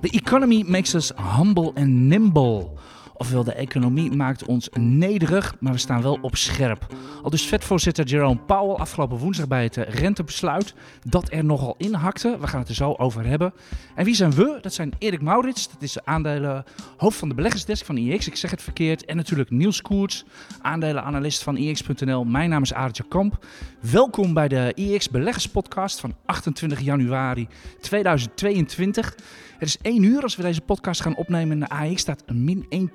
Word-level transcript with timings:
The 0.00 0.10
economy 0.10 0.64
makes 0.66 0.94
us 0.94 1.12
humble 1.16 1.72
and 1.74 2.08
nimble. 2.08 2.78
Ofwel, 3.14 3.44
de 3.44 3.54
economie 3.54 4.10
maakt 4.10 4.44
ons 4.44 4.68
nederig, 4.78 5.54
maar 5.60 5.72
we 5.72 5.78
staan 5.78 6.02
wel 6.02 6.18
op 6.22 6.36
scherp. 6.36 6.86
Al 7.22 7.30
dus 7.30 7.46
vetvoorzitter 7.46 8.04
Jerome 8.04 8.40
Powell 8.46 8.76
afgelopen 8.76 9.16
woensdag 9.16 9.48
bij 9.48 9.62
het 9.62 9.76
eh, 9.76 9.94
rentebesluit 9.94 10.74
dat 11.02 11.32
er 11.32 11.44
nogal 11.44 11.74
in 11.78 11.94
hakte. 11.94 12.36
We 12.40 12.46
gaan 12.46 12.60
het 12.60 12.68
er 12.68 12.74
zo 12.74 12.94
over 12.98 13.26
hebben. 13.26 13.52
En 13.94 14.04
wie 14.04 14.14
zijn 14.14 14.30
we? 14.30 14.58
Dat 14.60 14.74
zijn 14.74 14.92
Erik 14.98 15.22
Maurits, 15.22 15.70
dat 15.70 15.82
is 15.82 15.92
de 15.92 16.00
aandelen 16.04 16.64
hoofd 16.96 17.18
van 17.18 17.28
de 17.28 17.34
beleggersdesk 17.34 17.84
van 17.84 17.96
IX. 17.96 18.26
Ik 18.26 18.36
zeg 18.36 18.50
het 18.50 18.62
verkeerd. 18.62 19.04
En 19.04 19.16
natuurlijk 19.16 19.50
Niels 19.50 19.82
Koerts, 19.82 20.24
aandelenanalist 20.62 21.42
van 21.42 21.56
IX.nl. 21.56 22.24
Mijn 22.24 22.50
naam 22.50 22.62
is 22.62 22.74
Aartje 22.74 23.04
Kamp. 23.08 23.46
Welkom 23.80 24.34
bij 24.34 24.48
de 24.48 24.72
IX 24.74 25.10
Beleggerspodcast 25.10 26.00
van 26.00 26.14
28 26.26 26.80
januari 26.80 27.48
2022. 27.80 29.14
Het 29.60 29.68
is 29.68 29.78
1 29.82 30.02
uur 30.02 30.22
als 30.22 30.36
we 30.36 30.42
deze 30.42 30.60
podcast 30.60 31.00
gaan 31.00 31.16
opnemen. 31.16 31.60
De 31.60 31.68
AX 31.68 32.00
staat 32.00 32.22
min 32.26 32.90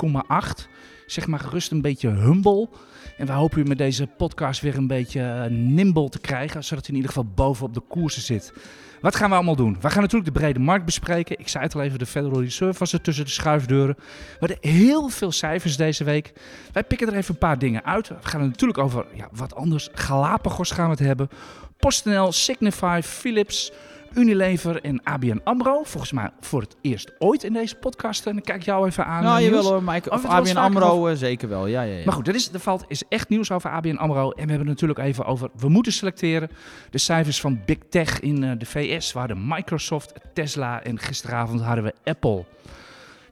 1,8. 0.59 0.67
Zeg 1.05 1.27
maar 1.27 1.39
gerust 1.39 1.71
een 1.71 1.81
beetje 1.81 2.09
humble. 2.09 2.69
En 3.17 3.25
we 3.25 3.31
hopen 3.31 3.59
u 3.59 3.63
met 3.63 3.77
deze 3.77 4.07
podcast 4.07 4.61
weer 4.61 4.77
een 4.77 4.87
beetje 4.87 5.21
eh, 5.21 5.51
nimble 5.51 6.09
te 6.09 6.19
krijgen. 6.19 6.63
Zodat 6.63 6.85
u 6.85 6.89
in 6.89 6.95
ieder 6.95 7.09
geval 7.09 7.31
bovenop 7.35 7.73
de 7.73 7.79
koersen 7.79 8.21
zit. 8.21 8.53
Wat 9.01 9.15
gaan 9.15 9.29
we 9.29 9.35
allemaal 9.35 9.55
doen? 9.55 9.77
We 9.81 9.89
gaan 9.89 10.01
natuurlijk 10.01 10.33
de 10.33 10.39
brede 10.39 10.59
markt 10.59 10.85
bespreken. 10.85 11.39
Ik 11.39 11.47
zei 11.47 11.63
het 11.63 11.75
al 11.75 11.81
even, 11.81 11.99
de 11.99 12.05
Federal 12.05 12.41
Reserve 12.41 12.79
was 12.79 12.93
er 12.93 13.01
tussen 13.01 13.25
de 13.25 13.31
schuifdeuren. 13.31 13.95
We 13.97 14.35
hadden 14.39 14.57
heel 14.61 15.09
veel 15.09 15.31
cijfers 15.31 15.77
deze 15.77 16.03
week. 16.03 16.33
Wij 16.71 16.83
pikken 16.83 17.07
er 17.07 17.15
even 17.15 17.33
een 17.33 17.39
paar 17.39 17.59
dingen 17.59 17.83
uit. 17.83 18.07
We 18.07 18.15
gaan 18.21 18.41
het 18.41 18.49
natuurlijk 18.49 18.79
over 18.79 19.05
ja, 19.13 19.29
wat 19.31 19.55
anders. 19.55 19.89
Galapagos 19.93 20.71
gaan 20.71 20.85
we 20.85 20.91
het 20.91 20.99
hebben. 20.99 21.29
PostNL, 21.77 22.31
Signify, 22.31 23.01
Philips... 23.03 23.71
Unilever 24.15 24.81
en 24.83 25.03
ABN 25.03 25.41
AMRO. 25.43 25.83
Volgens 25.83 26.11
mij 26.11 26.29
voor 26.39 26.61
het 26.61 26.75
eerst 26.81 27.11
ooit 27.19 27.43
in 27.43 27.53
deze 27.53 27.75
podcast. 27.75 28.25
En 28.25 28.33
dan 28.33 28.41
kijk 28.41 28.57
ik 28.57 28.63
jou 28.65 28.87
even 28.87 29.05
aan. 29.05 29.23
Nou, 29.23 29.39
Niels. 29.39 29.53
jawel 29.55 29.71
hoor, 29.71 29.83
Mike. 29.83 30.09
Of 30.11 30.25
ABN 30.25 30.57
AMRO 30.57 30.87
over- 30.89 31.11
eh, 31.11 31.17
zeker 31.17 31.49
wel, 31.49 31.67
ja, 31.67 31.81
ja, 31.81 31.97
ja. 31.97 32.05
Maar 32.05 32.13
goed, 32.13 32.27
er, 32.27 32.35
is, 32.35 32.51
er 32.53 32.59
valt, 32.59 32.85
is 32.87 33.03
echt 33.09 33.29
nieuws 33.29 33.51
over 33.51 33.69
ABN 33.69 33.95
AMRO. 33.95 34.29
En 34.29 34.33
we 34.33 34.39
hebben 34.49 34.57
het 34.57 34.67
natuurlijk 34.67 34.99
even 34.99 35.25
over, 35.25 35.49
we 35.57 35.69
moeten 35.69 35.91
selecteren. 35.91 36.49
De 36.89 36.97
cijfers 36.97 37.41
van 37.41 37.59
Big 37.65 37.77
Tech 37.89 38.19
in 38.19 38.43
eh, 38.43 38.51
de 38.57 38.65
VS. 38.65 39.13
We 39.13 39.19
hadden 39.19 39.47
Microsoft, 39.47 40.13
Tesla 40.33 40.83
en 40.83 40.99
gisteravond 40.99 41.61
hadden 41.61 41.83
we 41.83 41.93
Apple. 42.03 42.43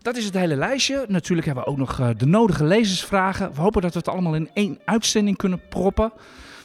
Dat 0.04 0.18
is 0.18 0.26
het 0.26 0.34
hele 0.34 0.56
lijstje. 0.56 1.06
Natuurlijk 1.08 1.46
hebben 1.48 1.64
we 1.64 1.70
ook 1.70 1.78
nog 1.78 2.00
eh, 2.00 2.10
de 2.18 2.26
nodige 2.26 2.64
lezersvragen. 2.64 3.54
We 3.54 3.62
hopen 3.62 3.82
dat 3.82 3.94
we 3.94 4.00
het 4.00 4.08
allemaal 4.08 4.36
in 4.36 4.50
één 4.54 4.80
uitzending 4.86 5.38
kunnen 5.38 5.62
proppen. 5.70 6.12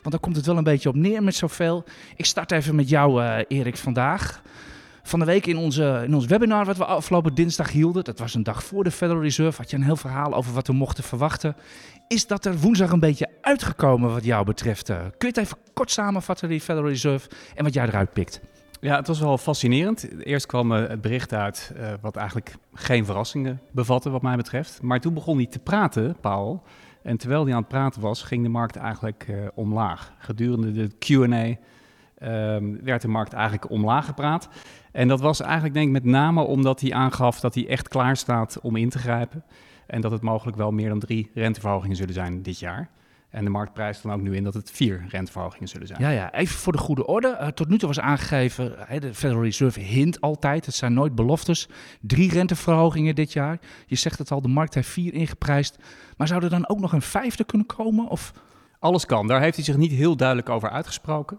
Want 0.02 0.10
dan 0.10 0.20
komt 0.20 0.36
het 0.36 0.46
wel 0.46 0.56
een 0.56 0.64
beetje 0.64 0.88
op 0.88 0.94
neer 0.94 1.22
met 1.22 1.34
zoveel. 1.34 1.84
Ik 2.16 2.24
start 2.24 2.52
even 2.52 2.74
met 2.74 2.88
jou, 2.88 3.22
eh, 3.22 3.44
Erik, 3.48 3.76
vandaag. 3.76 4.42
Van 5.02 5.18
de 5.18 5.24
week 5.24 5.46
in, 5.46 5.56
onze, 5.56 6.02
in 6.04 6.14
ons 6.14 6.26
webinar 6.26 6.64
wat 6.64 6.76
we 6.76 6.84
afgelopen 6.84 7.34
dinsdag 7.34 7.70
hielden, 7.70 8.04
dat 8.04 8.18
was 8.18 8.34
een 8.34 8.42
dag 8.42 8.64
voor 8.64 8.84
de 8.84 8.90
Federal 8.90 9.22
Reserve, 9.22 9.60
had 9.60 9.70
je 9.70 9.76
een 9.76 9.82
heel 9.82 9.96
verhaal 9.96 10.34
over 10.34 10.52
wat 10.52 10.66
we 10.66 10.72
mochten 10.72 11.04
verwachten. 11.04 11.56
Is 12.08 12.26
dat 12.26 12.44
er 12.44 12.58
woensdag 12.58 12.90
een 12.90 13.00
beetje 13.00 13.28
uitgekomen 13.40 14.12
wat 14.12 14.24
jou 14.24 14.44
betreft? 14.44 14.88
Eh, 14.88 14.96
kun 14.96 15.08
je 15.18 15.26
het 15.26 15.36
even 15.36 15.58
kort 15.74 15.90
samenvatten, 15.90 16.48
die 16.48 16.60
Federal 16.60 16.88
Reserve, 16.88 17.28
en 17.54 17.64
wat 17.64 17.74
jij 17.74 17.86
eruit 17.86 18.12
pikt? 18.12 18.40
Ja, 18.80 18.96
het 18.96 19.06
was 19.06 19.20
wel 19.20 19.38
fascinerend. 19.38 20.24
Eerst 20.24 20.46
kwam 20.46 20.72
eh, 20.72 20.88
het 20.88 21.00
bericht 21.00 21.32
uit 21.32 21.72
eh, 21.76 21.92
wat 22.00 22.16
eigenlijk 22.16 22.56
geen 22.74 23.04
verrassingen 23.04 23.60
bevatte 23.70 24.10
wat 24.10 24.22
mij 24.22 24.36
betreft. 24.36 24.82
Maar 24.82 25.00
toen 25.00 25.14
begon 25.14 25.36
hij 25.36 25.46
te 25.46 25.58
praten, 25.58 26.16
Paul. 26.20 26.62
En 27.02 27.16
terwijl 27.16 27.44
hij 27.44 27.52
aan 27.52 27.58
het 27.58 27.68
praten 27.68 28.00
was, 28.00 28.22
ging 28.22 28.42
de 28.42 28.48
markt 28.48 28.76
eigenlijk 28.76 29.26
eh, 29.28 29.36
omlaag. 29.54 30.12
Gedurende 30.18 30.72
de 30.72 30.90
Q&A 30.98 31.56
ehm, 32.18 32.84
werd 32.84 33.02
de 33.02 33.08
markt 33.08 33.32
eigenlijk 33.32 33.70
omlaag 33.70 34.04
gepraat. 34.04 34.48
En 34.92 35.08
dat 35.08 35.20
was 35.20 35.40
eigenlijk 35.40 35.74
denk 35.74 35.86
ik 35.86 35.92
met 35.92 36.04
name 36.04 36.42
omdat 36.42 36.80
hij 36.80 36.92
aangaf 36.92 37.40
dat 37.40 37.54
hij 37.54 37.68
echt 37.68 37.88
klaar 37.88 38.16
staat 38.16 38.60
om 38.60 38.76
in 38.76 38.88
te 38.88 38.98
grijpen. 38.98 39.44
En 39.86 40.00
dat 40.00 40.10
het 40.10 40.22
mogelijk 40.22 40.56
wel 40.56 40.70
meer 40.70 40.88
dan 40.88 40.98
drie 40.98 41.30
renteverhogingen 41.34 41.96
zullen 41.96 42.14
zijn 42.14 42.42
dit 42.42 42.58
jaar. 42.58 42.90
En 43.30 43.44
de 43.44 43.50
markt 43.50 43.72
prijst 43.72 44.02
dan 44.02 44.12
ook 44.12 44.20
nu 44.20 44.36
in 44.36 44.44
dat 44.44 44.54
het 44.54 44.70
vier 44.70 45.04
renteverhogingen 45.08 45.68
zullen 45.68 45.86
zijn. 45.86 46.00
Ja, 46.00 46.10
ja, 46.10 46.32
even 46.32 46.58
voor 46.58 46.72
de 46.72 46.78
goede 46.78 47.06
orde. 47.06 47.28
Eh, 47.28 47.48
tot 47.48 47.68
nu 47.68 47.78
toe 47.78 47.88
was 47.88 48.00
aangegeven, 48.00 48.76
de 49.00 49.14
Federal 49.14 49.42
Reserve 49.42 49.80
hint 49.80 50.20
altijd, 50.20 50.66
het 50.66 50.74
zijn 50.74 50.94
nooit 50.94 51.14
beloftes. 51.14 51.68
Drie 52.00 52.32
renteverhogingen 52.32 53.14
dit 53.14 53.32
jaar. 53.32 53.58
Je 53.86 53.96
zegt 53.96 54.18
het 54.18 54.30
al, 54.30 54.42
de 54.42 54.48
markt 54.48 54.74
heeft 54.74 54.88
vier 54.88 55.14
ingeprijsd. 55.14 55.76
Maar 56.16 56.28
zou 56.28 56.42
er 56.42 56.50
dan 56.50 56.68
ook 56.68 56.80
nog 56.80 56.92
een 56.92 57.02
vijfde 57.02 57.44
kunnen 57.44 57.66
komen? 57.66 58.08
Of 58.08 58.32
Alles 58.78 59.06
kan. 59.06 59.26
Daar 59.26 59.40
heeft 59.40 59.56
hij 59.56 59.64
zich 59.64 59.76
niet 59.76 59.92
heel 59.92 60.16
duidelijk 60.16 60.48
over 60.48 60.70
uitgesproken. 60.70 61.38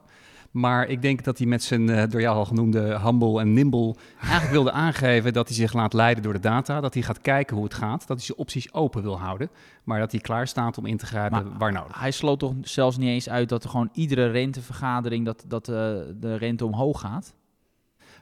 Maar 0.51 0.87
ik 0.87 1.01
denk 1.01 1.23
dat 1.23 1.37
hij 1.37 1.47
met 1.47 1.63
zijn 1.63 1.89
eh, 1.89 2.09
door 2.09 2.21
jou 2.21 2.35
al 2.37 2.45
genoemde 2.45 2.99
humble 3.03 3.39
en 3.39 3.53
nimble 3.53 3.95
eigenlijk 4.21 4.51
wilde 4.51 4.71
aangeven 4.71 5.33
dat 5.33 5.47
hij 5.47 5.57
zich 5.57 5.73
laat 5.73 5.93
leiden 5.93 6.23
door 6.23 6.33
de 6.33 6.39
data. 6.39 6.81
Dat 6.81 6.93
hij 6.93 7.03
gaat 7.03 7.21
kijken 7.21 7.55
hoe 7.55 7.65
het 7.65 7.73
gaat. 7.73 8.07
Dat 8.07 8.17
hij 8.17 8.25
zijn 8.25 8.37
opties 8.37 8.73
open 8.73 9.01
wil 9.01 9.19
houden. 9.19 9.49
Maar 9.83 9.99
dat 9.99 10.11
hij 10.11 10.21
klaar 10.21 10.47
staat 10.47 10.77
om 10.77 10.85
in 10.85 10.97
te 10.97 11.05
grijpen 11.05 11.43
Maar- 11.47 11.57
waar 11.57 11.71
nodig. 11.71 11.99
Hij 11.99 12.11
sloot 12.11 12.39
toch 12.39 12.53
zelfs 12.61 12.97
niet 12.97 13.09
eens 13.09 13.29
uit 13.29 13.49
dat 13.49 13.63
er 13.63 13.69
gewoon 13.69 13.89
iedere 13.93 14.27
rentevergadering 14.27 15.25
dat, 15.25 15.43
dat 15.47 15.67
eh, 15.67 15.75
de 16.19 16.35
rente 16.35 16.65
omhoog 16.65 16.99
gaat? 16.99 17.33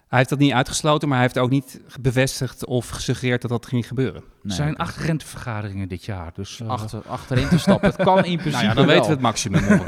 Hij 0.08 0.18
heeft 0.18 0.30
dat 0.30 0.40
niet 0.40 0.52
uitgesloten, 0.52 1.08
maar 1.08 1.18
hij 1.18 1.26
heeft 1.28 1.40
ook 1.40 1.50
niet 1.50 1.82
bevestigd 2.02 2.66
of 2.66 2.90
gesuggereerd 2.90 3.42
dat 3.42 3.52
dat 3.52 3.66
ging 3.66 3.88
gebeuren. 3.88 4.24
er 4.44 4.52
zijn 4.52 4.76
acht 4.78 4.96
rentevergaderingen 4.98 5.88
dit 5.88 6.06
jaar. 6.06 6.32
Dus, 6.34 6.62
achter, 6.68 7.02
achterin 7.08 7.48
te 7.48 7.58
stappen. 7.60 7.90
Het 7.90 8.04
kan 8.04 8.26
in 8.26 8.38
principe 8.44 8.50
Nou 8.50 8.66
ja, 8.66 8.74
dan 8.74 8.86
wel. 8.86 8.94
weten 8.96 9.06
we 9.06 9.12
het 9.14 9.22
maximum 9.22 9.82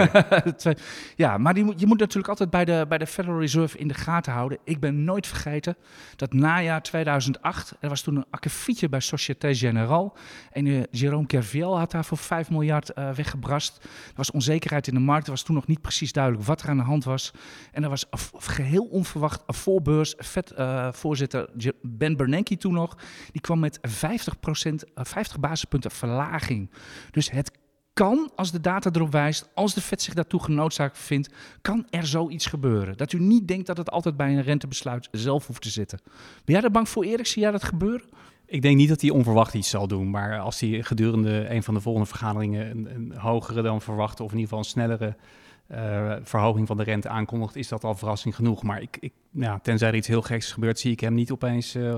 ja, 1.15 1.37
maar 1.37 1.53
die 1.53 1.63
moet, 1.63 1.79
je 1.79 1.85
moet 1.85 1.99
natuurlijk 1.99 2.27
altijd 2.29 2.49
bij 2.49 2.65
de, 2.65 2.85
bij 2.89 2.97
de 2.97 3.07
Federal 3.07 3.39
Reserve 3.39 3.77
in 3.77 3.87
de 3.87 3.93
gaten 3.93 4.33
houden. 4.33 4.57
Ik 4.63 4.79
ben 4.79 5.03
nooit 5.03 5.27
vergeten 5.27 5.75
dat 6.15 6.33
najaar 6.33 6.81
2008, 6.81 7.73
er 7.79 7.89
was 7.89 8.01
toen 8.01 8.15
een 8.15 8.25
akkefietje 8.29 8.89
bij 8.89 8.99
Société 8.99 9.53
Générale. 9.55 10.11
En 10.51 10.67
eh, 10.67 10.81
Jérôme 11.01 11.25
Kerviel 11.27 11.77
had 11.77 11.91
daar 11.91 12.05
voor 12.05 12.17
5 12.17 12.49
miljard 12.49 12.89
eh, 12.93 13.09
weggebrast. 13.11 13.77
Er 13.83 13.89
was 14.15 14.31
onzekerheid 14.31 14.87
in 14.87 14.93
de 14.93 14.99
markt. 14.99 15.25
Er 15.25 15.31
was 15.31 15.43
toen 15.43 15.55
nog 15.55 15.67
niet 15.67 15.81
precies 15.81 16.11
duidelijk 16.11 16.45
wat 16.45 16.61
er 16.61 16.69
aan 16.69 16.77
de 16.77 16.83
hand 16.83 17.03
was. 17.03 17.31
En 17.71 17.83
er 17.83 17.89
was 17.89 18.11
af- 18.11 18.31
geheel 18.37 18.83
onverwacht 18.83 19.43
een 19.45 19.53
voorbeurs. 19.53 20.08
Vet, 20.17 20.51
eh, 20.51 20.91
voorzitter 20.91 21.49
Je- 21.57 21.75
Ben 21.81 22.17
Bernanke 22.17 22.57
toen 22.57 22.73
nog. 22.73 22.97
Die 23.31 23.41
kwam 23.41 23.59
met 23.59 23.79
50%, 23.81 24.83
eh, 24.93 25.03
50 25.03 25.39
basispunten 25.39 25.91
verlaging. 25.91 26.69
Dus 27.11 27.31
het 27.31 27.51
kan, 27.93 28.31
als 28.35 28.51
de 28.51 28.59
data 28.61 28.89
erop 28.93 29.11
wijst, 29.11 29.49
als 29.53 29.73
de 29.73 29.81
Fed 29.81 30.01
zich 30.01 30.13
daartoe 30.13 30.43
genoodzaakt 30.43 30.97
vindt, 30.97 31.33
kan 31.61 31.87
er 31.89 32.07
zoiets 32.07 32.45
gebeuren. 32.45 32.97
Dat 32.97 33.11
u 33.13 33.19
niet 33.19 33.47
denkt 33.47 33.67
dat 33.67 33.77
het 33.77 33.91
altijd 33.91 34.17
bij 34.17 34.27
een 34.35 34.41
rentebesluit 34.41 35.07
zelf 35.11 35.47
hoeft 35.47 35.61
te 35.61 35.69
zitten. 35.69 35.99
Ben 36.45 36.55
jij 36.55 36.61
er 36.63 36.71
bang 36.71 36.89
voor, 36.89 37.03
Erik? 37.03 37.25
Zie 37.27 37.41
jij 37.41 37.51
dat 37.51 37.63
gebeuren? 37.63 38.07
Ik 38.45 38.61
denk 38.61 38.77
niet 38.77 38.89
dat 38.89 39.01
hij 39.01 39.09
onverwacht 39.09 39.53
iets 39.53 39.69
zal 39.69 39.87
doen. 39.87 40.09
Maar 40.09 40.39
als 40.39 40.59
hij 40.59 40.83
gedurende 40.83 41.49
een 41.49 41.63
van 41.63 41.73
de 41.73 41.81
volgende 41.81 42.07
vergaderingen 42.07 42.69
een, 42.69 42.95
een 42.95 43.13
hogere 43.17 43.61
dan 43.61 43.81
verwachte, 43.81 44.23
of 44.23 44.31
in 44.31 44.37
ieder 44.37 44.49
geval 44.49 44.59
een 44.59 44.69
snellere 44.71 45.15
eh, 45.69 46.15
verhoging 46.23 46.67
van 46.67 46.77
de 46.77 46.83
rente 46.83 47.09
aankondigt, 47.09 47.55
is 47.55 47.67
dat 47.67 47.83
al 47.83 47.95
verrassing 47.95 48.35
genoeg. 48.35 48.63
Maar 48.63 48.81
ik, 48.81 48.97
ik, 48.99 49.13
ja, 49.31 49.59
tenzij 49.59 49.87
er 49.87 49.95
iets 49.95 50.07
heel 50.07 50.21
geks 50.21 50.51
gebeurt, 50.51 50.79
zie 50.79 50.91
ik 50.91 50.99
hem 50.99 51.13
niet 51.13 51.31
opeens 51.31 51.75
eh, 51.75 51.95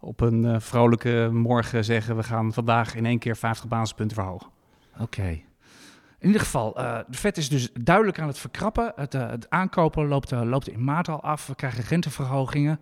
op 0.00 0.20
een 0.20 0.44
eh, 0.44 0.60
vrolijke 0.60 1.28
morgen 1.32 1.84
zeggen: 1.84 2.16
we 2.16 2.22
gaan 2.22 2.52
vandaag 2.52 2.94
in 2.94 3.06
één 3.06 3.18
keer 3.18 3.36
50 3.36 3.68
basispunten 3.68 4.16
verhogen. 4.16 4.50
Oké. 4.98 5.40
In 6.24 6.30
ieder 6.30 6.46
geval, 6.46 6.76
eh, 6.76 6.98
de 7.08 7.16
Fed 7.16 7.36
is 7.36 7.48
dus 7.48 7.70
duidelijk 7.80 8.18
aan 8.18 8.28
het 8.28 8.38
verkrappen. 8.38 8.92
Het, 8.96 9.14
eh, 9.14 9.30
het 9.30 9.50
aankopen 9.50 10.08
loopt, 10.08 10.32
eh, 10.32 10.42
loopt 10.42 10.68
in 10.68 10.84
maart 10.84 11.08
al 11.08 11.22
af. 11.22 11.46
We 11.46 11.54
krijgen 11.54 11.84
renteverhogingen. 11.84 12.80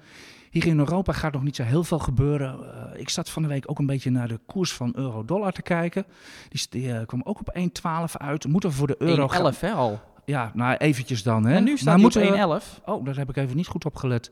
Hier 0.51 0.67
in 0.67 0.79
Europa 0.79 1.13
gaat 1.13 1.33
nog 1.33 1.43
niet 1.43 1.57
zo 1.57 1.63
heel 1.63 1.85
veel 1.85 1.99
gebeuren. 1.99 2.75
Eh, 2.93 3.01
ik 3.01 3.09
zat 3.09 3.31
van 3.31 3.43
de 3.43 3.49
week 3.49 3.71
ook 3.71 3.79
een 3.79 3.87
beetje 3.87 4.11
naar 4.11 4.29
de 4.29 4.41
koers 4.47 4.73
van 4.73 4.93
euro-dollar 4.97 5.53
te 5.53 5.63
kijken. 5.63 6.07
Die, 6.49 7.05
kwam 7.07 7.21
ook 7.25 7.41
op 7.41 7.51
1,12 7.53 8.17
uit. 8.17 8.47
Moeten 8.47 8.71
we 8.71 8.77
voor 8.77 8.87
de 8.87 8.97
euro 8.99 9.29
gaan? 9.29 9.47
1,11 9.47 9.61
hè 9.61 9.71
al. 9.71 10.01
Ja, 10.25 10.51
nou 10.55 10.77
eventjes 10.77 11.23
dan. 11.23 11.45
Hè. 11.47 11.55
En 11.55 11.65
nu 11.65 11.69
Maar 11.71 11.79
staat 11.79 11.87
hij 11.87 11.97
op 11.97 12.01
moeten 12.03 12.21
we- 12.23 12.37
1,11. 12.37 12.81
Oh, 12.85 13.05
daar 13.05 13.17
heb 13.17 13.29
ik 13.29 13.37
even 13.37 13.57
niet 13.57 13.67
goed 13.67 13.85
op 13.85 13.97
gelet. 13.97 14.31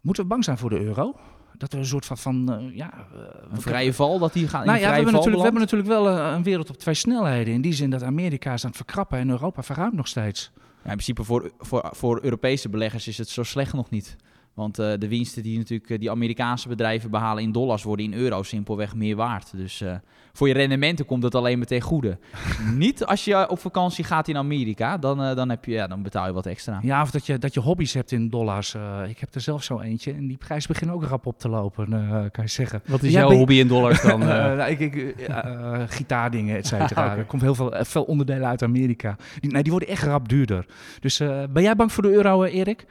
Moeten 0.00 0.22
we 0.22 0.28
bang 0.28 0.44
zijn 0.44 0.58
voor 0.58 0.70
de 0.70 0.80
euro? 0.80 1.14
Dat 1.58 1.72
we 1.72 1.78
een 1.78 1.86
soort 1.86 2.06
van, 2.06 2.18
van 2.18 2.52
eh, 2.52 2.76
ja... 2.76 2.92
eh, 2.94 3.18
Een 3.50 3.60
vrije 3.60 3.92
val 3.92 4.18
dat 4.18 4.32
die 4.32 4.48
gaat 4.48 4.60
in 4.60 4.66
nou 4.66 4.80
ja, 4.80 4.88
we 4.88 4.94
hebben, 4.94 5.12
natuurlijk, 5.12 5.36
we 5.36 5.42
hebben 5.42 5.60
natuurlijk 5.60 5.88
wel 5.90 6.08
eh, 6.08 6.32
een 6.34 6.42
wereld 6.42 6.70
op 6.70 6.76
twee 6.76 6.94
snelheden. 6.94 7.54
In 7.54 7.60
die 7.60 7.72
zin 7.72 7.90
dat 7.90 8.02
Amerika 8.02 8.52
is 8.52 8.62
aan 8.62 8.68
het 8.68 8.76
verkrappen 8.76 9.18
en 9.18 9.28
Europa 9.30 9.62
verruimt 9.62 9.94
nog 9.94 10.06
steeds. 10.08 10.50
Ja, 10.56 10.62
in 10.90 10.96
principe 10.96 11.24
voor, 11.24 11.50
voor, 11.58 11.88
voor 11.92 12.18
Europese 12.22 12.68
beleggers 12.68 13.08
is 13.08 13.18
het 13.18 13.28
zo 13.28 13.42
slecht 13.42 13.72
nog 13.72 13.90
niet. 13.90 14.16
Want 14.56 14.78
eh, 14.78 14.92
de 14.98 15.08
winsten 15.08 15.42
die 15.42 15.58
natuurlijk 15.58 15.90
eh, 15.90 15.98
die 15.98 16.10
Amerikaanse 16.10 16.68
bedrijven 16.68 17.10
behalen 17.10 17.42
in 17.42 17.52
dollars 17.52 17.82
worden 17.82 18.04
in 18.04 18.14
euro's 18.14 18.48
simpelweg 18.48 18.94
meer 18.94 19.16
waard. 19.16 19.56
Dus 19.56 19.80
eh, 19.80 19.94
voor 20.36 20.48
je 20.48 20.54
rendementen 20.54 21.04
komt 21.04 21.22
dat 21.22 21.34
alleen 21.34 21.58
maar 21.58 21.66
ten 21.66 21.80
goede. 21.80 22.18
Niet 22.74 23.04
als 23.04 23.24
je 23.24 23.48
op 23.50 23.58
vakantie 23.58 24.04
gaat 24.04 24.28
in 24.28 24.36
Amerika, 24.36 24.98
dan, 24.98 25.34
dan, 25.34 25.48
heb 25.48 25.64
je, 25.64 25.72
ja, 25.72 25.86
dan 25.86 26.02
betaal 26.02 26.26
je 26.26 26.32
wat 26.32 26.46
extra. 26.46 26.78
Ja, 26.82 27.02
of 27.02 27.10
dat 27.10 27.26
je, 27.26 27.38
dat 27.38 27.54
je 27.54 27.60
hobby's 27.60 27.94
hebt 27.94 28.12
in 28.12 28.30
dollars. 28.30 28.74
Eh, 28.74 29.02
ik 29.08 29.18
heb 29.18 29.34
er 29.34 29.40
zelf 29.40 29.62
zo 29.62 29.80
eentje 29.80 30.12
en 30.12 30.26
die 30.26 30.36
prijs 30.36 30.66
begint 30.66 30.90
ook 30.90 31.04
rap 31.04 31.26
op 31.26 31.38
te 31.38 31.48
lopen, 31.48 31.92
eh, 31.92 32.24
kan 32.30 32.44
je 32.44 32.50
zeggen. 32.50 32.82
Wat 32.86 33.02
is 33.02 33.12
jouw 33.12 33.30
hobby 33.30 33.54
in 33.54 33.68
dollars 33.68 34.02
dan? 34.02 34.24
Nou, 34.56 34.70
ik, 34.70 34.80
ik, 34.80 35.14
gitaardingen, 35.86 36.56
et 36.56 36.66
cetera. 36.66 37.16
Er 37.16 37.24
komt 37.24 37.42
heel 37.42 37.54
veel, 37.54 37.74
veel 37.78 38.02
onderdelen 38.02 38.48
uit 38.48 38.62
Amerika. 38.62 39.16
Die, 39.40 39.50
nee, 39.50 39.62
die 39.62 39.72
worden 39.72 39.88
echt 39.88 40.02
rap 40.02 40.28
duurder. 40.28 40.66
Dus 41.00 41.20
eh, 41.20 41.42
ben 41.50 41.62
jij 41.62 41.76
bang 41.76 41.92
voor 41.92 42.02
de 42.02 42.12
euro, 42.12 42.44
Erik? 42.44 42.86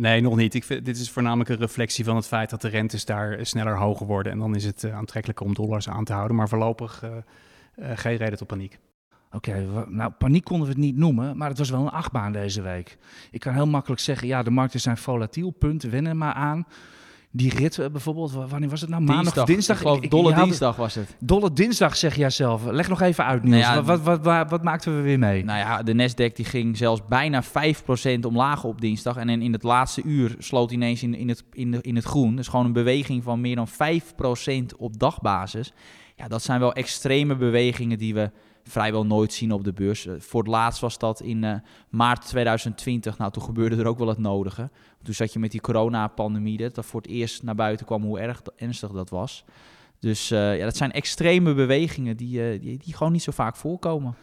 Nee, 0.00 0.20
nog 0.20 0.36
niet. 0.36 0.54
Ik 0.54 0.64
vind, 0.64 0.84
dit 0.84 0.98
is 0.98 1.10
voornamelijk 1.10 1.50
een 1.50 1.56
reflectie 1.56 2.04
van 2.04 2.16
het 2.16 2.26
feit 2.26 2.50
dat 2.50 2.60
de 2.60 2.68
rentes 2.68 3.04
daar 3.04 3.46
sneller 3.46 3.76
hoger 3.76 4.06
worden. 4.06 4.32
En 4.32 4.38
dan 4.38 4.54
is 4.54 4.64
het 4.64 4.82
uh, 4.82 4.96
aantrekkelijker 4.96 5.46
om 5.46 5.54
dollars 5.54 5.88
aan 5.88 6.04
te 6.04 6.12
houden. 6.12 6.36
Maar 6.36 6.48
voorlopig 6.48 7.02
uh, 7.04 7.10
uh, 7.10 7.90
geen 7.94 8.16
reden 8.16 8.38
tot 8.38 8.46
paniek. 8.46 8.78
Oké, 9.32 9.66
nou 9.88 10.10
paniek 10.10 10.44
konden 10.44 10.66
we 10.66 10.72
het 10.72 10.82
niet 10.82 10.96
noemen, 10.96 11.36
maar 11.36 11.48
het 11.48 11.58
was 11.58 11.70
wel 11.70 11.80
een 11.80 11.90
achtbaan 11.90 12.32
deze 12.32 12.62
week. 12.62 12.98
Ik 13.30 13.40
kan 13.40 13.54
heel 13.54 13.66
makkelijk 13.66 14.00
zeggen, 14.00 14.28
ja, 14.28 14.42
de 14.42 14.50
markten 14.50 14.80
zijn 14.80 14.96
volatiel, 14.96 15.50
punt, 15.50 15.82
wennen 15.82 16.16
maar 16.16 16.34
aan. 16.34 16.66
Die 17.32 17.54
rit 17.54 17.76
uh, 17.76 17.86
bijvoorbeeld, 17.86 18.32
wanneer 18.32 18.68
was 18.68 18.80
het 18.80 18.90
nou? 18.90 19.02
Maandag 19.02 19.44
dinsdag? 19.44 19.82
Ik 20.00 20.10
dolle 20.10 20.34
dinsdag 20.34 20.76
was 20.76 20.94
het. 20.94 21.16
Dolle 21.18 21.52
dinsdag 21.52 21.96
zeg 21.96 22.16
jij 22.16 22.30
zelf. 22.30 22.64
Leg 22.64 22.88
nog 22.88 23.00
even 23.00 23.24
uit, 23.24 23.42
Niels. 23.42 23.62
Nou 23.62 23.74
ja, 23.76 23.82
wat, 23.82 24.00
wat, 24.00 24.24
wat, 24.24 24.50
wat, 24.50 24.62
maakten 24.62 24.96
we 24.96 25.02
weer 25.02 25.18
mee? 25.18 25.44
Nou 25.44 25.58
ja, 25.58 25.82
de 25.82 25.94
Nasdaq 25.94 26.32
die 26.34 26.44
ging 26.44 26.76
zelfs 26.76 27.00
bijna 27.08 27.42
5% 27.44 27.46
omlaag 28.26 28.64
op 28.64 28.80
dinsdag. 28.80 29.16
En 29.16 29.28
in 29.28 29.52
het 29.52 29.62
laatste 29.62 30.02
uur 30.02 30.34
sloot 30.38 30.70
ineens 30.70 31.02
in, 31.02 31.14
in, 31.14 31.28
het, 31.28 31.44
in, 31.52 31.70
de, 31.70 31.78
in 31.80 31.96
het 31.96 32.04
groen. 32.04 32.36
Dus 32.36 32.48
gewoon 32.48 32.66
een 32.66 32.72
beweging 32.72 33.22
van 33.22 33.40
meer 33.40 33.56
dan 33.56 33.68
5% 33.68 34.76
op 34.76 34.98
dagbasis. 34.98 35.72
Ja, 36.16 36.28
dat 36.28 36.42
zijn 36.42 36.60
wel 36.60 36.72
extreme 36.72 37.36
bewegingen 37.36 37.98
die 37.98 38.14
we 38.14 38.30
vrijwel 38.64 39.06
nooit 39.06 39.32
zien 39.32 39.52
op 39.52 39.64
de 39.64 39.72
beurs. 39.72 40.06
Eh, 40.06 40.14
voor 40.18 40.40
het 40.40 40.50
laatst 40.50 40.80
was 40.80 40.98
dat 40.98 41.20
in 41.20 41.42
uh, 41.42 41.54
maart 41.88 42.26
2020. 42.26 43.18
Nou, 43.18 43.32
toen 43.32 43.42
gebeurde 43.42 43.76
er 43.76 43.86
ook 43.86 43.98
wel 43.98 44.08
het 44.08 44.18
nodige. 44.18 44.70
Toen 45.02 45.14
zat 45.14 45.32
je 45.32 45.38
met 45.38 45.50
die 45.50 45.60
coronapandemie, 45.60 46.70
dat, 46.70 46.86
voor 46.86 47.00
het 47.00 47.10
eerst 47.10 47.42
naar 47.42 47.54
buiten 47.54 47.86
kwam 47.86 48.02
hoe 48.02 48.20
erg 48.20 48.42
ernstig 48.56 48.90
dat 48.90 49.10
was. 49.10 49.44
Dus 49.98 50.30
uh, 50.30 50.58
ja, 50.58 50.64
dat 50.64 50.76
zijn 50.76 50.92
extreme 50.92 51.54
bewegingen 51.54 52.16
die, 52.16 52.58
die, 52.58 52.78
die, 52.78 52.94
gewoon 52.94 53.12
niet 53.12 53.22
zo 53.22 53.32
vaak 53.32 53.56
voorkomen. 53.56 54.14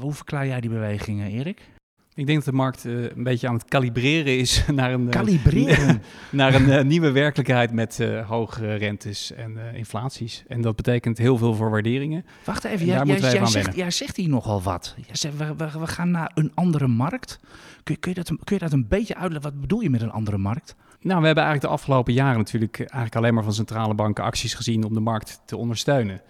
hoe 0.00 0.12
verklaar 0.12 0.46
jij 0.46 0.60
die 0.60 0.70
bewegingen, 0.70 1.30
Erik? 1.30 1.79
Ik 2.14 2.26
denk 2.26 2.38
dat 2.38 2.44
de 2.44 2.52
markt 2.52 2.84
uh, 2.84 3.02
een 3.02 3.22
beetje 3.22 3.48
aan 3.48 3.54
het 3.54 3.64
kalibreren 3.64 4.38
is 4.38 4.64
naar 4.72 4.92
een, 4.92 5.08
kalibreren. 5.08 6.02
naar 6.30 6.54
een 6.54 6.68
uh, 6.68 6.82
nieuwe 6.82 7.10
werkelijkheid 7.10 7.72
met 7.72 7.98
uh, 8.00 8.28
hoge 8.28 8.74
rentes 8.74 9.32
en 9.32 9.58
inflaties. 9.74 10.44
En 10.48 10.60
dat 10.60 10.76
betekent 10.76 11.18
heel 11.18 11.36
veel 11.36 11.54
voor 11.54 11.70
waarderingen. 11.70 12.24
Wacht 12.44 12.64
even, 12.64 12.86
jij, 12.86 13.04
jij, 13.04 13.18
jij, 13.18 13.46
zegt, 13.46 13.76
jij, 13.76 13.90
zegt, 13.90 14.16
hier 14.16 14.28
nogal 14.28 14.62
wat. 14.62 14.94
Zegt, 15.12 15.36
we, 15.36 15.54
we, 15.56 15.78
we, 15.78 15.86
gaan 15.86 16.10
naar 16.10 16.30
een 16.34 16.52
andere 16.54 16.86
markt. 16.86 17.40
Kun, 17.82 17.98
kun, 17.98 18.10
je 18.14 18.16
dat, 18.16 18.26
kun 18.44 18.56
je 18.56 18.58
dat 18.58 18.72
een 18.72 18.88
beetje 18.88 19.14
uitleggen? 19.14 19.50
Wat 19.50 19.60
bedoel 19.60 19.80
je 19.80 19.90
met 19.90 20.02
een 20.02 20.10
andere 20.10 20.38
markt? 20.38 20.74
Nou, 21.00 21.20
we 21.20 21.26
hebben 21.26 21.44
eigenlijk 21.44 21.74
de 21.74 21.80
afgelopen 21.80 22.12
jaren 22.12 22.38
natuurlijk 22.38 22.78
eigenlijk 22.78 23.16
alleen 23.16 23.34
maar 23.34 23.44
van 23.44 23.52
centrale 23.52 23.94
banken 23.94 24.24
acties 24.24 24.54
gezien 24.54 24.84
om 24.84 24.94
de 24.94 25.00
markt 25.00 25.40
te 25.44 25.56
ondersteunen. 25.56 26.20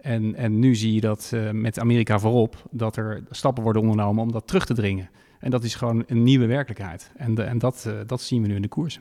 En, 0.00 0.34
en 0.34 0.58
nu 0.58 0.74
zie 0.74 0.94
je 0.94 1.00
dat 1.00 1.30
uh, 1.34 1.50
met 1.50 1.78
Amerika 1.78 2.18
voorop, 2.18 2.62
dat 2.70 2.96
er 2.96 3.22
stappen 3.30 3.62
worden 3.62 3.82
ondernomen 3.82 4.22
om 4.22 4.32
dat 4.32 4.46
terug 4.46 4.66
te 4.66 4.74
dringen. 4.74 5.08
En 5.44 5.50
dat 5.50 5.64
is 5.64 5.74
gewoon 5.74 6.04
een 6.06 6.22
nieuwe 6.22 6.46
werkelijkheid. 6.46 7.12
En, 7.16 7.34
de, 7.34 7.42
en 7.42 7.58
dat, 7.58 7.84
uh, 7.86 8.00
dat 8.06 8.20
zien 8.20 8.42
we 8.42 8.48
nu 8.48 8.54
in 8.54 8.62
de 8.62 8.68
koers. 8.68 9.00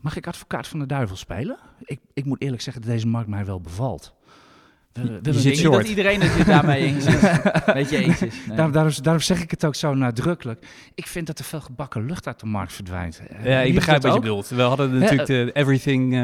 Mag 0.00 0.16
ik 0.16 0.26
advocaat 0.26 0.68
van 0.68 0.78
de 0.78 0.86
duivel 0.86 1.16
spelen? 1.16 1.58
Ik, 1.84 2.00
ik 2.12 2.24
moet 2.24 2.42
eerlijk 2.42 2.62
zeggen 2.62 2.82
dat 2.82 2.90
deze 2.90 3.06
markt 3.06 3.28
mij 3.28 3.44
wel 3.44 3.60
bevalt. 3.60 4.14
We, 4.92 5.18
je 5.22 5.32
zit 5.32 5.56
short. 5.56 5.76
dat 5.76 5.88
iedereen 5.88 6.20
het 6.20 6.46
daarmee 6.46 6.82
eens 6.82 7.06
is. 7.06 7.20
Weet 7.74 7.90
je 7.90 7.96
eens 7.96 8.22
is. 8.22 8.34
Nee. 8.46 8.56
Daar, 8.56 8.72
daarom, 8.72 8.92
daarom, 9.02 9.22
zeg 9.22 9.42
ik 9.42 9.50
het 9.50 9.64
ook 9.64 9.74
zo 9.74 9.94
nadrukkelijk. 9.94 10.66
Ik 10.94 11.06
vind 11.06 11.26
dat 11.26 11.38
er 11.38 11.44
veel 11.44 11.60
gebakken 11.60 12.06
lucht 12.06 12.26
uit 12.26 12.40
de 12.40 12.46
markt 12.46 12.72
verdwijnt. 12.72 13.22
Ja, 13.42 13.60
ik 13.60 13.74
begrijp 13.74 14.02
wat 14.02 14.14
je 14.14 14.20
bedoelt. 14.20 14.48
We 14.48 14.62
hadden 14.62 14.98
natuurlijk 14.98 15.26
de 15.26 15.50
Everything 15.52 16.12
uh, 16.12 16.20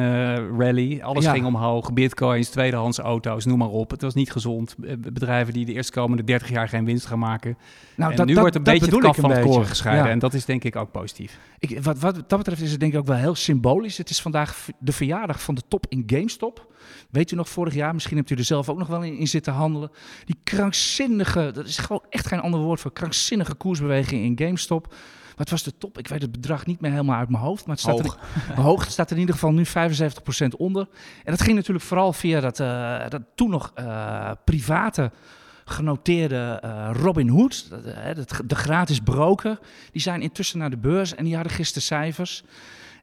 Rally. 0.59 1.01
Alles 1.01 1.25
ja. 1.25 1.33
ging 1.33 1.45
omhoog. 1.45 1.93
Bitcoins, 1.93 2.49
tweedehands 2.49 2.99
auto's, 2.99 3.45
noem 3.45 3.59
maar 3.59 3.69
op. 3.69 3.91
Het 3.91 4.03
was 4.03 4.15
niet 4.15 4.33
gezond. 4.33 4.75
Bedrijven 4.99 5.53
die 5.53 5.65
de 5.65 5.73
eerstkomende 5.73 6.25
30 6.25 6.49
jaar 6.49 6.69
geen 6.69 6.85
winst 6.85 7.07
gaan 7.07 7.19
maken. 7.19 7.57
Nou, 7.97 8.11
en 8.11 8.17
dat, 8.17 8.27
nu 8.27 8.33
dat, 8.33 8.41
wordt 8.41 8.57
een 8.57 8.62
beetje 8.62 8.91
het 8.91 8.99
kaf 8.99 9.17
van 9.17 9.31
het 9.31 9.45
koren 9.45 9.67
gescheiden. 9.67 10.05
Ja. 10.05 10.11
En 10.11 10.19
dat 10.19 10.35
is 10.35 10.45
denk 10.45 10.65
ik 10.65 10.77
ook 10.77 10.91
positief. 10.91 11.39
Ik, 11.59 11.83
wat, 11.83 11.99
wat 11.99 12.15
dat 12.15 12.39
betreft 12.39 12.62
is 12.62 12.71
het 12.71 12.81
denk 12.81 12.93
ik 12.93 12.99
ook 12.99 13.07
wel 13.07 13.17
heel 13.17 13.35
symbolisch. 13.35 13.99
Het 13.99 14.11
is 14.11 14.21
vandaag 14.21 14.69
de 14.79 14.93
verjaardag 14.93 15.43
van 15.43 15.55
de 15.55 15.62
top 15.69 15.87
in 15.89 16.03
GameStop. 16.07 16.75
Weet 17.11 17.31
u 17.31 17.37
nog, 17.37 17.49
vorig 17.49 17.75
jaar, 17.75 17.95
misschien 17.95 18.17
hebt 18.17 18.31
u 18.31 18.35
er 18.35 18.45
zelf 18.45 18.56
ook 18.64 18.79
nog 18.79 18.88
wel 18.88 19.03
in, 19.03 19.19
in, 19.19 19.26
zitten 19.26 19.53
handelen. 19.53 19.91
Die 20.25 20.37
krankzinnige, 20.44 21.50
dat 21.55 21.67
is 21.67 21.79
gewoon 21.79 22.05
echt 22.11 22.26
geen 22.26 22.41
ander 22.41 22.61
woord 22.61 22.81
voor, 22.81 22.93
krankzinnige 22.93 23.55
koersbeweging 23.55 24.25
in 24.25 24.47
GameStop. 24.47 24.94
Wat 25.37 25.50
was 25.50 25.62
de 25.62 25.79
top? 25.79 25.99
Ik 25.99 26.08
weet 26.08 26.23
het 26.23 26.32
bedrag 26.32 26.67
niet 26.67 26.81
meer 26.81 26.91
helemaal 26.91 27.19
uit 27.19 27.29
mijn 27.29 27.43
hoofd. 27.43 27.67
Maar 27.67 27.75
het 27.75 27.85
staat, 27.85 28.00
hoog. 28.00 28.19
Er, 28.49 28.61
hoog, 28.61 28.82
het 28.82 28.93
staat 28.93 29.06
er 29.06 29.14
in 29.14 29.20
ieder 29.20 29.35
geval 29.35 29.53
nu 29.53 29.67
75% 29.67 29.69
onder. 30.56 30.88
En 31.25 31.31
dat 31.32 31.43
ging 31.43 31.56
natuurlijk 31.56 31.85
vooral 31.85 32.12
via 32.12 32.41
dat, 32.41 32.61
uh, 32.61 33.08
dat 33.08 33.23
toen 33.35 33.50
nog 33.50 33.73
uh, 33.79 34.31
private 34.44 35.11
genoteerde 35.64 36.62
uh, 36.64 36.91
Robin 36.93 37.29
Hood, 37.29 37.69
de 38.44 38.55
gratis 38.55 39.00
broker. 39.00 39.59
Die 39.93 40.02
zijn 40.02 40.23
intussen 40.23 40.59
naar 40.59 40.70
de 40.70 40.76
beurs 40.76 41.14
en 41.14 41.25
die 41.25 41.35
hadden 41.35 41.52
gisteren 41.52 41.82
cijfers. 41.82 42.44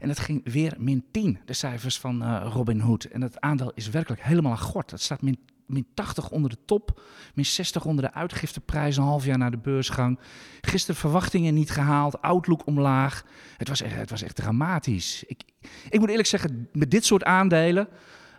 En 0.04 0.10
het 0.10 0.20
ging 0.20 0.52
weer 0.52 0.74
min 0.78 1.06
10, 1.12 1.40
de 1.46 1.54
cijfers 1.54 2.00
van 2.00 2.24
uh, 2.24 2.46
Robin 2.54 2.80
Hood. 2.80 3.04
En 3.04 3.22
het 3.22 3.42
aandeel 3.42 3.72
is 3.76 3.90
werkelijk 3.90 4.24
helemaal 4.24 4.52
aan 4.52 4.60
gort. 4.60 4.92
Het 4.92 5.02
staat 5.02 5.22
min, 5.22 5.40
min 5.66 5.88
80 5.94 6.30
onder 6.30 6.50
de 6.50 6.58
top, 6.66 7.02
min 7.34 7.46
60 7.46 7.86
onder 7.86 8.06
de 8.06 8.14
uitgifteprijs, 8.14 8.98
een 8.98 9.04
half 9.04 9.26
jaar 9.26 9.38
na 9.38 9.50
de 9.50 9.58
beursgang. 9.58 10.20
Gisteren 10.62 11.02
verwachtingen 11.02 11.54
niet 11.54 11.72
gehaald, 11.72 12.22
outlook 12.22 12.68
omlaag. 12.68 13.24
Het 13.58 13.68
was 13.68 13.82
echt, 13.82 13.96
het 13.96 14.10
was 14.10 14.22
echt 14.22 14.36
dramatisch. 14.36 15.24
Ik, 15.28 15.42
ik 15.90 16.00
moet 16.00 16.10
eerlijk 16.10 16.28
zeggen, 16.28 16.70
met 16.72 16.92
dit 16.92 17.06
soort 17.06 17.24
aandelen, 17.24 17.88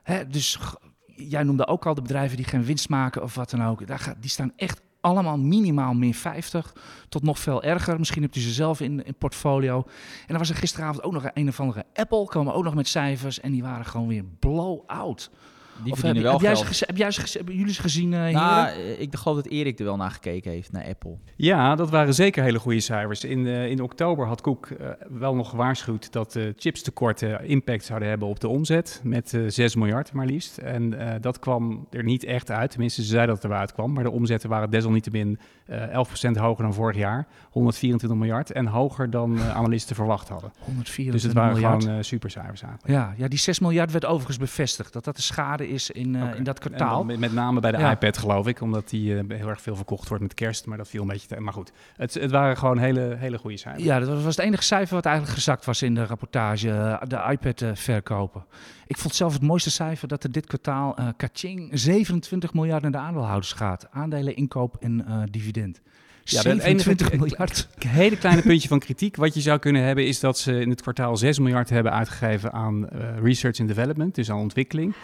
hè, 0.03 0.27
dus 0.27 0.59
jij 1.07 1.43
noemde 1.43 1.67
ook 1.67 1.87
al 1.87 1.95
de 1.95 2.03
bedrijven 2.03 2.37
die 2.37 2.47
geen 2.47 2.65
winst 2.65 2.89
maken 2.89 3.23
of 3.23 3.35
wat 3.35 3.51
dan 3.51 3.65
ook, 3.65 3.87
daar 3.87 3.99
gaat, 3.99 4.17
die 4.21 4.31
staan 4.31 4.53
echt 4.57 4.81
allemaal 5.05 5.39
minimaal 5.39 5.95
min 5.95 6.15
50 6.15 6.73
tot 7.09 7.23
nog 7.23 7.39
veel 7.39 7.63
erger. 7.63 7.99
Misschien 7.99 8.23
hebt 8.23 8.37
u 8.37 8.41
ze 8.41 8.53
zelf 8.53 8.81
in, 8.81 9.05
in 9.05 9.15
portfolio. 9.15 9.77
En 10.21 10.27
dan 10.27 10.39
was 10.39 10.51
er 10.51 10.57
gisteravond 10.57 11.03
ook 11.03 11.13
nog 11.13 11.31
een 11.35 11.49
of 11.49 11.61
andere 11.61 11.85
Apple, 11.95 12.25
komen 12.25 12.55
ook 12.55 12.65
nog 12.65 12.75
met 12.75 12.89
cijfers 12.89 13.41
en 13.41 13.53
die 13.53 13.63
waren 13.63 13.85
gewoon 13.85 14.09
weer 14.09 14.25
blow-out. 14.39 15.31
Die 15.83 15.93
of 15.93 15.99
verdienen 15.99 16.31
heb, 16.33 16.41
wel 16.41 16.51
heb 16.51 16.57
geld. 16.59 16.67
Jij 16.67 16.75
ze, 16.75 16.85
heb 16.87 16.97
jij 16.97 17.11
ze, 17.11 17.37
hebben 17.37 17.57
jullie 17.57 17.73
ze 17.73 17.81
gezien, 17.81 18.13
uh, 18.13 18.29
nou, 18.29 18.79
ik 18.79 19.17
geloof 19.17 19.37
dat 19.37 19.47
Erik 19.47 19.79
er 19.79 19.85
wel 19.85 19.97
naar 19.97 20.11
gekeken 20.11 20.51
heeft, 20.51 20.73
naar 20.73 20.85
Apple. 20.85 21.17
Ja, 21.37 21.75
dat 21.75 21.91
waren 21.91 22.15
zeker 22.15 22.43
hele 22.43 22.59
goede 22.59 22.81
cijfers. 22.81 23.25
In, 23.25 23.39
uh, 23.39 23.67
in 23.67 23.81
oktober 23.81 24.27
had 24.27 24.41
Koek 24.41 24.69
uh, 24.69 24.89
wel 25.09 25.35
nog 25.35 25.51
gewaarschuwd 25.51 26.13
dat 26.13 26.33
de 26.33 26.55
chipstekorten 26.57 27.45
impact 27.45 27.85
zouden 27.85 28.09
hebben 28.09 28.29
op 28.29 28.41
de 28.41 28.49
omzet. 28.49 29.01
Met 29.05 29.39
6 29.47 29.75
miljard 29.75 30.13
maar 30.13 30.27
liefst. 30.27 30.59
En 30.59 30.95
dat 31.21 31.39
kwam 31.39 31.87
er 31.91 32.05
niet 32.05 32.25
echt 32.25 32.51
uit. 32.51 32.71
Tenminste, 32.71 33.03
ze 33.03 33.09
zeiden 33.09 33.35
dat 33.35 33.43
het 33.43 33.53
eruit 33.53 33.73
kwam. 33.73 33.93
Maar 33.93 34.05
de 34.05 34.11
omzetten 34.11 34.49
waren 34.49 34.71
desalniettemin 34.71 35.39
11% 35.71 35.73
hoger 36.33 36.63
dan 36.63 36.75
vorig 36.75 36.97
jaar. 36.97 37.27
124 37.51 38.19
miljard. 38.19 38.53
En 38.53 38.67
hoger 38.67 39.11
dan 39.11 39.41
analisten 39.61 39.97
verwacht 39.97 40.29
hadden. 40.29 40.53
124 40.59 41.13
dus 41.13 41.23
het 41.23 41.33
waren 41.33 41.53
miljard. 41.53 41.83
gewoon 41.83 42.05
supercijfers 42.05 42.63
eigenlijk. 42.63 42.93
Ja, 42.95 43.15
ja, 43.17 43.29
die 43.29 43.39
6 43.39 43.59
miljard 43.59 43.93
werd 43.93 44.05
overigens 44.05 44.39
bevestigd. 44.39 44.93
Dat 44.93 45.05
dat 45.05 45.17
de 45.17 45.23
schade 45.23 45.64
is 45.69 45.91
in, 45.91 46.15
uh, 46.15 46.23
okay. 46.23 46.37
in 46.37 46.45
dat 46.45 46.59
kwartaal. 46.59 47.05
Met, 47.05 47.19
met, 47.19 47.33
name 47.33 47.61
bij 47.61 47.73
de 47.73 47.79
ja. 47.79 47.91
iPad 47.91 48.19
geloof 48.19 48.47
ik, 48.47 48.61
omdat 48.61 48.89
die 48.89 49.13
uh, 49.13 49.21
heel 49.29 49.49
erg 49.49 49.61
veel 49.61 49.77
verkocht 49.77 50.09
wordt 50.09 50.23
met 50.23 50.35
kerst. 50.35 50.67
Maar 50.67 50.77
dat 50.77 50.89
viel 50.89 51.03
een 51.03 51.09
beetje 51.09 51.27
te, 51.27 51.41
Maar 51.41 51.53
goed, 51.53 51.73
het, 51.97 52.15
het 52.15 52.31
waren 52.31 52.57
gewoon 52.57 52.79
hele, 52.79 53.17
hele 53.19 53.39
goede 53.39 53.57
cijfers. 53.57 53.85
Ja, 53.85 53.99
dat 53.99 54.23
was 54.23 54.37
het 54.37 54.45
enige 54.45 54.63
cijfer 54.63 54.95
wat 54.95 55.05
eigenlijk 55.05 55.37
gezakt 55.37 55.65
was 55.65 55.83
in 55.83 55.95
de 55.95 56.07
rapportage. 56.07 56.69
Uh, 56.69 57.03
de 57.09 57.27
iPad 57.31 57.79
verkopen. 57.79 58.45
Ik 58.87 58.97
vond 58.97 59.15
zelf 59.15 59.33
het 59.33 59.43
mooiste 59.43 59.71
cijfer 59.71 60.09
dat 60.09 60.25
er 60.25 60.33
dit 60.33 60.47
kwartaal 60.47 60.97
uh, 61.01 61.09
kaching 61.17 61.69
27 61.73 62.55
miljard 62.55 62.83
naar 62.83 62.91
de 62.91 62.99
aandeelhouders 62.99 63.53
gaat. 63.53 63.87
Aandelen, 63.91 64.37
inkoop 64.37 64.77
en 64.81 65.27
dividend. 65.31 65.81
Ja, 66.25 66.41
27 66.41 67.13
miljard. 67.13 67.69
Een 67.79 67.89
hele 67.89 68.17
kleine 68.17 68.43
puntje 68.43 68.69
van 68.69 68.79
kritiek 68.79 69.17
wat 69.17 69.35
je 69.35 69.41
zou 69.41 69.59
kunnen 69.59 69.83
hebben 69.83 70.07
is 70.07 70.21
dat 70.21 70.39
ze 70.39 70.61
in 70.61 70.71
het 70.71 70.83
kwartaal 70.83 71.17
6 71.17 71.39
miljard 71.39 71.71
hebben 71.71 71.93
uitgegeven 71.93 72.53
aan 72.53 72.89
uh, 72.93 73.19
research 73.23 73.61
and 73.61 73.69
development, 73.69 74.15
dus 74.15 74.31
aan 74.31 74.39
ontwikkeling 74.39 74.95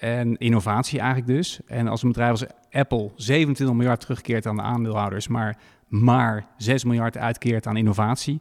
en 0.00 0.36
innovatie 0.36 0.98
eigenlijk 0.98 1.28
dus. 1.36 1.60
En 1.66 1.88
als 1.88 2.02
een 2.02 2.08
bedrijf 2.08 2.30
als 2.30 2.46
Apple 2.70 3.10
27 3.16 3.76
miljard 3.76 4.00
terugkeert 4.00 4.46
aan 4.46 4.56
de 4.56 4.62
aandeelhouders, 4.62 5.28
maar 5.28 5.58
maar 5.88 6.46
6 6.56 6.84
miljard 6.84 7.16
uitkeert 7.16 7.66
aan 7.66 7.76
innovatie, 7.76 8.40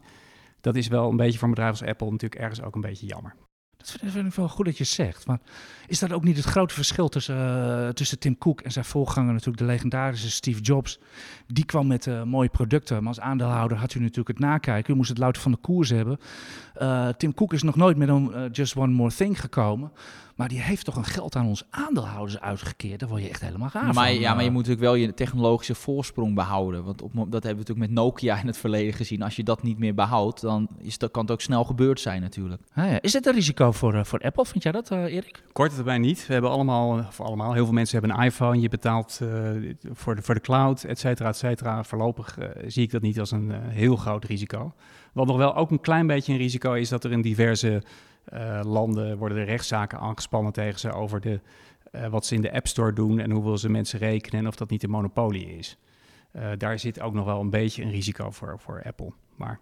dat 0.61 0.75
is 0.75 0.87
wel 0.87 1.09
een 1.09 1.17
beetje 1.17 1.37
voor 1.37 1.47
een 1.47 1.53
bedrijf 1.53 1.71
als 1.71 1.89
Apple 1.89 2.11
natuurlijk 2.11 2.41
ergens 2.41 2.61
ook 2.61 2.75
een 2.75 2.81
beetje 2.81 3.05
jammer. 3.07 3.35
Dat 3.77 3.95
vind 4.01 4.27
ik 4.27 4.33
wel 4.33 4.49
goed 4.49 4.65
dat 4.65 4.77
je 4.77 4.83
zegt. 4.83 5.27
Maar 5.27 5.39
is 5.87 5.99
dat 5.99 6.11
ook 6.11 6.23
niet 6.23 6.35
het 6.35 6.45
grote 6.45 6.73
verschil 6.73 7.09
tussen, 7.09 7.37
uh, 7.37 7.89
tussen 7.89 8.19
Tim 8.19 8.37
Cook 8.37 8.61
en 8.61 8.71
zijn 8.71 8.85
voorganger, 8.85 9.31
natuurlijk 9.31 9.57
de 9.57 9.65
legendarische 9.65 10.31
Steve 10.31 10.61
Jobs? 10.61 10.99
Die 11.47 11.65
kwam 11.65 11.87
met 11.87 12.05
uh, 12.05 12.23
mooie 12.23 12.49
producten, 12.49 12.97
maar 12.97 13.07
als 13.07 13.19
aandeelhouder 13.19 13.77
had 13.77 13.93
u 13.93 13.99
natuurlijk 13.99 14.27
het 14.27 14.39
nakijken. 14.39 14.93
U 14.93 14.97
moest 14.97 15.09
het 15.09 15.17
louter 15.17 15.41
van 15.41 15.51
de 15.51 15.57
koers 15.57 15.89
hebben. 15.89 16.17
Uh, 16.81 17.07
Tim 17.07 17.33
Cook 17.33 17.53
is 17.53 17.63
nog 17.63 17.75
nooit 17.75 17.97
met 17.97 18.09
een 18.09 18.49
Just 18.51 18.75
One 18.75 18.93
More 18.93 19.15
Thing 19.15 19.39
gekomen. 19.39 19.91
Maar 20.39 20.47
die 20.47 20.61
heeft 20.61 20.85
toch 20.85 20.95
een 20.95 21.05
geld 21.05 21.35
aan 21.35 21.45
ons 21.45 21.63
aandeelhouders 21.69 22.39
uitgekeerd. 22.39 22.99
Daar 22.99 23.09
word 23.09 23.21
je 23.21 23.29
echt 23.29 23.41
helemaal 23.41 23.69
gaaf 23.69 23.95
maar, 23.95 24.07
van. 24.07 24.19
ja, 24.19 24.33
maar 24.33 24.41
je 24.43 24.47
Eh, 24.47 24.53
moet 24.53 24.67
natuurlijk 24.67 24.91
wel 24.91 24.95
je 24.95 25.13
technologische 25.13 25.75
voorsprong 25.75 26.35
behouden. 26.35 26.83
Want 26.83 27.01
op, 27.01 27.11
dat 27.13 27.31
hebben 27.31 27.41
we 27.41 27.55
natuurlijk 27.57 27.79
met 27.79 27.91
Nokia 27.91 28.39
in 28.39 28.47
het 28.47 28.57
verleden 28.57 28.93
gezien. 28.93 29.21
Als 29.21 29.35
je 29.35 29.43
dat 29.43 29.63
niet 29.63 29.79
meer 29.79 29.93
behoudt, 29.93 30.41
dan 30.41 30.67
is 30.77 30.97
dat, 30.97 31.11
kan 31.11 31.21
het 31.21 31.31
ook 31.31 31.41
snel 31.41 31.63
gebeurd 31.63 31.99
zijn 31.99 32.21
natuurlijk. 32.21 32.61
ah 32.73 32.91
ja. 32.91 33.01
Is 33.01 33.11
dit 33.11 33.25
een 33.25 33.33
risico 33.33 33.71
voor, 33.71 33.93
eh, 33.93 34.03
voor 34.03 34.19
Apple? 34.19 34.45
Vind 34.45 34.63
jij 34.63 34.71
dat, 34.71 34.91
eh, 34.91 35.03
Erik? 35.03 35.43
Kort 35.51 35.75
termijn 35.75 36.01
niet. 36.01 36.27
We 36.27 36.33
hebben 36.33 36.51
allemaal, 36.51 36.97
of 36.97 37.21
allemaal, 37.21 37.53
heel 37.53 37.65
veel 37.65 37.73
mensen 37.73 37.99
hebben 37.99 38.17
een 38.17 38.25
iPhone. 38.25 38.59
Je 38.59 38.69
betaalt 38.69 39.19
eh, 39.21 39.29
voor, 39.91 40.15
de, 40.15 40.21
voor 40.21 40.35
de 40.35 40.41
cloud, 40.41 40.83
et 40.83 40.99
cetera, 40.99 41.29
et 41.29 41.37
cetera. 41.37 41.83
Voorlopig 41.83 42.37
eh, 42.37 42.47
zie 42.67 42.83
ik 42.83 42.91
dat 42.91 43.01
niet 43.01 43.19
als 43.19 43.31
een 43.31 43.51
eh, 43.51 43.57
heel 43.67 43.95
groot 43.95 44.25
risico. 44.25 44.73
Wat 45.13 45.27
nog 45.27 45.37
wel 45.37 45.55
ook 45.55 45.71
een 45.71 45.79
klein 45.81 46.07
beetje 46.07 46.31
een 46.31 46.37
risico 46.37 46.73
is 46.73 46.89
dat 46.89 47.03
er 47.03 47.11
in 47.11 47.21
diverse 47.21 47.75
eh, 47.75 47.81
landen 48.61 49.17
worden 49.17 49.37
er 49.37 49.45
rechtszaken 49.45 49.99
aangespannen 49.99 50.53
tegen 50.53 50.79
ze 50.79 50.91
over 50.91 51.21
de, 51.21 51.41
eh, 51.91 52.07
wat 52.07 52.25
ze 52.25 52.35
in 52.35 52.41
de 52.41 52.53
App 52.53 52.67
Store 52.67 52.93
doen 52.93 53.19
en 53.19 53.31
hoeveel 53.31 53.57
ze 53.57 53.69
mensen 53.69 53.99
rekenen 53.99 54.39
en 54.39 54.47
of 54.47 54.55
dat 54.55 54.69
niet 54.69 54.83
een 54.83 54.89
monopolie 54.89 55.57
is. 55.57 55.77
Eh, 56.31 56.49
daar 56.57 56.79
zit 56.79 57.01
ook 57.01 57.13
nog 57.13 57.25
wel 57.25 57.39
een 57.39 57.49
beetje 57.49 57.83
een 57.83 57.91
risico 57.91 58.31
voor, 58.31 58.59
voor 58.59 58.83
Apple. 58.83 59.11
Maar 59.35 59.59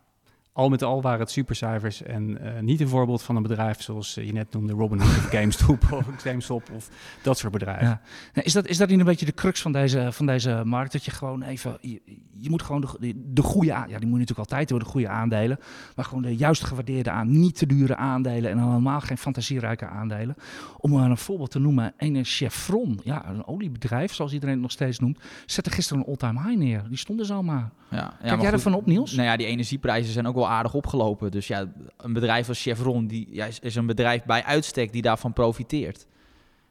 al 0.57 0.69
met 0.69 0.83
al 0.83 1.01
waren 1.01 1.19
het 1.19 1.31
supercijfers 1.31 2.03
en 2.03 2.41
eh, 2.41 2.61
niet 2.61 2.81
een 2.81 2.87
voorbeeld 2.87 3.21
van 3.21 3.35
een 3.35 3.41
bedrijf 3.41 3.81
zoals 3.81 4.17
eh, 4.17 4.25
je 4.25 4.33
net 4.33 4.53
noemde, 4.53 4.73
Robinhood 4.73 5.17
of 5.17 5.29
GameStop 5.35 5.91
of 5.91 6.05
GameStop 6.17 6.69
of 6.75 6.89
dat 7.21 7.37
soort 7.37 7.53
bedrijven. 7.53 7.87
Ja. 7.87 8.01
Nou, 8.33 8.45
Is 8.45 8.53
dat, 8.53 8.67
is 8.67 8.77
dat 8.77 8.89
niet 8.89 8.99
een 8.99 9.05
beetje 9.05 9.25
de 9.25 9.33
crux 9.33 9.61
van 9.61 9.71
deze, 9.71 10.11
van 10.11 10.25
deze 10.25 10.61
markt? 10.65 10.91
Dat 10.91 11.05
je 11.05 11.11
gewoon 11.11 11.43
even, 11.43 11.77
je, 11.81 12.01
je 12.37 12.49
moet 12.49 12.61
gewoon 12.61 12.81
de, 12.99 13.13
de 13.33 13.41
goede, 13.41 13.67
ja 13.67 13.85
die 13.85 13.93
moet 13.93 14.01
je 14.01 14.07
natuurlijk 14.09 14.39
altijd 14.39 14.69
door 14.69 14.79
de 14.79 14.85
goede 14.85 15.07
aandelen, 15.07 15.59
maar 15.95 16.05
gewoon 16.05 16.23
de 16.23 16.35
juist 16.35 16.63
gewaardeerde 16.63 17.09
aan, 17.09 17.39
niet 17.39 17.57
te 17.57 17.65
dure 17.65 17.95
aandelen 17.95 18.51
en 18.51 18.57
helemaal 18.59 19.01
geen 19.01 19.17
fantasierijke 19.17 19.87
aandelen. 19.87 20.35
Om 20.77 20.91
maar 20.91 21.09
een 21.09 21.17
voorbeeld 21.17 21.51
te 21.51 21.59
noemen, 21.59 21.93
een 21.97 22.25
Chevron, 22.25 22.99
ja, 23.03 23.29
een 23.29 23.47
oliebedrijf 23.47 24.13
zoals 24.13 24.33
iedereen 24.33 24.53
het 24.53 24.63
nog 24.63 24.71
steeds 24.71 24.99
noemt, 24.99 25.19
zette 25.45 25.69
gisteren 25.69 26.01
een 26.01 26.07
all-time 26.07 26.41
high 26.41 26.57
neer. 26.57 26.83
Die 26.87 26.97
stonden 26.97 27.25
zomaar. 27.25 27.71
Ja, 27.89 27.97
ja, 27.97 28.07
Kijk 28.07 28.21
maar 28.21 28.29
jij 28.29 28.39
goed, 28.39 28.53
ervan 28.53 28.73
op, 28.73 28.85
Niels? 28.85 29.11
Nou 29.11 29.27
ja, 29.27 29.37
die 29.37 29.45
energieprijzen 29.45 30.13
zijn 30.13 30.27
ook 30.27 30.35
wel 30.35 30.46
aardig 30.47 30.73
opgelopen. 30.73 31.31
Dus 31.31 31.47
ja, 31.47 31.65
een 31.97 32.13
bedrijf 32.13 32.47
als 32.49 32.61
Chevron 32.61 33.07
die, 33.07 33.27
ja, 33.31 33.45
is, 33.45 33.59
is 33.59 33.75
een 33.75 33.85
bedrijf 33.85 34.23
bij 34.23 34.43
uitstek 34.43 34.91
die 34.91 35.01
daarvan 35.01 35.33
profiteert. 35.33 36.05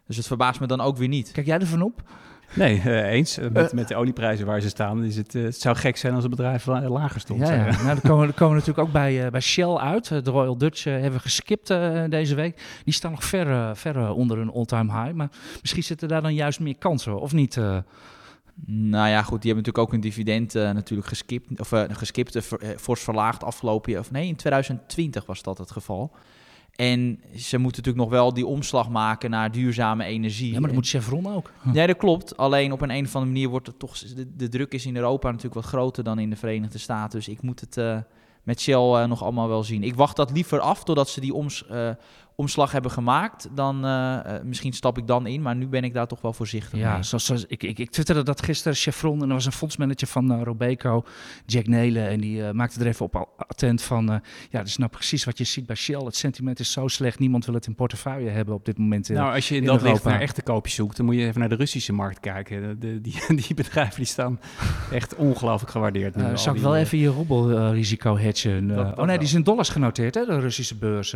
Dus 0.06 0.16
het 0.16 0.26
verbaast 0.26 0.60
me 0.60 0.66
dan 0.66 0.80
ook 0.80 0.96
weer 0.96 1.08
niet. 1.08 1.30
Kijk 1.32 1.46
jij 1.46 1.58
ervan 1.58 1.82
op? 1.82 2.02
Nee, 2.54 2.80
eh, 2.80 3.10
eens. 3.12 3.38
Eh, 3.38 3.50
met, 3.50 3.72
met 3.72 3.88
de 3.88 3.96
olieprijzen 3.96 4.46
waar 4.46 4.60
ze 4.60 4.68
staan, 4.68 5.04
is 5.04 5.16
het, 5.16 5.34
eh, 5.34 5.42
het 5.42 5.60
zou 5.60 5.76
gek 5.76 5.96
zijn 5.96 6.14
als 6.14 6.22
het 6.22 6.30
bedrijf 6.30 6.66
la- 6.66 6.88
lager 6.88 7.20
stond. 7.20 7.40
Ja, 7.40 7.54
ja. 7.54 7.64
Nou, 7.64 7.84
dan 7.86 8.00
komen, 8.00 8.24
dan 8.26 8.34
komen 8.34 8.54
we 8.54 8.60
natuurlijk 8.60 8.78
ook 8.86 8.92
bij, 8.92 9.24
eh, 9.24 9.30
bij 9.30 9.40
Shell 9.40 9.74
uit. 9.74 10.08
De 10.08 10.30
Royal 10.30 10.58
Dutch 10.58 10.84
hebben 10.84 11.12
we 11.12 11.18
geskipt 11.18 11.70
eh, 11.70 12.02
deze 12.08 12.34
week. 12.34 12.80
Die 12.84 12.94
staan 12.94 13.10
nog 13.10 13.24
ver, 13.24 13.76
ver 13.76 14.10
onder 14.12 14.38
een 14.38 14.50
all-time 14.52 15.02
high. 15.02 15.14
Maar 15.14 15.28
misschien 15.60 15.82
zitten 15.82 16.08
daar 16.08 16.22
dan 16.22 16.34
juist 16.34 16.60
meer 16.60 16.76
kansen, 16.78 17.20
of 17.20 17.32
niet? 17.32 17.58
Nou 18.64 19.08
ja, 19.08 19.22
goed, 19.22 19.42
die 19.42 19.52
hebben 19.52 19.64
natuurlijk 19.64 19.78
ook 19.78 19.92
een 19.92 20.00
dividend 20.00 20.54
eh, 20.54 20.70
natuurlijk 20.70 21.08
geskipt. 21.08 21.60
Of 21.60 21.72
eh, 21.72 21.82
geskipt, 21.88 22.34
eh, 22.34 22.68
fors 22.76 23.00
verlaagd 23.00 23.44
afgelopen 23.44 23.92
jaar. 23.92 24.00
Of 24.00 24.10
nee, 24.10 24.26
in 24.26 24.36
2020 24.36 25.26
was 25.26 25.42
dat 25.42 25.58
het 25.58 25.70
geval. 25.70 26.12
En 26.74 27.20
ze 27.34 27.58
moeten 27.58 27.82
natuurlijk 27.82 27.96
nog 27.96 28.08
wel 28.08 28.34
die 28.34 28.46
omslag 28.46 28.88
maken 28.88 29.30
naar 29.30 29.52
duurzame 29.52 30.04
energie. 30.04 30.52
ja, 30.52 30.58
maar 30.58 30.68
dat 30.68 30.72
moet 30.72 30.88
Chevron 30.88 31.26
ook. 31.26 31.52
Ja, 31.72 31.86
dat 31.86 31.96
klopt. 31.96 32.36
Alleen 32.36 32.72
op 32.72 32.80
een, 32.80 32.90
een 32.90 33.04
of 33.04 33.14
andere 33.14 33.32
manier 33.32 33.48
wordt 33.48 33.66
het 33.66 33.78
toch... 33.78 33.98
De, 33.98 34.36
de 34.36 34.48
druk 34.48 34.72
is 34.72 34.86
in 34.86 34.96
Europa 34.96 35.28
natuurlijk 35.28 35.54
wat 35.54 35.64
groter 35.64 36.04
dan 36.04 36.18
in 36.18 36.30
de 36.30 36.36
Verenigde 36.36 36.78
Staten. 36.78 37.18
Dus 37.18 37.28
ik 37.28 37.42
moet 37.42 37.60
het 37.60 38.04
met 38.42 38.60
Shell 38.60 39.06
nog 39.06 39.22
allemaal 39.22 39.48
wel 39.48 39.64
zien. 39.64 39.82
Ik 39.82 39.94
wacht 39.94 40.16
dat 40.16 40.30
liever 40.30 40.60
af 40.60 40.84
totdat 40.84 41.08
ze 41.08 41.20
die 41.20 41.34
oms, 41.34 41.64
omslag 42.36 42.72
hebben 42.72 42.90
gemaakt. 42.90 43.48
Dan 43.54 43.84
eh, 43.84 44.14
eh, 44.36 44.42
misschien 44.44 44.72
stap 44.72 44.98
ik 44.98 45.06
dan 45.06 45.26
in, 45.26 45.42
maar 45.42 45.56
nu 45.56 45.66
ben 45.66 45.84
ik 45.84 45.94
daar 45.94 46.06
toch 46.06 46.20
wel 46.20 46.32
voorzichtig 46.32 46.78
Ja, 46.78 46.94
mee. 46.94 47.02
zoals, 47.02 47.24
zoals- 47.24 47.44
ik, 47.46 47.62
ik, 47.62 47.78
ik 47.78 47.90
twitterde 47.90 48.22
dat 48.22 48.42
gisteren, 48.42 48.76
Chevron. 48.76 49.22
En 49.22 49.28
er 49.28 49.34
was 49.34 49.46
een 49.46 49.52
fondsmanager 49.52 50.06
van 50.06 50.32
eh, 50.32 50.42
Robeco, 50.42 51.04
Jack 51.46 51.66
Nelen. 51.66 52.08
En 52.08 52.20
die 52.20 52.44
eh, 52.46 52.50
maakte 52.52 52.80
er 52.80 52.86
even 52.86 53.04
op 53.04 53.16
al- 53.16 53.28
attent 53.36 53.82
van... 53.82 54.10
eh, 54.12 54.16
ja, 54.50 54.58
dat 54.58 54.66
is 54.66 54.76
nou 54.76 54.90
precies 54.90 55.24
wat 55.24 55.38
je 55.38 55.44
ziet 55.44 55.66
bij 55.66 55.76
Shell. 55.76 56.04
Het 56.04 56.16
sentiment 56.16 56.60
is 56.60 56.72
zo 56.72 56.88
slecht. 56.88 57.18
Niemand 57.18 57.44
wil 57.44 57.54
het 57.54 57.66
in 57.66 57.74
portefeuille 57.74 58.30
hebben 58.30 58.54
op 58.54 58.64
dit 58.64 58.78
moment. 58.78 59.08
Nou, 59.08 59.34
als 59.34 59.48
je 59.48 59.54
in 59.54 59.60
in 59.60 59.66
dat 59.66 59.82
licht 59.82 60.04
naar 60.04 60.20
echte 60.20 60.42
koopjes 60.42 60.74
zoekt, 60.74 60.96
dan 60.96 61.06
moet 61.06 61.14
je 61.14 61.26
even 61.26 61.40
naar 61.40 61.48
de 61.48 61.54
Russische 61.54 61.92
markt 61.92 62.20
kijken. 62.20 62.62
De, 62.62 62.78
de- 62.78 63.00
die, 63.00 63.20
die 63.46 63.54
bedrijven 63.54 63.96
die 63.96 64.06
staan 64.06 64.40
echt 64.90 65.14
ongelooflijk 65.14 65.70
gewaardeerd. 65.72 66.16
nu. 66.16 66.22
Eh, 66.24 66.36
zou 66.36 66.56
ik 66.56 66.62
wel 66.62 66.76
even 66.76 66.98
je 66.98 67.08
robbelrisico 67.08 68.16
hedgen? 68.16 68.70
eh? 68.70 68.76
Dat- 68.76 68.84
dat 68.86 68.92
oh 68.92 68.96
nee, 68.96 69.06
wel. 69.06 69.16
die 69.18 69.26
is 69.26 69.34
in 69.34 69.42
dollars 69.42 69.68
genoteerd, 69.68 70.14
hè, 70.14 70.24
de 70.24 70.40
Russische 70.40 70.74
beurs. 70.76 71.14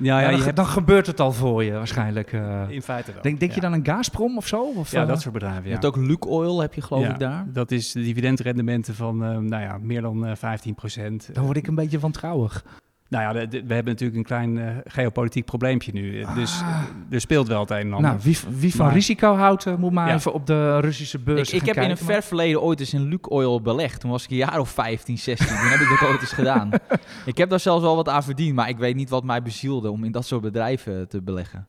Ja, 0.00 0.14
Ja, 0.14 0.20
ja, 0.20 0.28
dan, 0.30 0.38
je 0.38 0.44
hebt 0.44 0.56
dan 0.56 0.66
gebeurt 0.66 1.06
het 1.06 1.20
al 1.20 1.32
voor 1.32 1.64
je 1.64 1.72
waarschijnlijk. 1.72 2.32
eh. 2.32 2.62
in 2.68 2.82
feite 2.82 3.12
wel. 3.12 3.22
Denk, 3.22 3.40
denk 3.40 3.52
je 3.52 3.60
dan 3.60 3.72
aan 3.72 3.84
Gazprom 3.84 4.36
of 4.36 4.46
zo? 4.46 4.62
Of, 4.76 4.90
Ja, 4.90 5.02
eh? 5.02 5.08
dat 5.08 5.20
soort 5.20 5.34
bedrijven. 5.34 5.64
Je 5.64 5.70
hebt 5.70 5.84
ook 5.84 5.96
Lukoil, 5.96 6.60
heb 6.60 6.74
je 6.74 6.80
geloof 6.82 7.02
Ja, 7.02 7.10
ik 7.10 7.18
daar. 7.18 7.46
Dat 7.52 7.70
is 7.70 7.92
de 7.92 8.02
dividendrendementen 8.02 8.94
van 8.94 9.24
eh, 9.24 9.28
nou 9.38 9.62
ja, 9.62 9.78
meer 9.80 10.00
dan 10.02 10.26
eh 10.26 10.36
15 10.36 10.74
procent. 10.74 11.30
Dan 11.34 11.44
word 11.44 11.56
ik 11.56 11.66
een 11.66 11.74
beetje 11.74 11.98
wantrouwig. 11.98 12.64
Nou 13.10 13.24
ja, 13.38 13.46
we 13.48 13.56
hebben 13.74 13.84
natuurlijk 13.92 14.18
een 14.18 14.24
klein 14.24 14.58
eh, 14.58 14.76
geopolitiek 14.84 15.44
probleempje 15.44 15.92
nu. 15.92 16.20
Eh, 16.22 16.34
Dus 16.34 16.60
Ah. 16.62 16.68
eh, 16.68 17.14
er 17.14 17.20
speelt 17.20 17.48
wel 17.48 17.60
het 17.60 17.70
een 17.70 17.76
en 17.76 17.92
ander. 17.92 18.10
Nou, 18.10 18.22
wie, 18.22 18.38
wie 18.50 18.74
van 18.74 18.84
Maar- 18.84 18.94
risico 18.94 19.34
houdt, 19.34 19.78
moet 19.78 19.92
maar 19.92 20.08
Ja. 20.08 20.14
even 20.14 20.32
op 20.32 20.46
de 20.46 20.80
Russische 20.80 21.18
beurs 21.18 21.52
Ik, 21.52 21.60
ik 21.60 21.66
heb 21.74 21.84
in 21.84 21.90
een 21.90 21.96
ver 21.96 22.22
verleden 22.22 22.62
ooit 22.62 22.80
eens 22.80 22.94
in 22.94 23.02
Lukoil 23.08 23.60
belegd. 23.60 24.00
Toen 24.00 24.10
was 24.10 24.24
ik 24.24 24.30
een 24.30 24.36
jaar 24.36 24.58
of 24.58 24.70
15, 24.70 25.18
16. 25.18 25.46
Toen 25.46 25.56
heb 25.68 25.80
ik 25.80 25.88
dat 26.00 26.08
ooit 26.08 26.20
eens 26.20 26.32
gedaan. 26.32 26.70
Ik 27.24 27.36
heb 27.38 27.50
daar 27.50 27.60
zelfs 27.60 27.82
wel 27.82 27.96
wat 27.96 28.08
aan 28.08 28.22
verdiend, 28.22 28.54
maar 28.54 28.68
ik 28.68 28.78
weet 28.78 28.96
niet 28.96 29.10
wat 29.10 29.24
mij 29.24 29.42
bezielde 29.42 29.90
om 29.90 30.04
in 30.04 30.12
dat 30.12 30.26
soort 30.26 30.42
bedrijven 30.42 31.08
te 31.08 31.22
beleggen. 31.22 31.66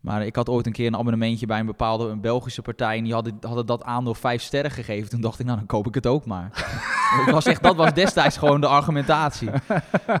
Maar 0.00 0.26
ik 0.26 0.36
had 0.36 0.48
ooit 0.48 0.66
een 0.66 0.72
keer 0.72 0.86
een 0.86 0.96
abonnementje 0.96 1.46
bij 1.46 1.58
een 1.60 1.66
bepaalde 1.66 2.08
een 2.08 2.20
Belgische 2.20 2.62
partij 2.62 2.96
en 2.96 3.04
die 3.04 3.12
hadden, 3.12 3.36
hadden 3.40 3.66
dat 3.66 3.84
aandeel 3.84 4.14
vijf 4.14 4.42
sterren 4.42 4.70
gegeven. 4.70 5.10
Toen 5.10 5.20
dacht 5.20 5.38
ik, 5.38 5.46
nou 5.46 5.58
dan 5.58 5.66
koop 5.66 5.86
ik 5.86 5.94
het 5.94 6.06
ook 6.06 6.26
maar. 6.26 6.50
dat, 7.16 7.34
was 7.34 7.44
echt, 7.46 7.62
dat 7.62 7.76
was 7.76 7.92
destijds 7.94 8.36
gewoon 8.36 8.60
de 8.60 8.66
argumentatie. 8.66 9.50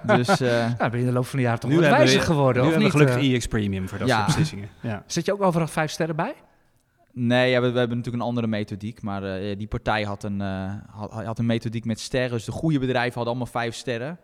Dus 0.06 0.28
eh, 0.40 0.48
Nou, 0.78 0.90
ben 0.90 0.90
je 0.92 0.98
in 0.98 1.06
de 1.06 1.12
loop 1.12 1.26
van 1.26 1.38
de 1.38 1.44
jaren 1.44 1.60
toch 1.60 1.70
Nu 1.70 1.76
wat 1.76 1.84
hebben 1.86 2.06
we- 2.06 2.20
geworden, 2.20 2.62
nu 2.62 2.68
of 2.68 2.74
hebben 2.74 2.82
niet? 2.82 2.92
gelukkig 3.02 3.28
eh? 3.30 3.34
EX 3.34 3.46
Premium 3.46 3.88
voor 3.88 3.98
dat 3.98 4.08
Ja. 4.08 4.14
soort 4.14 4.26
beslissingen. 4.26 4.68
Ja. 4.80 5.02
Zet 5.06 5.24
je 5.26 5.32
ook 5.32 5.42
overal 5.42 5.66
vijf 5.66 5.90
sterren 5.90 6.16
bij? 6.16 6.34
nee, 7.14 7.50
ja, 7.50 7.60
we, 7.60 7.70
we 7.70 7.78
hebben 7.78 7.96
natuurlijk 7.96 8.22
een 8.22 8.28
andere 8.28 8.46
methodiek. 8.46 9.02
Maar 9.02 9.22
eh, 9.22 9.58
die 9.58 9.66
partij 9.66 10.02
had 10.02 10.22
een, 10.24 10.40
eh, 10.40 10.72
had, 10.90 11.12
had 11.24 11.38
een 11.38 11.46
methodiek 11.46 11.84
met 11.84 12.00
sterren. 12.00 12.30
Dus 12.30 12.44
de 12.44 12.52
goede 12.52 12.78
bedrijven 12.78 13.14
hadden 13.14 13.34
allemaal 13.34 13.52
vijf 13.52 13.74
sterren. 13.74 14.18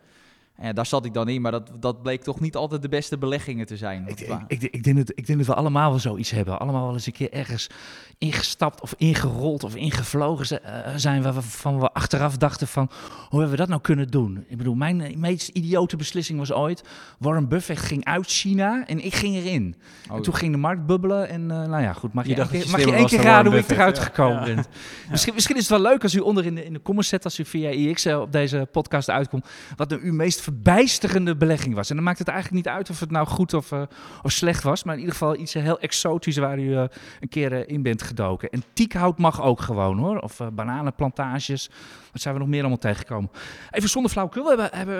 En 0.59 0.65
ja, 0.67 0.73
daar 0.73 0.85
zat 0.85 1.05
ik 1.05 1.13
dan 1.13 1.29
in, 1.29 1.41
maar 1.41 1.51
dat, 1.51 1.71
dat 1.79 2.01
bleek 2.01 2.23
toch 2.23 2.39
niet 2.39 2.55
altijd 2.55 2.81
de 2.81 2.89
beste 2.89 3.17
beleggingen 3.17 3.65
te 3.65 3.77
zijn. 3.77 4.07
Ik, 4.07 4.19
ik, 4.19 4.39
ik, 4.47 4.61
ik, 4.61 4.83
denk 4.83 4.97
dat, 4.97 5.11
ik 5.15 5.25
denk 5.25 5.37
dat 5.39 5.47
we 5.47 5.53
allemaal 5.53 5.89
wel 5.89 5.99
zoiets 5.99 6.31
hebben. 6.31 6.59
Allemaal 6.59 6.85
wel 6.85 6.93
eens 6.93 7.05
een 7.05 7.11
keer 7.13 7.31
ergens 7.31 7.69
ingestapt 8.17 8.81
of 8.81 8.93
ingerold 8.97 9.63
of 9.63 9.75
ingevlogen 9.75 10.63
eh, 10.63 10.93
zijn 10.95 11.21
waarvan 11.21 11.79
we 11.79 11.91
achteraf 11.91 12.37
dachten 12.37 12.67
van, 12.67 12.89
hoe 13.29 13.39
hebben 13.39 13.49
we 13.49 13.55
dat 13.55 13.67
nou 13.67 13.81
kunnen 13.81 14.07
doen? 14.07 14.45
Ik 14.47 14.57
bedoel, 14.57 14.75
mijn 14.75 15.13
meest 15.19 15.47
idiote 15.47 15.95
beslissing 15.95 16.39
was 16.39 16.51
ooit, 16.53 16.83
Warren 17.19 17.47
Buffett 17.47 17.79
ging 17.79 18.05
uit 18.05 18.25
China 18.27 18.83
en 18.87 19.05
ik 19.05 19.15
ging 19.15 19.35
erin. 19.35 19.75
oh, 20.09 20.15
En 20.15 20.21
toen 20.21 20.35
ging 20.35 20.51
de 20.51 20.57
markt 20.57 20.85
bubbelen 20.85 21.29
en 21.29 21.51
eh, 21.51 21.67
nou 21.67 21.81
ja, 21.81 21.93
goed, 21.93 22.13
mag 22.13 22.23
je, 22.23 22.29
Je 22.29 22.35
dacht 22.35 22.51
dat 22.51 22.61
keer- 22.61 22.69
je 22.71 22.77
mag 22.77 22.85
je 22.85 22.95
één 22.95 23.05
keer 23.07 23.21
raden 23.21 23.51
hoe 23.51 23.61
ik 23.61 23.69
eruit 23.69 23.99
gekomen 23.99 24.39
ja. 24.39 24.55
ben? 24.55 24.65
Misschien, 25.09 25.33
misschien 25.33 25.55
is 25.55 25.69
het 25.69 25.81
wel 25.81 25.91
leuk 25.91 26.03
als 26.03 26.13
u 26.15 26.19
onder 26.19 26.45
in 26.45 26.55
de, 26.55 26.65
in 26.65 26.73
de 26.73 26.81
comments 26.81 27.09
zet, 27.09 27.23
als 27.23 27.39
u 27.39 27.45
via 27.45 27.69
IX 27.69 28.05
eh, 28.05 28.19
op 28.19 28.31
deze 28.31 28.67
podcast 28.71 29.09
uitkomt, 29.09 29.47
wat 29.75 29.89
nou 29.89 30.01
uw 30.01 30.13
meest 30.13 30.41
verbijsterende 30.49 31.35
belegging 31.35 31.75
was. 31.75 31.89
En 31.89 31.95
dan 31.95 32.05
maakt 32.05 32.19
het 32.19 32.27
eigenlijk 32.27 32.65
niet 32.65 32.73
uit 32.73 32.89
of 32.89 32.99
het 32.99 33.11
nou 33.11 33.27
goed 33.27 33.53
of, 33.53 33.71
eh, 33.71 33.81
of 34.21 34.31
slecht 34.31 34.63
was, 34.63 34.83
maar 34.83 34.93
in 34.93 34.99
ieder 34.99 35.15
geval 35.15 35.35
iets 35.35 35.53
heel 35.53 35.79
exotisch 35.79 36.37
waar 36.37 36.59
u 36.59 36.75
eh, 36.75 36.83
een 37.19 37.29
keer 37.29 37.53
eh, 37.53 37.73
in 37.73 37.81
bent 37.81 38.01
gedoken. 38.01 38.49
En 38.49 38.63
tiekhout 38.73 39.17
mag 39.17 39.41
ook 39.41 39.61
gewoon 39.61 39.97
hoor, 39.97 40.19
of 40.19 40.41
bananenplantages. 40.53 41.69
Wat 42.11 42.21
zijn 42.21 42.33
we 42.33 42.39
nog 42.39 42.49
meer 42.49 42.59
allemaal 42.59 42.77
tegengekomen? 42.77 43.29
Even 43.71 43.89
zonder 43.89 44.11
flauwekul, 44.11 44.43
we 44.43 44.49
hebben, 44.49 44.69
hebben, 44.77 44.95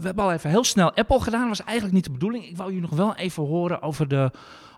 we 0.00 0.06
hebben 0.06 0.24
al 0.24 0.32
even 0.32 0.50
heel 0.50 0.64
snel 0.64 0.92
Apple 0.92 1.20
gedaan. 1.20 1.48
Dat 1.48 1.56
was 1.56 1.66
eigenlijk 1.66 1.94
niet 1.94 2.04
de 2.04 2.10
bedoeling. 2.10 2.44
Ik 2.44 2.56
wou 2.56 2.72
u 2.72 2.80
nog 2.80 2.90
wel 2.90 3.14
even 3.14 3.42
horen 3.42 3.82
over 3.82 4.08
de, 4.08 4.30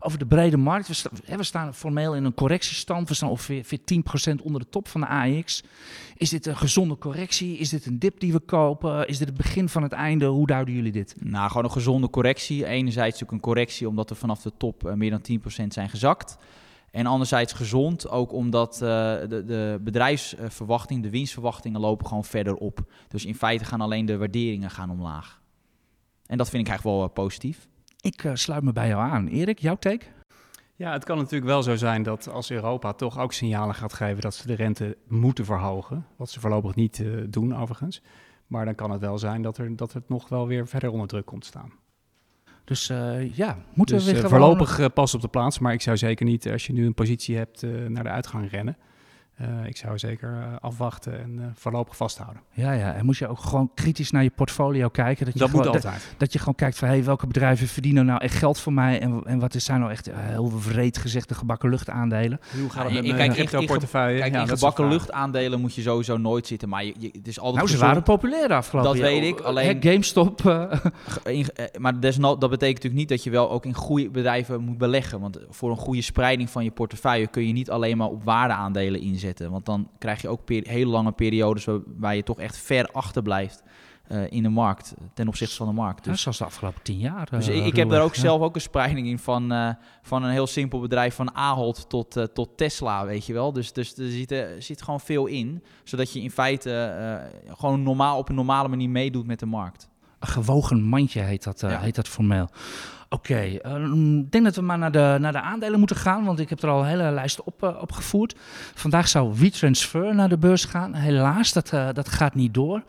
over 0.02 0.19
de 0.19 0.26
brede 0.26 0.57
markt. 0.57 1.02
We, 1.26 1.42
staan 1.42 1.75
formeel 1.75 2.14
in 2.14 2.25
een 2.25 2.35
correctiestand. 2.35 3.09
We 3.09 3.14
staan 3.14 3.30
ongeveer 3.30 3.78
10% 4.33 4.42
onder 4.42 4.61
de 4.61 4.69
top 4.69 4.88
van 4.88 5.00
de 5.00 5.07
AX. 5.07 5.62
Is 6.16 6.30
dit 6.30 6.47
een 6.47 6.57
gezonde 6.57 6.99
correctie? 6.99 7.57
Is 7.57 7.69
dit 7.69 7.87
een 7.87 7.99
dip 7.99 8.21
die 8.21 8.33
we 8.33 8.40
kopen? 8.40 9.09
Is 9.09 9.19
dit 9.19 9.28
het 9.28 9.37
begin 9.37 9.69
van 9.69 9.83
het 9.83 9.92
einde? 9.92 10.26
Hoe 10.26 10.47
duiden 10.47 10.75
jullie 10.75 10.92
dit? 10.92 11.14
Nou, 11.19 11.49
gewoon 11.49 11.64
een 11.64 11.71
gezonde 11.71 12.11
correctie. 12.11 12.66
Enerzijds 12.66 13.21
natuurlijk 13.21 13.33
een 13.33 13.52
correctie 13.52 13.88
omdat 13.88 14.09
we 14.09 14.14
vanaf 14.14 14.42
de 14.42 14.52
top 14.57 14.87
eh, 14.87 14.95
meer 14.95 15.11
dan 15.11 15.40
10% 15.64 15.66
zijn 15.69 15.88
gezakt. 15.88 16.37
En 16.90 17.07
anderzijds 17.07 17.52
gezond, 17.52 18.09
ook 18.09 18.33
omdat 18.33 18.75
eh, 18.75 18.80
de, 18.80 19.42
de 19.47 19.80
bedrijfsverwachting, 19.80 21.02
de 21.02 21.11
winstverwachtingen 21.11 21.80
lopen 21.80 22.07
gewoon 22.07 22.25
verder 22.25 22.54
op. 22.54 22.80
Dus 23.09 23.25
in 23.25 23.35
feite 23.35 23.64
gaan 23.64 23.80
alleen 23.80 24.07
de 24.07 24.16
waarderingen 24.16 24.71
gaan 24.71 24.90
omlaag. 24.90 25.40
En 26.26 26.38
dat 26.38 26.49
vind 26.49 26.62
ik 26.62 26.69
eigenlijk 26.69 26.99
wel 26.99 27.09
eh, 27.09 27.14
positief. 27.14 27.69
Ik 28.00 28.25
eh, 28.25 28.35
sluit 28.35 28.62
me 28.62 28.73
bij 28.73 28.88
jou 28.88 29.11
aan. 29.11 29.26
Erik, 29.26 29.59
jouw 29.59 29.76
take? 29.76 30.04
Ja, 30.76 30.92
het 30.92 31.04
kan 31.04 31.16
natuurlijk 31.16 31.45
wel 31.45 31.62
zo 31.62 31.76
zijn 31.76 32.02
dat 32.02 32.28
als 32.28 32.50
Europa 32.50 32.92
toch 32.92 33.19
ook 33.19 33.33
signalen 33.33 33.75
gaat 33.75 33.92
geven 33.92 34.21
dat 34.21 34.35
ze 34.35 34.47
de 34.47 34.54
rente 34.54 34.97
moeten 35.09 35.45
verhogen, 35.45 36.07
wat 36.16 36.30
ze 36.30 36.40
voorlopig 36.40 36.75
niet 36.75 37.00
eh, 37.00 37.07
doen 37.28 37.57
overigens, 37.57 38.02
maar 38.47 38.64
dan 38.64 38.75
kan 38.75 38.90
het 38.90 39.00
wel 39.00 39.19
zijn 39.19 39.42
dat, 39.42 39.59
er, 39.59 39.76
dat 39.76 39.92
het 39.92 40.09
nog 40.09 40.28
wel 40.28 40.47
weer 40.47 40.69
verder 40.69 40.90
onder 40.90 41.09
druk 41.09 41.26
komt 41.26 41.42
te 41.42 41.47
staan. 41.47 41.73
Dus 42.64 42.88
uh, 42.90 43.35
ja, 43.35 43.59
moeten 43.75 43.97
dus, 43.97 44.04
we 44.04 44.12
weer 44.12 44.23
uh, 44.23 44.28
voorlopig 44.28 44.92
pas 44.92 45.14
op 45.14 45.21
de 45.21 45.28
plaats. 45.28 45.59
Maar 45.59 45.73
ik 45.73 45.83
zou 45.83 45.97
zeker 45.97 46.26
niet, 46.26 46.49
als 46.49 46.66
je 46.66 46.73
nu 46.73 46.87
een 46.87 46.95
positie 46.95 47.37
hebt, 47.37 47.62
naar 47.88 48.02
de 48.02 48.11
uitgang 48.11 48.50
rennen. 48.50 48.76
Uh, 49.42 49.66
ik 49.66 49.76
zou 49.76 49.99
zeker 49.99 50.30
uh, 50.32 50.44
afwachten 50.61 51.20
en 51.20 51.37
uh, 51.38 51.44
voorlopig 51.54 51.97
vasthouden. 51.97 52.42
Ja, 52.52 52.73
ja, 52.73 52.92
en 52.94 53.04
moet 53.04 53.16
je 53.16 53.28
ook 53.28 53.38
gewoon 53.38 53.70
kritisch 53.75 54.11
naar 54.11 54.23
je 54.23 54.30
portfolio 54.30 54.88
kijken. 54.88 55.25
Dat, 55.25 55.35
je 55.35 55.40
dat 55.40 55.50
gewoon, 55.50 55.64
moet 55.66 55.75
altijd. 55.75 55.94
Dat, 56.09 56.14
dat, 56.18 56.32
je 56.32 56.38
gewoon 56.38 56.54
kijkt 56.54 56.78
van 56.78 56.88
hey, 56.88 57.04
welke 57.04 57.26
bedrijven 57.26 57.66
verdienen 57.66 58.06
nou 58.06 58.20
echt 58.20 58.35
geld 58.35 58.59
voor 58.59 58.73
mij 58.73 59.00
en, 59.00 59.23
en 59.25 59.38
wat 59.38 59.54
is 59.54 59.64
zijn 59.64 59.80
nou 59.80 59.92
echt 59.92 60.11
heel 60.14 60.49
vreed 60.50 60.99
gezegd 60.99 61.28
de 61.28 61.35
gebakken 61.35 61.70
lucht 61.70 61.90
aandelen. 61.90 62.40
Hoe 62.61 62.70
gaat 62.70 62.85
het 62.85 62.92
met 62.92 63.16
mijn 63.16 63.32
crypto 63.32 63.64
portefeuille? 63.64 64.18
Kijk, 64.18 64.32
ja, 64.35 64.40
in 64.40 64.49
gebakken 64.49 64.88
lucht 64.88 65.12
aandelen 65.12 65.61
moet 65.61 65.75
je 65.75 65.82
sowieso 65.82 66.16
nooit 66.16 66.47
zitten, 66.47 66.68
maar 66.68 66.85
je, 66.85 66.94
je, 66.99 67.11
het 67.12 67.28
is 67.28 67.38
altijd 67.40 67.56
Nou, 67.64 67.68
ze 67.78 67.85
waren 67.85 68.02
populair 68.02 68.49
de 68.49 68.54
afgelopen 68.54 68.92
Dat 68.92 69.00
weet 69.00 69.23
ik, 69.23 69.40
alleen- 69.40 69.78
Hè, 69.80 69.90
GameStop. 69.90 70.47
eh, 70.47 70.73
In- 71.25 71.47
eh, 71.54 71.64
maar 71.78 72.00
desno- 72.00 72.38
dat 72.38 72.50
betekent 72.50 72.61
natuurlijk 72.82 72.94
niet 72.94 73.09
dat 73.09 73.25
je 73.25 73.30
wel 73.30 73.50
ook 73.50 73.64
in 73.64 73.75
goede 73.75 74.11
bedrijven 74.11 74.61
moet 74.61 74.78
beleggen. 74.78 75.20
Want 75.20 75.38
voor 75.49 75.70
een 75.70 75.76
goede 75.76 76.02
spreiding 76.02 76.50
van 76.50 76.64
je 76.64 76.70
portefeuille 76.70 77.26
kun 77.26 77.47
je 77.47 77.52
niet 77.52 77.70
alleen 77.70 77.97
maar 77.97 78.09
op 78.09 78.25
waardeaandelen 78.25 79.00
inzetten. 79.00 79.28
Want 79.38 79.66
dan 79.66 79.90
krijg 79.99 80.22
je 80.22 80.28
ook 80.28 80.49
hele 80.49 80.90
lange 80.90 81.12
periodes 81.12 81.64
waar, 81.64 81.80
waar 81.87 82.16
je 82.16 82.22
toch 82.22 82.38
echt 82.38 82.56
ver 82.56 82.88
achter 82.92 83.22
blijft 83.22 83.62
eh, 84.10 84.30
in 84.30 84.42
de 84.42 84.49
markt. 84.49 84.94
Ten 85.14 85.28
opzichte 85.28 85.56
van 85.56 85.66
de 85.66 85.72
markt. 85.72 86.04
ja, 86.04 86.10
Dus, 86.10 86.22
zoals 86.22 86.38
de 86.38 86.44
afgelopen 86.44 86.82
tien 86.82 86.99
jaar. 86.99 87.30
dus 87.30 87.49
eh, 87.49 87.56
ik, 87.56 87.64
ik 87.66 87.76
heb 87.76 87.88
daar 87.88 88.02
ook 88.02 88.14
ja. 88.14 88.20
zelf 88.20 88.40
ook 88.40 88.54
een 88.54 88.60
spreiding 88.60 89.06
in 89.06 89.18
van, 89.18 89.52
eh, 89.52 89.70
van 90.02 90.22
een 90.22 90.30
heel 90.30 90.46
simpel 90.46 90.80
bedrijf 90.80 91.14
van 91.14 91.34
Ahold 91.34 91.88
tot, 91.88 92.28
tot 92.32 92.56
Tesla, 92.56 93.06
weet 93.06 93.26
je 93.26 93.32
wel. 93.32 93.52
Dus, 93.52 93.72
dus 93.72 93.96
er 93.96 94.10
zit, 94.10 94.30
er 94.30 94.62
zit 94.62 94.82
gewoon 94.82 95.00
veel 95.00 95.26
in. 95.26 95.64
Zodat 95.84 96.12
je 96.12 96.20
in 96.20 96.30
feite 96.30 97.30
gewoon 97.46 97.82
normaal, 97.82 98.18
op 98.18 98.28
een 98.28 98.34
normale 98.34 98.68
manier 98.68 98.90
meedoet 98.90 99.26
met 99.26 99.38
de 99.38 99.46
markt. 99.46 99.89
Een 100.20 100.28
gewogen 100.28 100.82
mandje 100.82 101.20
heet 101.20 101.44
dat, 101.44 101.62
eh, 101.62 101.70
Ja. 101.70 101.78
heet 101.80 101.94
dat 101.94 102.08
formeel. 102.08 102.48
Oké, 103.08 103.34
eh, 103.34 103.82
ik 104.18 104.30
denk 104.32 104.44
dat 104.44 104.56
we 104.56 104.62
maar 104.62 104.78
naar 104.78 104.92
de, 104.92 105.16
naar 105.20 105.32
de 105.32 105.40
aandelen 105.40 105.78
moeten 105.78 105.96
gaan, 105.96 106.24
want 106.24 106.38
ik 106.40 106.48
heb 106.48 106.62
er 106.62 106.68
al 106.68 106.80
een 106.80 106.86
hele 106.88 107.10
lijst 107.10 107.42
op, 107.42 107.62
eh, 107.62 107.76
opgevoerd. 107.80 108.34
Vandaag 108.74 109.08
zou 109.08 109.34
WeTransfer 109.38 110.14
naar 110.14 110.28
de 110.28 110.38
beurs 110.38 110.64
gaan. 110.64 110.94
Helaas, 110.94 111.52
dat, 111.52 111.68
dat 111.92 112.08
gaat 112.08 112.34
niet 112.34 112.54
door. 112.54 112.82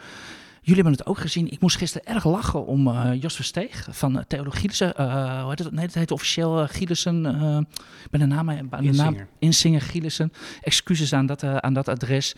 Jullie 0.64 0.82
hebben 0.82 1.00
het 1.00 1.08
ook 1.10 1.18
gezien. 1.18 1.52
Ik 1.52 1.60
moest 1.62 1.78
gisteren 1.78 2.08
erg 2.08 2.26
lachen 2.26 2.66
om 2.66 2.88
eh, 2.88 3.22
Jos 3.22 3.36
Versteeg 3.36 3.88
van 3.92 4.16
uh, 4.16 4.22
Theodor 4.28 4.54
Gielissen. 4.54 4.94
Hoe 5.42 5.50
heet 5.50 5.60
het? 5.60 5.72
Nee, 5.72 5.86
het 5.86 5.94
heet 5.94 6.12
officieel 6.12 6.62
uh, 6.62 6.68
Gielissen. 6.70 7.26
eh, 7.26 7.58
ik 8.04 8.10
ben 8.12 8.20
de 8.20 8.26
naam, 8.26 8.50
aan 8.50 8.68
de 8.84 8.92
naam 8.92 9.18
Insinger. 9.40 9.82
Gielissen. 9.82 10.32
Excuses 10.62 11.14
aan 11.14 11.26
dat, 11.26 11.44
aan 11.44 11.74
dat 11.74 11.88
adres. 11.88 12.36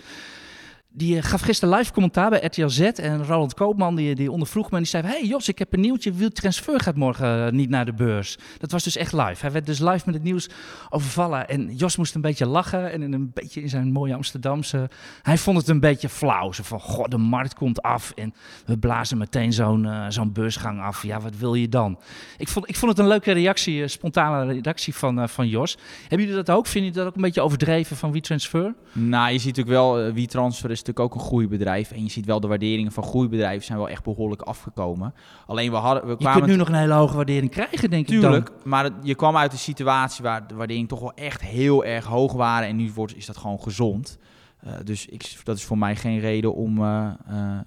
Die 0.95 1.17
eh, 1.17 1.23
gaf 1.23 1.41
gisteren 1.41 1.77
live 1.77 1.91
commentaar 1.91 2.29
bij 2.29 2.43
RTL 2.43 2.67
Z. 2.67 2.79
En 2.79 3.25
Roland 3.25 3.53
Koopman 3.53 3.95
die, 3.95 4.15
die 4.15 4.31
ondervroeg 4.31 4.65
me. 4.71 4.77
En 4.77 4.81
die 4.81 4.91
zei: 4.91 5.03
Hey 5.07 5.25
Jos, 5.25 5.47
ik 5.47 5.59
heb 5.59 5.73
een 5.73 5.79
nieuwtje. 5.79 6.11
Wiel 6.11 6.29
Transfer 6.29 6.79
gaat 6.79 6.95
morgen 6.95 7.45
eh, 7.45 7.51
niet 7.51 7.69
naar 7.69 7.85
de 7.85 7.93
beurs. 7.93 8.37
Dat 8.57 8.71
was 8.71 8.83
dus 8.83 8.97
echt 8.97 9.13
live. 9.13 9.41
Hij 9.41 9.51
werd 9.51 9.65
dus 9.65 9.79
live 9.79 10.01
met 10.05 10.13
het 10.13 10.23
nieuws 10.23 10.49
overvallen. 10.89 11.49
En 11.49 11.75
Jos 11.75 11.97
moest 11.97 12.15
een 12.15 12.21
beetje 12.21 12.45
lachen. 12.45 12.91
En 12.91 13.01
een 13.01 13.31
beetje 13.33 13.61
in 13.61 13.69
zijn 13.69 13.91
mooie 13.91 14.13
Amsterdamse. 14.13 14.89
Hij 15.21 15.37
vond 15.37 15.57
het 15.57 15.67
een 15.67 15.79
beetje 15.79 16.09
flauw. 16.09 16.51
Zo 16.51 16.63
van: 16.63 16.79
Goh, 16.79 17.07
de 17.07 17.17
markt 17.17 17.53
komt 17.53 17.81
af. 17.81 18.11
En 18.11 18.33
we 18.65 18.77
blazen 18.77 19.17
meteen 19.17 19.53
zo'n 19.53 19.85
eh, 19.85 20.05
zo'n 20.09 20.31
beursgang 20.31 20.81
af. 20.81 21.03
Ja, 21.03 21.19
wat 21.19 21.37
wil 21.37 21.53
je 21.53 21.69
dan? 21.69 21.99
Ik 22.37 22.47
vond, 22.47 22.69
ik 22.69 22.75
vond 22.75 22.91
het 22.91 22.99
een 22.99 23.07
leuke 23.07 23.31
reactie, 23.31 23.87
spontane 23.87 24.53
reactie 24.53 24.95
van, 24.95 25.29
van 25.29 25.47
Jos. 25.47 25.77
Hebben 26.01 26.19
jullie 26.27 26.43
dat 26.43 26.55
ook? 26.55 26.65
Vinden 26.65 26.89
jullie 26.89 26.97
dat 26.97 27.07
ook 27.07 27.15
een 27.15 27.21
beetje 27.21 27.41
overdreven 27.41 27.97
van 27.97 28.11
WeTransfer? 28.11 28.73
Nou, 28.91 29.31
je 29.31 29.37
ziet 29.37 29.55
natuurlijk 29.55 29.75
wel, 29.75 30.07
uh, 30.07 30.13
WeTransfer 30.13 30.71
is 30.71 30.82
natuurlijk 30.87 31.13
ook 31.15 31.21
een 31.21 31.27
groeibedrijf. 31.27 31.91
En 31.91 32.03
je 32.03 32.09
ziet 32.09 32.25
wel 32.25 32.39
de 32.39 32.47
waarderingen 32.47 32.91
van 32.91 33.03
groeibedrijven 33.03 33.65
zijn 33.65 33.77
wel 33.77 33.89
echt 33.89 34.03
behoorlijk 34.03 34.41
afgekomen. 34.41 35.13
Alleen 35.47 35.71
we 35.71 35.77
hadden, 35.77 36.03
we 36.03 36.09
Je 36.09 36.15
kwamen 36.17 36.39
kunt 36.39 36.51
nu 36.51 36.57
nog 36.57 36.67
een 36.67 36.73
hele 36.75 36.93
hoge 36.93 37.15
waardering 37.15 37.51
krijgen, 37.51 37.89
denk 37.89 38.07
ik 38.09 38.21
dan. 38.21 38.31
Tuurlijk, 38.31 38.51
maar 38.63 38.83
het- 38.83 38.93
je 39.01 39.15
kwam 39.15 39.37
uit 39.37 39.51
een 39.51 39.57
situatie 39.57 40.23
waar 40.23 40.47
de 40.47 40.55
waarderingen 40.55 40.89
toch 40.89 40.99
wel 40.99 41.13
echt 41.13 41.41
heel 41.41 41.85
erg 41.85 42.05
hoog 42.05 42.33
waren. 42.33 42.67
En 42.67 42.75
nu 42.75 42.91
wordt, 42.95 43.15
is 43.15 43.25
dat 43.25 43.37
gewoon 43.37 43.59
gezond. 43.61 44.17
Eh, 44.59 44.73
dus 44.83 45.05
ik, 45.05 45.35
dat 45.43 45.57
is 45.57 45.63
voor 45.63 45.77
mij 45.77 45.95
geen 45.95 46.19
reden 46.19 46.55
om, 46.55 46.83
eh, 46.83 47.05
eh, 47.27 47.59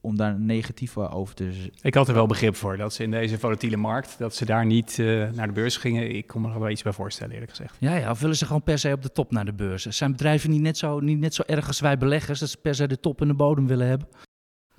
om 0.00 0.16
daar 0.16 0.40
negatief 0.40 0.98
over 0.98 1.34
te 1.34 1.70
Ik 1.80 1.94
had 1.94 2.08
er 2.08 2.14
wel 2.14 2.26
begrip 2.26 2.56
voor 2.56 2.76
dat 2.76 2.92
ze 2.92 3.02
in 3.02 3.10
deze 3.10 3.38
volatiele 3.38 3.76
markt, 3.76 4.18
dat 4.18 4.34
ze 4.34 4.44
daar 4.44 4.66
niet 4.66 4.98
eh, 4.98 5.30
naar 5.30 5.46
de 5.46 5.52
beurs 5.52 5.76
gingen. 5.76 6.14
Ik 6.14 6.26
kon 6.26 6.42
me 6.42 6.52
er 6.52 6.60
wel 6.60 6.70
iets 6.70 6.82
bij 6.82 6.92
voorstellen, 6.92 7.32
eerlijk 7.32 7.50
gezegd. 7.50 7.76
Ja, 7.78 7.94
ja, 7.94 8.10
of 8.10 8.20
willen 8.20 8.36
ze 8.36 8.46
gewoon 8.46 8.62
per 8.62 8.78
se 8.78 8.92
op 8.92 9.02
de 9.02 9.12
top 9.12 9.30
naar 9.30 9.44
de 9.44 9.52
beurs? 9.52 9.86
Zijn 9.86 10.10
bedrijven 10.10 10.50
niet 10.50 10.60
net 10.60 10.78
zo, 10.78 11.00
niet 11.00 11.18
net 11.18 11.34
zo 11.34 11.42
erg 11.46 11.66
als 11.66 11.80
wij 11.80 11.98
beleggers, 11.98 12.40
dat 12.40 12.48
ze 12.48 12.56
per 12.56 12.74
se 12.74 12.86
de 12.86 13.00
top 13.00 13.20
en 13.20 13.28
de 13.28 13.34
bodem 13.34 13.66
willen 13.66 13.86
hebben? 13.86 14.08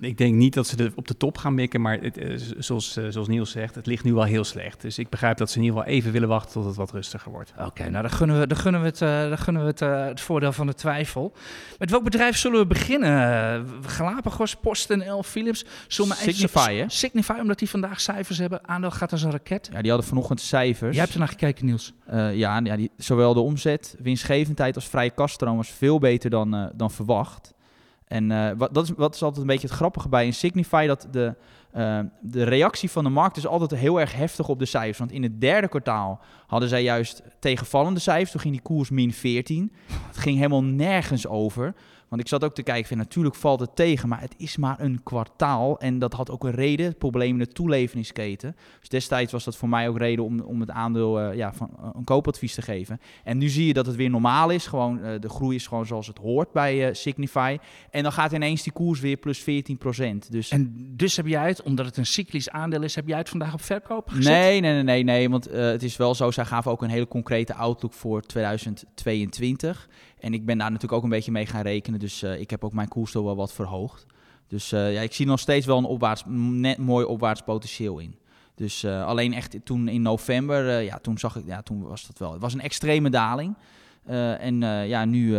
Ik 0.03 0.17
denk 0.17 0.36
niet 0.36 0.53
dat 0.53 0.67
ze 0.67 0.75
de, 0.75 0.91
op 0.95 1.07
de 1.07 1.17
top 1.17 1.38
gaan 1.38 1.53
mikken, 1.53 1.81
maar 1.81 2.00
het, 2.01 2.17
eh, 2.17 2.36
zoals, 2.57 2.98
eh, 2.98 3.05
zoals 3.10 3.27
Niels 3.27 3.51
zegt, 3.51 3.75
het 3.75 3.86
ligt 3.86 4.03
nu 4.03 4.13
wel 4.13 4.24
heel 4.24 4.43
slecht. 4.43 4.81
Dus 4.81 4.98
ik 4.98 5.10
begrijp 5.10 5.38
dat 5.38 5.50
ze 5.51 5.57
in 5.57 5.63
ieder 5.63 5.77
geval 5.79 5.93
even 5.93 6.12
willen 6.12 6.27
wachten 6.29 6.51
tot 6.53 6.65
het 6.65 6.75
wat 6.75 6.91
rustiger 6.91 7.31
wordt. 7.31 7.53
Oké, 7.59 7.89
nou 7.89 8.01
dan 8.01 8.11
gunnen 8.11 8.39
we, 8.39 8.48
dan 8.48 8.57
gunnen 8.57 8.81
we, 8.81 8.87
het, 8.87 9.01
eh, 9.01 9.27
dan 9.29 9.37
gunnen 9.37 9.61
we 9.63 9.68
het, 9.68 9.79
het 9.79 10.22
voordeel 10.22 10.51
van 10.51 10.68
de 10.68 10.74
twijfel. 10.74 11.33
Met 11.79 11.89
welk 11.89 12.03
bedrijf 12.03 12.37
zullen 12.37 12.59
we 12.59 12.66
beginnen? 12.66 13.68
Galapagos, 13.85 14.55
PostNL, 14.55 15.24
Philips? 15.24 15.66
Zullen 15.87 16.11
we 16.11 16.18
even- 16.22 16.33
Signify, 16.33 16.75
hè? 16.75 16.85
Signify, 16.87 17.35
omdat 17.42 17.59
die 17.59 17.70
vandaag 17.70 18.01
cijfers 18.01 18.37
hebben. 18.37 18.68
Aandeel 18.68 18.92
gaat 18.92 19.11
als 19.11 19.24
een 19.24 19.31
raket. 19.31 19.70
Ja, 19.74 19.81
die 19.81 19.89
hadden 19.92 20.09
vanochtend 20.09 20.42
cijfers. 20.42 20.92
Jij 20.92 21.01
hebt 21.01 21.13
er 21.13 21.20
naar 21.20 21.27
gekeken, 21.27 21.66
Niels. 21.66 21.94
Eh, 22.05 22.35
ja, 22.35 22.59
ja 22.63 22.75
die, 22.75 22.92
zowel 22.98 23.33
de 23.33 23.39
omzet, 23.39 23.96
winstgevendheid 24.00 24.75
als 24.75 24.87
vrije 24.87 25.09
kaststroom 25.11 25.57
was 25.57 25.70
veel 25.70 26.00
beter 26.00 26.29
dan, 26.29 26.55
eh, 26.55 26.66
dan 26.75 26.92
verwacht. 26.92 27.52
En 28.13 28.31
eh, 28.31 28.51
wat, 28.57 28.73
dat, 28.73 28.83
is, 28.83 28.91
wat 28.95 29.15
is 29.15 29.23
altijd 29.23 29.41
een 29.41 29.47
beetje 29.47 29.67
het 29.67 29.75
grappige 29.75 30.09
bij 30.09 30.25
een 30.25 30.33
Signify, 30.33 30.87
dat 30.87 31.07
de, 31.11 31.35
eh, 31.71 31.99
de 32.21 32.43
reactie 32.43 32.91
van 32.91 33.03
de 33.03 33.09
markt 33.09 33.37
is 33.37 33.47
altijd 33.47 33.79
heel 33.79 33.99
erg 33.99 34.15
heftig 34.15 34.47
op 34.47 34.59
de 34.59 34.65
cijfers. 34.65 34.97
Want 34.97 35.11
in 35.11 35.23
het 35.23 35.41
derde 35.41 35.67
kwartaal 35.67 36.21
hadden 36.47 36.69
zij 36.69 36.83
juist 36.83 37.21
tegenvallende 37.39 37.99
cijfers. 37.99 38.31
Toen 38.31 38.41
ging 38.41 38.53
die 38.53 38.63
koers 38.63 38.89
min 38.89 39.13
14. 39.13 39.71
Het 40.07 40.17
ging 40.17 40.35
helemaal 40.37 40.63
nergens 40.63 41.27
over. 41.27 41.73
Want 42.13 42.25
ik 42.25 42.31
zat 42.31 42.43
ook 42.43 42.55
te 42.55 42.63
kijken, 42.63 42.87
van, 42.87 42.97
natuurlijk 42.97 43.35
valt 43.35 43.59
het 43.59 43.75
tegen, 43.75 44.09
maar 44.09 44.21
het 44.21 44.33
is 44.37 44.57
maar 44.57 44.79
een 44.79 45.03
kwartaal. 45.03 45.79
En 45.79 45.99
dat 45.99 46.13
had 46.13 46.29
ook 46.31 46.43
een 46.43 46.51
reden, 46.51 46.85
het 46.85 46.97
probleem 46.97 47.29
in 47.29 47.37
de 47.37 47.47
toeleveringsketen. 47.47 48.55
Dus 48.79 48.89
destijds 48.89 49.31
was 49.31 49.43
dat 49.43 49.55
voor 49.57 49.69
mij 49.69 49.87
ook 49.89 49.97
reden 49.97 50.25
om, 50.25 50.39
om 50.39 50.59
het 50.59 50.69
aandeel 50.69 51.19
eh, 51.19 51.35
ja, 51.35 51.53
van 51.53 51.69
eh, 51.77 51.89
een 51.93 52.03
koopadvies 52.03 52.53
te 52.53 52.61
geven. 52.61 52.99
En 53.23 53.37
nu 53.37 53.49
zie 53.49 53.67
je 53.67 53.73
dat 53.73 53.85
het 53.85 53.95
weer 53.95 54.09
normaal 54.09 54.49
is. 54.49 54.67
Gewoon, 54.67 55.03
eh, 55.03 55.19
de 55.19 55.29
groei 55.29 55.55
is 55.55 55.67
gewoon 55.67 55.85
zoals 55.85 56.07
het 56.07 56.17
hoort 56.17 56.51
bij 56.51 56.93
Signify. 56.93 57.57
En 57.89 58.03
dan 58.03 58.11
gaat 58.11 58.31
ineens 58.31 58.63
die 58.63 58.73
koers 58.73 58.99
weer 58.99 59.17
plus 59.17 59.39
14% 59.39 60.31
Dus 60.31 60.49
En 60.49 60.73
dus 60.95 61.15
heb 61.15 61.27
jij 61.27 61.47
het, 61.47 61.61
omdat 61.61 61.85
het 61.85 61.97
een 61.97 62.05
cyclisch 62.05 62.49
aandeel 62.49 62.81
is, 62.81 62.95
heb 62.95 63.07
jij 63.07 63.17
het 63.17 63.29
vandaag 63.29 63.53
op 63.53 63.61
verkoop 63.61 64.09
gezet? 64.09 64.33
Nee, 64.33 64.59
nee, 64.59 64.73
nee, 64.73 64.83
nee, 64.83 65.03
nee. 65.03 65.29
Want 65.29 65.45
het 65.51 65.83
is 65.83 65.97
wel 65.97 66.15
zo, 66.15 66.31
zij 66.31 66.45
gaven 66.45 66.71
ook 66.71 66.81
een 66.81 66.89
hele 66.89 67.07
concrete 67.07 67.53
outlook 67.53 67.93
voor 67.93 68.21
2022. 68.21 69.89
En 70.23 70.33
ik 70.33 70.45
ben 70.45 70.57
daar 70.57 70.71
natuurlijk 70.71 70.93
ook 70.93 71.03
een 71.03 71.09
beetje 71.09 71.31
mee 71.31 71.45
gaan 71.45 71.61
rekenen. 71.61 71.99
Dus 72.03 72.24
eh, 72.24 72.39
ik 72.39 72.50
heb 72.50 72.63
ook 72.63 72.74
mijn 72.74 72.87
koersdoel 72.87 73.24
wel 73.24 73.35
wat 73.35 73.53
verhoogd. 73.53 74.05
Dus 74.48 74.72
eh, 74.72 74.94
ja, 74.94 75.01
ik 75.01 75.13
zie 75.13 75.25
nog 75.25 75.39
steeds 75.39 75.66
wel 75.66 75.77
een 75.77 75.83
opwaarts, 75.83 76.24
net 76.27 76.77
mooi 76.77 77.05
opwaarts 77.05 77.42
potentieel 77.42 78.00
in. 78.00 78.16
Dus 78.55 78.83
eh, 78.83 79.05
alleen 79.05 79.33
echt 79.33 79.57
toen 79.63 79.87
in 79.87 80.01
november, 80.01 80.81
ja, 80.81 80.98
toen 80.98 81.18
zag 81.18 81.35
ik, 81.35 81.46
ja, 81.46 81.61
toen 81.61 81.81
was 81.81 82.07
dat 82.07 82.20
wel. 82.20 82.31
Het 82.31 82.42
was 82.42 82.53
een 82.53 82.61
extreme 82.61 83.09
daling. 83.09 83.55
En 84.05 84.59
ja, 84.87 85.05
nu. 85.05 85.37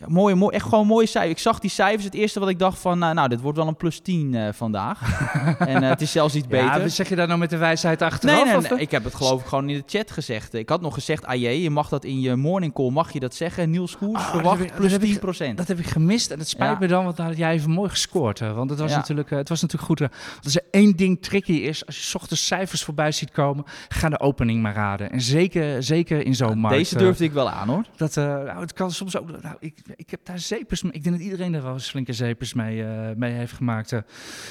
Ja, 0.00 0.04
mooie, 0.08 0.34
mooi, 0.34 0.54
echt 0.54 0.64
gewoon 0.68 0.86
mooie 0.86 1.06
cijfers. 1.06 1.32
Ik 1.32 1.38
zag 1.38 1.58
die 1.58 1.70
cijfers. 1.70 2.04
Het 2.04 2.14
eerste 2.14 2.40
wat 2.40 2.48
ik 2.48 2.58
dacht 2.58 2.78
van, 2.78 2.98
nou, 2.98 3.14
nou 3.14 3.28
dit 3.28 3.40
wordt 3.40 3.58
wel 3.58 3.66
een 3.66 3.76
plus 3.76 3.98
10 4.00 4.34
eh, 4.34 4.48
vandaag. 4.52 5.00
en 5.58 5.82
eh, 5.82 5.88
het 5.88 6.00
is 6.00 6.12
zelfs 6.12 6.34
iets 6.34 6.46
beter. 6.46 6.80
Ja, 6.80 6.88
zeg 6.88 7.08
je 7.08 7.16
daar 7.16 7.26
nou 7.26 7.38
met 7.38 7.50
de 7.50 7.56
wijsheid 7.56 8.02
achteraf? 8.02 8.34
Nee, 8.36 8.44
nee, 8.44 8.56
of- 8.56 8.70
nee, 8.70 8.78
ik 8.80 8.90
heb 8.90 9.04
het 9.04 9.14
geloof 9.14 9.40
ik 9.40 9.46
gewoon 9.46 9.68
in 9.68 9.76
de 9.76 9.82
chat 9.98 10.10
gezegd. 10.10 10.54
Ik 10.54 10.68
had 10.68 10.80
nog 10.80 10.94
gezegd, 10.94 11.26
ah 11.26 11.34
jee, 11.40 11.62
je 11.62 11.70
mag 11.70 11.88
dat 11.88 12.04
in 12.04 12.20
je 12.20 12.36
morning 12.36 12.72
call, 12.74 12.90
mag 12.90 13.12
je 13.12 13.20
dat 13.20 13.34
zeggen? 13.34 13.70
Niels 13.70 13.96
Koers 13.96 14.22
Ah, 14.22 14.30
verwacht 14.30 14.60
ik- 14.60 14.74
plus 14.74 14.90
dat 14.92 15.00
heb 15.00 15.10
ik- 15.10 15.14
10%. 15.52 15.54
Dat 15.56 15.68
heb 15.68 15.78
ik 15.78 15.86
gemist 15.86 16.30
en 16.30 16.38
het 16.38 16.48
spijt 16.48 16.72
Ja. 16.72 16.78
me 16.78 16.86
dan, 16.86 17.04
want 17.04 17.16
dan 17.16 17.26
had 17.26 17.36
jij 17.36 17.52
even 17.52 17.70
mooi 17.70 17.90
gescoord. 17.90 18.38
hè. 18.38 18.52
Want 18.52 18.70
het 18.70 18.78
was, 18.78 18.92
natuurlijk, 18.94 19.30
eh, 19.30 19.38
het 19.38 19.48
was 19.48 19.60
natuurlijk 19.62 19.88
goed. 20.00 20.08
Als 20.44 20.54
er 20.56 20.62
één 20.70 20.96
ding 20.96 21.22
tricky 21.22 21.52
is, 21.52 21.86
als 21.86 21.96
je 21.96 22.02
's 22.02 22.14
ochtends 22.14 22.46
cijfers 22.46 22.84
voorbij 22.84 23.12
ziet 23.12 23.30
komen, 23.30 23.64
ga 23.88 24.08
de 24.08 24.20
opening 24.20 24.62
maar 24.62 24.74
raden. 24.74 25.10
En 25.12 25.20
zeker, 25.20 25.82
zeker 25.82 26.26
in 26.26 26.34
zo'n 26.34 26.58
markt. 26.58 26.76
Deze 26.76 26.96
durfde 26.98 27.24
ik 27.24 27.32
wel 27.32 27.50
aan 27.50 27.68
hoor. 27.68 27.84
Dat, 27.96 28.14
nou, 28.14 28.60
het 28.60 28.72
kan 28.72 28.90
soms 28.90 29.16
ook. 29.18 29.42
Nou, 29.42 29.56
ik, 29.60 29.74
ik 29.96 30.10
heb 30.10 30.20
daar 30.24 30.38
zeepers 30.38 30.82
mee. 30.82 30.92
Ik 30.92 31.02
denk 31.02 31.16
dat 31.16 31.24
iedereen 31.24 31.52
daar 31.52 31.62
wel 31.62 31.72
eens 31.72 31.90
flinke 31.90 32.12
zeepers 32.12 32.54
mee, 32.54 32.84
eh, 32.84 33.08
mee 33.16 33.32
heeft 33.32 33.52
gemaakt. 33.52 33.92
eh. 33.92 33.98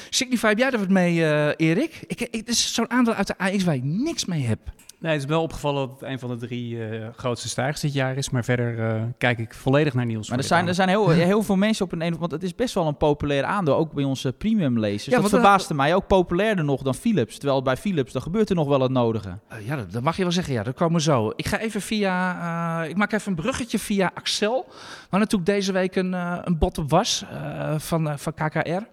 Signify, 0.10 0.48
heb 0.48 0.58
jij 0.58 0.72
er 0.72 0.80
wat 0.80 0.90
mee, 0.90 1.26
eh, 1.26 1.68
Erik? 1.68 2.00
Ik, 2.08 2.22
ik, 2.22 2.34
het 2.36 2.48
is 2.48 2.74
zo'n 2.74 2.92
aandeel 2.92 3.14
uit 3.14 3.28
de 3.28 3.38
AX 3.38 3.64
waar 3.64 3.76
ik 3.76 3.84
niks 3.84 4.26
mee 4.26 4.44
heb. 4.46 4.60
Nee, 5.00 5.12
het 5.12 5.22
is 5.22 5.28
wel 5.28 5.42
opgevallen 5.42 5.88
dat 5.88 6.00
het 6.00 6.10
een 6.10 6.20
van 6.20 6.30
de 6.30 6.36
drie 6.48 6.86
eh, 6.88 7.08
grootste 7.16 7.50
stijgers 7.50 7.82
dit 7.82 7.94
jaar 7.94 8.18
is. 8.18 8.30
Maar 8.30 8.44
verder 8.44 8.80
eh, 8.80 9.02
kijk 9.18 9.40
ik 9.40 9.54
volledig 9.54 9.94
naar 9.94 10.06
Niels. 10.06 10.30
Maar 10.30 10.38
er 10.38 10.44
zijn, 10.44 10.68
er 10.68 10.74
zijn 10.74 10.90
heel, 10.90 11.10
heel 11.34 11.44
veel 11.44 11.56
mensen 11.56 11.86
op 11.86 11.92
een 11.92 12.02
een 12.02 12.18
want 12.18 12.32
het 12.32 12.44
is 12.44 12.56
best 12.56 12.74
wel 12.74 12.88
een 12.88 12.98
populair 12.98 13.44
aandeel, 13.44 13.76
ook 13.76 13.92
bij 13.92 14.04
onze 14.04 14.34
premium 14.34 14.80
lezers. 14.80 15.16
Ja, 15.16 15.22
dat 15.22 15.30
verbaasde 15.30 15.74
mij 15.74 15.96
ook 15.96 16.08
populairder 16.08 16.66
nog 16.66 16.82
dan 16.82 16.96
Philips. 16.96 17.38
Terwijl 17.38 17.62
bij 17.62 17.78
Philips, 17.78 18.12
dan 18.12 18.22
gebeurt 18.22 18.50
er 18.50 18.56
nog 18.56 18.68
wel 18.68 18.82
het 18.82 18.92
nodige. 18.92 19.38
Eh, 19.48 19.68
ja, 19.68 19.76
dat, 19.76 19.92
dat 19.92 20.04
mag 20.04 20.16
je 20.18 20.24
wel 20.24 20.32
zeggen. 20.32 20.54
Ja, 20.54 20.64
dat 20.64 20.76
komen 20.76 20.96
we 20.96 21.02
zo. 21.02 21.32
Ik 21.36 21.46
ga 21.46 21.60
even 21.60 21.82
via. 21.82 22.82
eh, 22.84 22.90
ik 22.90 22.96
maak 22.96 23.12
even 23.12 23.30
een 23.30 23.36
bruggetje 23.42 23.80
via 23.80 24.12
Axel. 24.14 24.66
Waar 25.10 25.20
natuurlijk 25.32 25.50
deze 25.60 25.72
week 25.72 25.96
een, 25.96 26.14
eh, 26.14 26.38
een 26.44 26.58
bot 26.58 26.78
op 26.78 26.90
was 26.90 27.26
eh, 27.32 27.80
van, 27.80 28.10
eh, 28.10 28.18
van 28.18 28.34
KKR. 28.34 28.84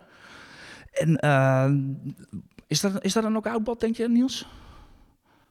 En 0.93 1.19
Is 2.67 2.81
dat, 2.81 3.05
is 3.05 3.13
dat 3.13 3.25
een 3.25 3.37
ook 3.37 3.65
bot, 3.65 3.81
denk 3.81 3.97
je, 3.97 4.09
Niels? 4.09 4.47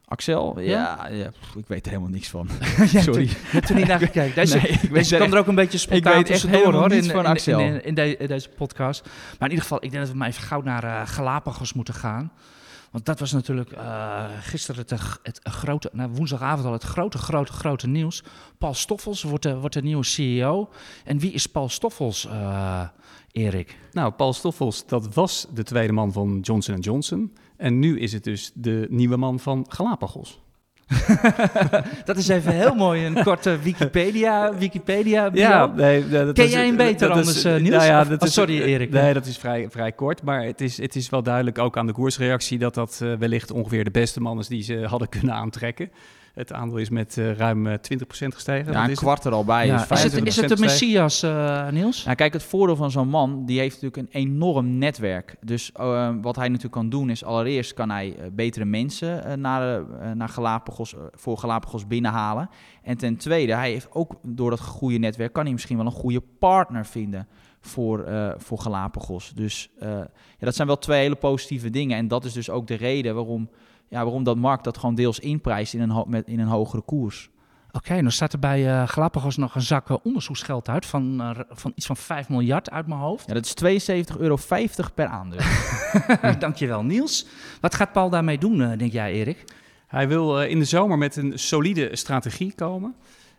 Axel? 0.06 0.60
Ja, 0.60 1.08
ja 1.12 1.32
ik 1.58 1.68
weet 1.68 1.86
er 1.86 1.92
helemaal 1.92 2.12
niks 2.12 2.30
van. 2.30 2.50
Sorry. 2.88 3.24
Je 3.24 3.36
hebt 3.42 3.70
er 3.70 3.76
niet 3.76 3.88
naar 3.88 4.00
gekeken. 4.00 4.36
Deze, 4.36 4.58
Nee, 4.58 4.68
ik 4.68 4.80
weet 4.80 4.94
deze 4.94 5.18
kan 5.18 5.32
er 5.34 5.38
ook 5.38 5.48
een 5.48 5.56
beetje 5.56 5.78
spontaan 5.78 6.14
weet 6.14 6.30
echt 6.30 6.42
tussendoor, 6.42 6.74
hoor, 6.74 6.92
in, 6.92 7.04
van 7.04 7.26
Axel. 7.26 7.60
In, 7.60 7.84
in, 7.84 7.94
de- 7.94 8.18
in 8.18 8.28
deze 8.28 8.50
podcast. 8.50 9.04
Maar 9.06 9.50
in 9.50 9.50
ieder 9.50 9.62
geval, 9.62 9.78
ik 9.84 9.92
denk 9.92 10.04
dat 10.04 10.12
we 10.12 10.18
maar 10.18 10.28
even 10.28 10.44
gauw 10.44 10.62
naar 10.62 10.84
eh, 10.84 11.02
Galapagos 11.08 11.74
moeten 11.74 11.94
gaan. 11.94 12.32
Want 12.94 13.06
dat 13.06 13.20
was 13.20 13.32
natuurlijk 13.32 13.72
eh, 13.72 14.26
gisteren 14.40 14.86
het, 14.88 15.20
het 15.24 15.40
grote, 15.44 15.90
nou, 15.94 16.10
woensdagavond 16.12 16.66
al 16.66 16.72
het 16.72 16.84
grote, 16.84 17.18
grote, 17.18 17.52
grote 17.52 17.88
nieuws. 17.88 18.24
Paul 18.58 18.74
Stoffels 18.74 19.24
wordt 19.24 19.44
de, 19.44 19.60
wordt 19.60 19.76
de 19.76 19.82
nieuwe 19.82 20.04
CEO. 20.04 20.70
En 21.04 21.20
wie 21.20 21.32
is 21.32 21.48
Paul 21.48 21.70
Stoffels, 21.70 22.26
eh, 22.26 22.88
Erik? 23.32 23.78
Nou, 23.92 24.12
Paul 24.12 24.34
Stoffels, 24.34 24.86
dat 24.86 25.14
was 25.14 25.48
de 25.54 25.64
tweede 25.64 25.94
man 25.94 26.12
van 26.12 26.40
Johnson 26.40 26.80
Johnson. 26.80 27.34
En 27.58 27.80
nu 27.80 28.00
is 28.00 28.14
het 28.14 28.24
dus 28.24 28.52
de 28.54 28.88
nieuwe 28.90 29.18
man 29.18 29.40
van 29.40 29.66
Galapagos. 29.70 30.42
Dat 32.06 32.18
is 32.18 32.28
even 32.28 32.52
heel 32.52 32.76
mooi, 32.76 33.06
een 33.06 33.24
korte 33.24 33.58
Wikipedia, 33.64 34.54
Wikipedia 34.58 35.32
bio. 35.32 35.42
Ja, 35.42 35.66
nee, 35.66 36.10
dat 36.10 36.34
Ken 36.34 36.46
is- 36.46 36.52
jij 36.52 36.66
hem 36.66 36.76
beter 36.76 37.08
dat 37.08 37.18
is- 37.18 37.26
anders, 37.28 37.44
eh, 37.44 37.54
Niels? 37.54 37.70
Nou 37.70 37.84
ja, 37.86 38.02
Of- 38.02 38.08
dat 38.08 38.22
oh, 38.22 38.28
is- 38.28 38.34
sorry, 38.34 38.62
Erik. 38.62 38.90
Nee, 38.92 39.14
dat 39.14 39.26
is 39.26 39.38
vrij, 39.38 39.68
vrij 39.70 39.92
kort. 39.92 40.22
Maar 40.24 40.44
het 40.44 40.62
is, 40.62 40.78
het 40.78 40.96
is 40.96 41.10
wel 41.10 41.24
duidelijk, 41.24 41.58
ook 41.58 41.78
aan 41.78 41.88
de 41.88 41.94
koersreactie, 41.94 42.58
dat 42.58 42.74
dat 42.74 43.00
eh, 43.04 43.14
wellicht 43.14 43.52
ongeveer 43.52 43.84
de 43.84 43.92
beste 43.92 44.22
man 44.22 44.40
is 44.40 44.48
die 44.48 44.64
ze 44.64 44.86
hadden 44.88 45.10
kunnen 45.10 45.34
aantrekken. 45.34 45.92
Het 46.34 46.54
aandeel 46.54 46.78
is 46.78 46.90
met 46.90 47.18
eh, 47.18 47.32
ruim 47.32 47.68
eh, 47.68 47.74
20% 47.74 47.78
gestegen. 48.08 48.74
Ja, 48.74 48.84
een 48.84 48.90
is 48.90 48.98
kwart 48.98 49.26
er 49.26 49.32
al 49.32 49.46
bij. 49.46 49.66
Ja, 49.66 49.90
is, 49.90 50.04
het, 50.04 50.14
25% 50.20 50.24
is 50.24 50.36
het 50.36 50.50
de. 50.50 50.58
Messias, 50.60 51.24
eh, 51.24 51.70
Niels? 51.70 52.04
Nou, 52.04 52.16
kijk, 52.16 52.34
het 52.34 52.44
voordeel 52.44 52.76
van 52.76 52.92
zo'n 52.92 53.08
man, 53.08 53.46
die 53.46 53.60
heeft 53.60 53.82
natuurlijk 53.82 54.14
een 54.14 54.22
enorm 54.22 54.78
netwerk. 54.78 55.36
Dus 55.42 55.72
eh, 55.72 56.10
wat 56.22 56.36
hij 56.36 56.48
natuurlijk 56.48 56.74
kan 56.74 56.90
doen, 56.90 57.10
is 57.10 57.24
allereerst 57.24 57.74
kan 57.74 57.90
hij 57.90 58.16
eh, 58.16 58.26
betere 58.32 58.66
mensen 58.66 59.26
eh, 59.26 59.34
naar, 59.34 59.80
eh, 59.80 60.12
naar 60.12 60.30
Galapagos, 60.30 60.96
eh, 60.96 61.02
voor 61.12 61.38
Galapagos 61.38 61.88
binnenhalen. 61.88 62.50
En 62.84 62.98
ten 62.98 63.18
tweede, 63.18 63.54
hij 63.54 63.72
heeft 63.72 63.88
ook 63.92 64.16
door 64.22 64.50
dat 64.50 64.60
goede 64.60 64.98
netwerk, 64.98 65.34
kan 65.34 65.44
hij 65.44 65.54
misschien 65.54 65.78
wel 65.78 65.86
een 65.86 65.92
goede 65.92 66.24
partner 66.40 66.86
vinden 66.86 67.28
voor, 67.68 68.04
eh, 68.04 68.32
voor 68.38 68.60
Galapagos. 68.60 69.32
Dus 69.36 69.70
eh, 69.80 69.90
ja, 70.38 70.46
dat 70.46 70.56
zijn 70.56 70.68
wel 70.68 70.78
twee 70.78 71.02
hele 71.02 71.16
positieve 71.16 71.70
dingen. 71.70 71.98
En 71.98 72.08
dat 72.08 72.26
is 72.26 72.34
dus 72.34 72.50
ook 72.50 72.68
de 72.68 72.76
reden 72.76 73.16
waarom, 73.16 73.50
ja, 73.88 74.04
waarom 74.04 74.24
dat 74.24 74.38
markt 74.38 74.64
dat 74.64 74.78
gewoon 74.78 74.96
deels 74.96 75.20
inprijst 75.20 75.74
in 75.74 75.82
een, 75.82 75.90
ho- 75.90 76.06
met, 76.08 76.28
in 76.28 76.40
een 76.40 76.48
hogere 76.48 76.82
koers. 76.82 77.30
Oké, 77.72 78.02
dan 78.02 78.12
staat 78.12 78.34
er 78.34 78.40
bij 78.40 78.68
eh, 78.70 78.88
Galapagos 78.88 79.38
nog 79.38 79.56
een 79.56 79.62
zak 79.62 80.06
onderzoeksgeld 80.06 80.70
uit 80.70 80.86
van, 80.86 81.36
van 81.50 81.72
iets 81.76 81.86
van 81.86 81.98
5 81.98 82.30
miljard 82.30 82.70
uit 82.72 82.88
mijn 82.88 83.00
hoofd. 83.00 83.28
Ja, 83.28 83.34
dat 83.34 83.46
is 83.62 83.84
72,50 84.14 84.18
euro 84.20 84.38
per 84.96 85.06
aandeel. 85.06 85.40
Dankjewel, 86.40 86.84
Niels. 86.84 87.26
Wat 87.62 87.76
gaat 87.76 87.92
Paul 87.92 88.10
daarmee 88.10 88.38
doen, 88.38 88.62
eh, 88.62 88.78
denk 88.78 88.92
jij, 88.92 89.12
Erik? 89.14 89.44
Hij 89.88 90.08
wil 90.08 90.42
eh, 90.42 90.50
in 90.50 90.60
de 90.60 90.66
zomer 90.66 90.98
met 90.98 91.16
een 91.16 91.40
solide 91.40 91.96
strategie 91.96 92.54
komen. 92.56 92.96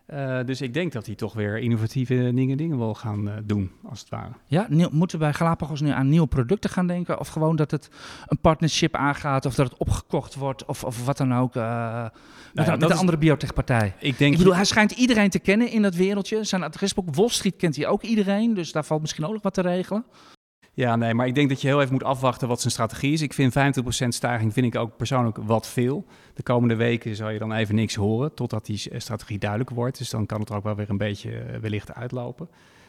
Eh, 0.07 0.39
dus 0.45 0.61
ik 0.61 0.75
denk 0.75 0.93
dat 0.93 1.07
hij 1.07 1.15
toch 1.15 1.33
weer 1.35 1.59
innovatieve 1.59 2.33
dingen, 2.35 2.57
dingen 2.57 2.79
wil 2.79 2.95
gaan 2.95 3.29
eh, 3.29 3.35
doen, 3.45 3.71
als 3.89 4.01
het 4.01 4.09
ware. 4.09 4.33
Ja, 4.47 4.67
nieuw- 4.69 4.89
moeten 4.93 5.19
we 5.19 5.25
bij 5.25 5.33
Galapagos 5.35 5.81
nu 5.81 5.91
aan 5.91 6.09
nieuwe 6.09 6.27
producten 6.27 6.71
gaan 6.71 6.87
denken? 6.87 7.21
Of 7.21 7.29
gewoon 7.29 7.57
dat 7.57 7.71
het 7.71 7.89
een 8.27 8.39
partnership 8.41 8.95
aangaat, 8.95 9.47
of 9.47 9.55
dat 9.55 9.71
het 9.71 9.79
opgekocht 9.79 10.35
wordt, 10.35 10.65
of, 10.65 10.85
of 10.85 11.05
wat 11.05 11.17
dan 11.17 11.35
ook, 11.35 11.57
eh, 11.57 11.63
met, 11.63 11.67
ja, 12.03 12.09
een, 12.53 12.71
met 12.71 12.81
dat 12.81 12.83
een 12.83 12.95
is- 12.95 12.99
andere 13.01 13.19
biotechpartij? 13.19 13.95
Ik 13.99 14.19
denk 14.19 14.33
Ik 14.33 14.39
bedoel, 14.39 14.55
hij 14.55 14.65
schijnt 14.65 14.91
iedereen 14.93 15.31
te 15.31 15.39
kennen 15.39 15.71
in 15.71 15.83
dat 15.83 15.95
wereldje. 15.95 16.45
Zijn 16.45 16.63
adresboek 16.63 17.15
Wall 17.15 17.29
Street 17.29 17.57
kent 17.57 17.77
hij 17.77 17.87
ook 17.87 18.03
iedereen, 18.03 18.55
dus 18.55 18.73
daar 18.73 18.85
valt 18.85 19.01
misschien 19.01 19.25
ook 19.25 19.33
nog 19.33 19.43
wat 19.43 19.55
te 19.55 19.61
regelen. 19.63 20.05
Ja, 20.77 20.97
nee, 20.97 21.15
maar 21.15 21.27
ik 21.27 21.35
denk 21.35 21.49
dat 21.49 21.61
je 21.61 21.67
heel 21.67 21.81
even 21.81 21.93
moet 21.93 22.05
afwachten 22.05 22.49
wat 22.49 22.61
zijn 22.61 22.73
strategie 22.73 23.13
is. 23.13 23.23
Ik 23.23 23.33
vind 23.33 23.53
25% 23.53 24.09
stijging 24.09 24.53
vind 24.53 24.67
ik 24.67 24.77
ook 24.77 24.97
persoonlijk 24.97 25.37
wat 25.37 25.69
veel. 25.69 26.07
De 26.35 26.43
komende 26.43 26.75
weken 26.75 27.17
zal 27.17 27.31
je 27.31 27.39
dan 27.39 27.53
even 27.53 27.75
niks 27.75 27.95
horen 27.95 28.35
totdat 28.35 28.67
die 28.67 28.91
strategie 28.97 29.39
duidelijk 29.39 29.71
wordt. 29.71 29.99
Dus 29.99 30.11
dan 30.11 30.27
kan 30.27 30.41
het 30.41 30.49
er 30.49 30.57
ook 30.57 30.65
wel 30.65 30.75
weer 30.75 30.91
een 30.91 30.97
beetje 30.97 31.39
eh, 31.39 31.59
wellicht 31.59 31.95
uitlopen. 31.95 32.49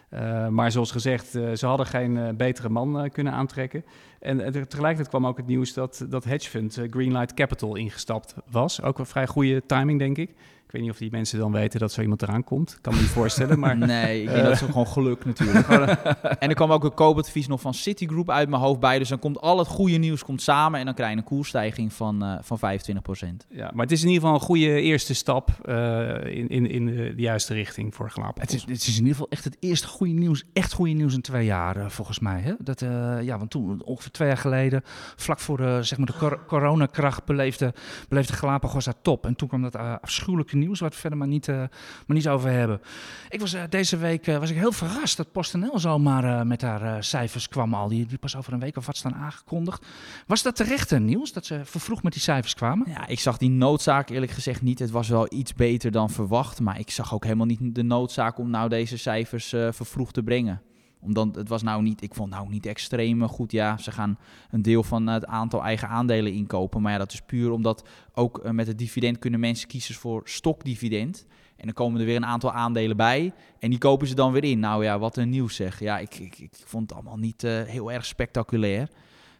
Eh, 0.09 0.47
maar 0.47 0.71
zoals 0.71 0.91
gezegd, 0.91 1.35
eh, 1.35 1.51
ze 1.53 1.65
hadden 1.65 1.85
geen 1.85 2.37
betere 2.37 2.69
man 2.69 3.09
kunnen 3.09 3.33
aantrekken. 3.33 3.85
En 4.19 4.37
tegelijkertijd 4.37 5.07
kwam 5.07 5.27
ook 5.27 5.37
het 5.37 5.47
nieuws 5.47 5.73
dat 5.73 6.05
dat 6.09 6.23
hedgefund 6.23 6.81
Greenlight 6.89 7.33
Capital 7.33 7.75
ingestapt 7.75 8.35
was. 8.51 8.81
Ook 8.81 8.99
een 8.99 9.05
vrij 9.05 9.27
goede 9.27 9.65
timing, 9.65 9.99
denk 9.99 10.17
ik. 10.17 10.33
Ik 10.65 10.71
weet 10.71 10.81
niet 10.81 10.91
of 10.91 10.97
die 10.97 11.11
mensen 11.11 11.39
dan 11.39 11.51
weten 11.51 11.79
dat 11.79 11.91
zo 11.91 12.01
iemand 12.01 12.21
eraan 12.21 12.43
komt. 12.43 12.71
Ik 12.71 12.77
kan 12.81 12.93
me 12.93 12.99
niet 12.99 13.09
voorstellen, 13.19 13.59
maar... 13.59 13.77
Nee, 13.77 14.21
ik 14.21 14.29
denk 14.29 14.43
dat 14.43 14.51
is 14.51 14.59
gewoon 14.59 14.87
geluk 14.87 15.25
natuurlijk. 15.25 15.67
en 16.39 16.49
er 16.49 16.55
kwam 16.55 16.71
ook 16.71 16.83
een 16.83 16.93
koopadvies 16.93 17.47
nog 17.47 17.61
van 17.61 17.73
Citigroup 17.73 18.29
uit 18.29 18.49
mijn 18.49 18.61
hoofd 18.61 18.79
bij. 18.79 18.99
Dus 18.99 19.09
dan 19.09 19.19
komt 19.19 19.41
al 19.41 19.57
het 19.57 19.67
goede 19.67 19.97
nieuws 19.97 20.23
komt 20.23 20.41
samen 20.41 20.79
en 20.79 20.85
dan 20.85 20.93
krijg 20.93 21.11
je 21.11 21.17
een 21.17 21.23
koersstijging 21.23 21.93
van, 21.93 22.23
eh 22.23 22.37
van 22.41 22.59
25%. 22.59 23.47
Ja, 23.49 23.71
maar 23.73 23.83
het 23.83 23.91
is 23.91 24.01
in 24.01 24.07
ieder 24.07 24.21
geval 24.21 24.35
een 24.39 24.45
goede 24.45 24.81
eerste 24.81 25.13
stap 25.13 25.49
eh, 25.61 26.25
in, 26.25 26.47
in, 26.47 26.69
in 26.69 26.85
de, 26.85 27.13
juiste 27.15 27.53
richting 27.53 27.95
voor 27.95 28.09
Galapagos. 28.09 28.41
Het 28.41 28.53
is, 28.53 28.61
het 28.61 28.81
is 28.81 28.87
in 28.87 28.93
ieder 28.95 29.11
geval 29.11 29.29
echt 29.29 29.43
het 29.43 29.57
eerste 29.59 29.87
goede 29.87 30.13
nieuws, 30.13 30.43
echt 30.53 30.73
goede 30.73 30.91
nieuws 30.93 31.13
in 31.13 31.21
twee 31.21 31.45
jaar, 31.45 31.91
volgens 31.91 32.19
mij. 32.19 32.41
Hè? 32.41 32.53
Dat, 32.59 32.81
eh, 32.81 33.21
ja, 33.21 33.37
want 33.37 33.49
toen, 33.49 33.83
ongeveer 33.83 34.11
twee 34.11 34.27
jaar 34.27 34.37
geleden, 34.37 34.81
vlak 35.15 35.39
voor 35.39 35.57
de, 35.57 35.79
zeg 35.81 35.97
maar 35.97 36.07
de 36.07 36.17
cor- 36.17 36.45
coronakracht, 36.47 37.25
beleefde, 37.25 37.73
beleefde 38.09 38.33
Galapagos 38.33 38.85
haar 38.85 39.01
top. 39.01 39.25
En 39.25 39.35
toen 39.35 39.47
kwam 39.47 39.61
dat 39.61 39.75
afschuwelijke 39.75 40.57
nieuws, 40.57 40.63
waar 40.73 40.89
we 40.89 40.95
verder 40.95 41.19
maar 41.19 41.27
niet, 41.27 41.47
eh, 41.47 41.55
maar 41.55 41.69
niet 42.07 42.27
over 42.27 42.49
hebben. 42.49 42.81
Ik 43.29 43.39
was, 43.39 43.53
eh, 43.53 43.63
deze 43.69 43.97
week 43.97 44.27
eh, 44.27 44.37
was 44.37 44.49
ik 44.49 44.57
heel 44.57 44.71
verrast 44.71 45.17
dat 45.17 45.31
PostNL 45.31 45.79
zomaar 45.79 46.47
met 46.47 46.61
haar 46.61 47.03
cijfers 47.03 47.47
kwam 47.47 47.73
al. 47.73 47.87
Die, 47.87 48.05
die 48.05 48.17
pas 48.17 48.35
over 48.35 48.53
een 48.53 48.59
week 48.59 48.77
of 48.77 48.85
wat 48.85 48.97
staan 48.97 49.15
aangekondigd. 49.15 49.85
Was 50.27 50.43
dat 50.43 50.55
terecht 50.55 50.99
nieuws, 50.99 51.33
dat 51.33 51.45
ze 51.45 51.61
vervroegd 51.63 52.03
met 52.03 52.13
die 52.13 52.21
cijfers 52.21 52.53
kwamen? 52.53 52.89
Ja, 52.89 53.07
ik 53.07 53.19
zag 53.19 53.37
die 53.37 53.49
noodzaak 53.49 54.09
eerlijk 54.09 54.31
gezegd 54.31 54.61
niet. 54.61 54.79
Het 54.79 54.91
was 54.91 55.09
wel 55.09 55.33
iets 55.33 55.53
beter 55.53 55.91
dan 55.91 56.09
verwacht. 56.09 56.59
Maar 56.59 56.79
ik 56.79 56.91
zag 56.91 57.13
ook 57.13 57.23
helemaal 57.23 57.45
niet 57.45 57.75
de 57.75 57.83
noodzaak 57.83 58.37
om 58.37 58.49
nou 58.49 58.69
deze 58.69 58.97
cijfers 58.97 59.49
vervroegd 59.49 60.13
te 60.13 60.23
brengen. 60.23 60.61
Omdat 61.05 61.35
het 61.35 61.49
was 61.49 61.63
nou 61.63 61.81
niet, 61.81 62.01
ik 62.01 62.13
vond 62.13 62.29
nou 62.29 62.49
niet 62.49 62.65
extreem 62.65 63.27
goed. 63.27 63.51
Ja, 63.51 63.77
ze 63.77 63.91
gaan 63.91 64.17
een 64.51 64.61
deel 64.61 64.83
van 64.83 65.07
het 65.07 65.25
aantal 65.25 65.63
eigen 65.63 65.87
aandelen 65.87 66.33
inkopen. 66.33 66.81
Maar 66.81 66.91
ja, 66.91 66.97
dat 66.97 67.13
is 67.13 67.21
puur 67.21 67.51
omdat 67.51 67.87
ook 68.13 68.37
eh, 68.37 68.51
met 68.51 68.67
het 68.67 68.77
dividend 68.77 69.19
kunnen 69.19 69.39
mensen 69.39 69.67
kiezen 69.67 69.95
voor 69.95 70.21
stokdividend. 70.23 71.25
En 71.55 71.65
dan 71.65 71.73
komen 71.73 71.99
er 71.99 72.05
weer 72.05 72.15
een 72.15 72.25
aantal 72.25 72.51
aandelen 72.51 72.97
bij. 72.97 73.33
En 73.59 73.69
die 73.69 73.79
kopen 73.79 74.07
ze 74.07 74.15
dan 74.15 74.31
weer 74.31 74.43
in. 74.43 74.59
Nou 74.59 74.83
ja, 74.83 74.99
wat 74.99 75.17
een 75.17 75.29
nieuws 75.29 75.55
zeg. 75.55 75.79
Ja, 75.79 75.97
ik, 75.97 76.15
ik, 76.15 76.39
ik 76.39 76.51
vond 76.65 76.89
het 76.89 76.99
allemaal 76.99 77.17
niet 77.17 77.43
eh, 77.43 77.61
heel 77.63 77.91
erg 77.91 78.05
spectaculair. 78.05 78.87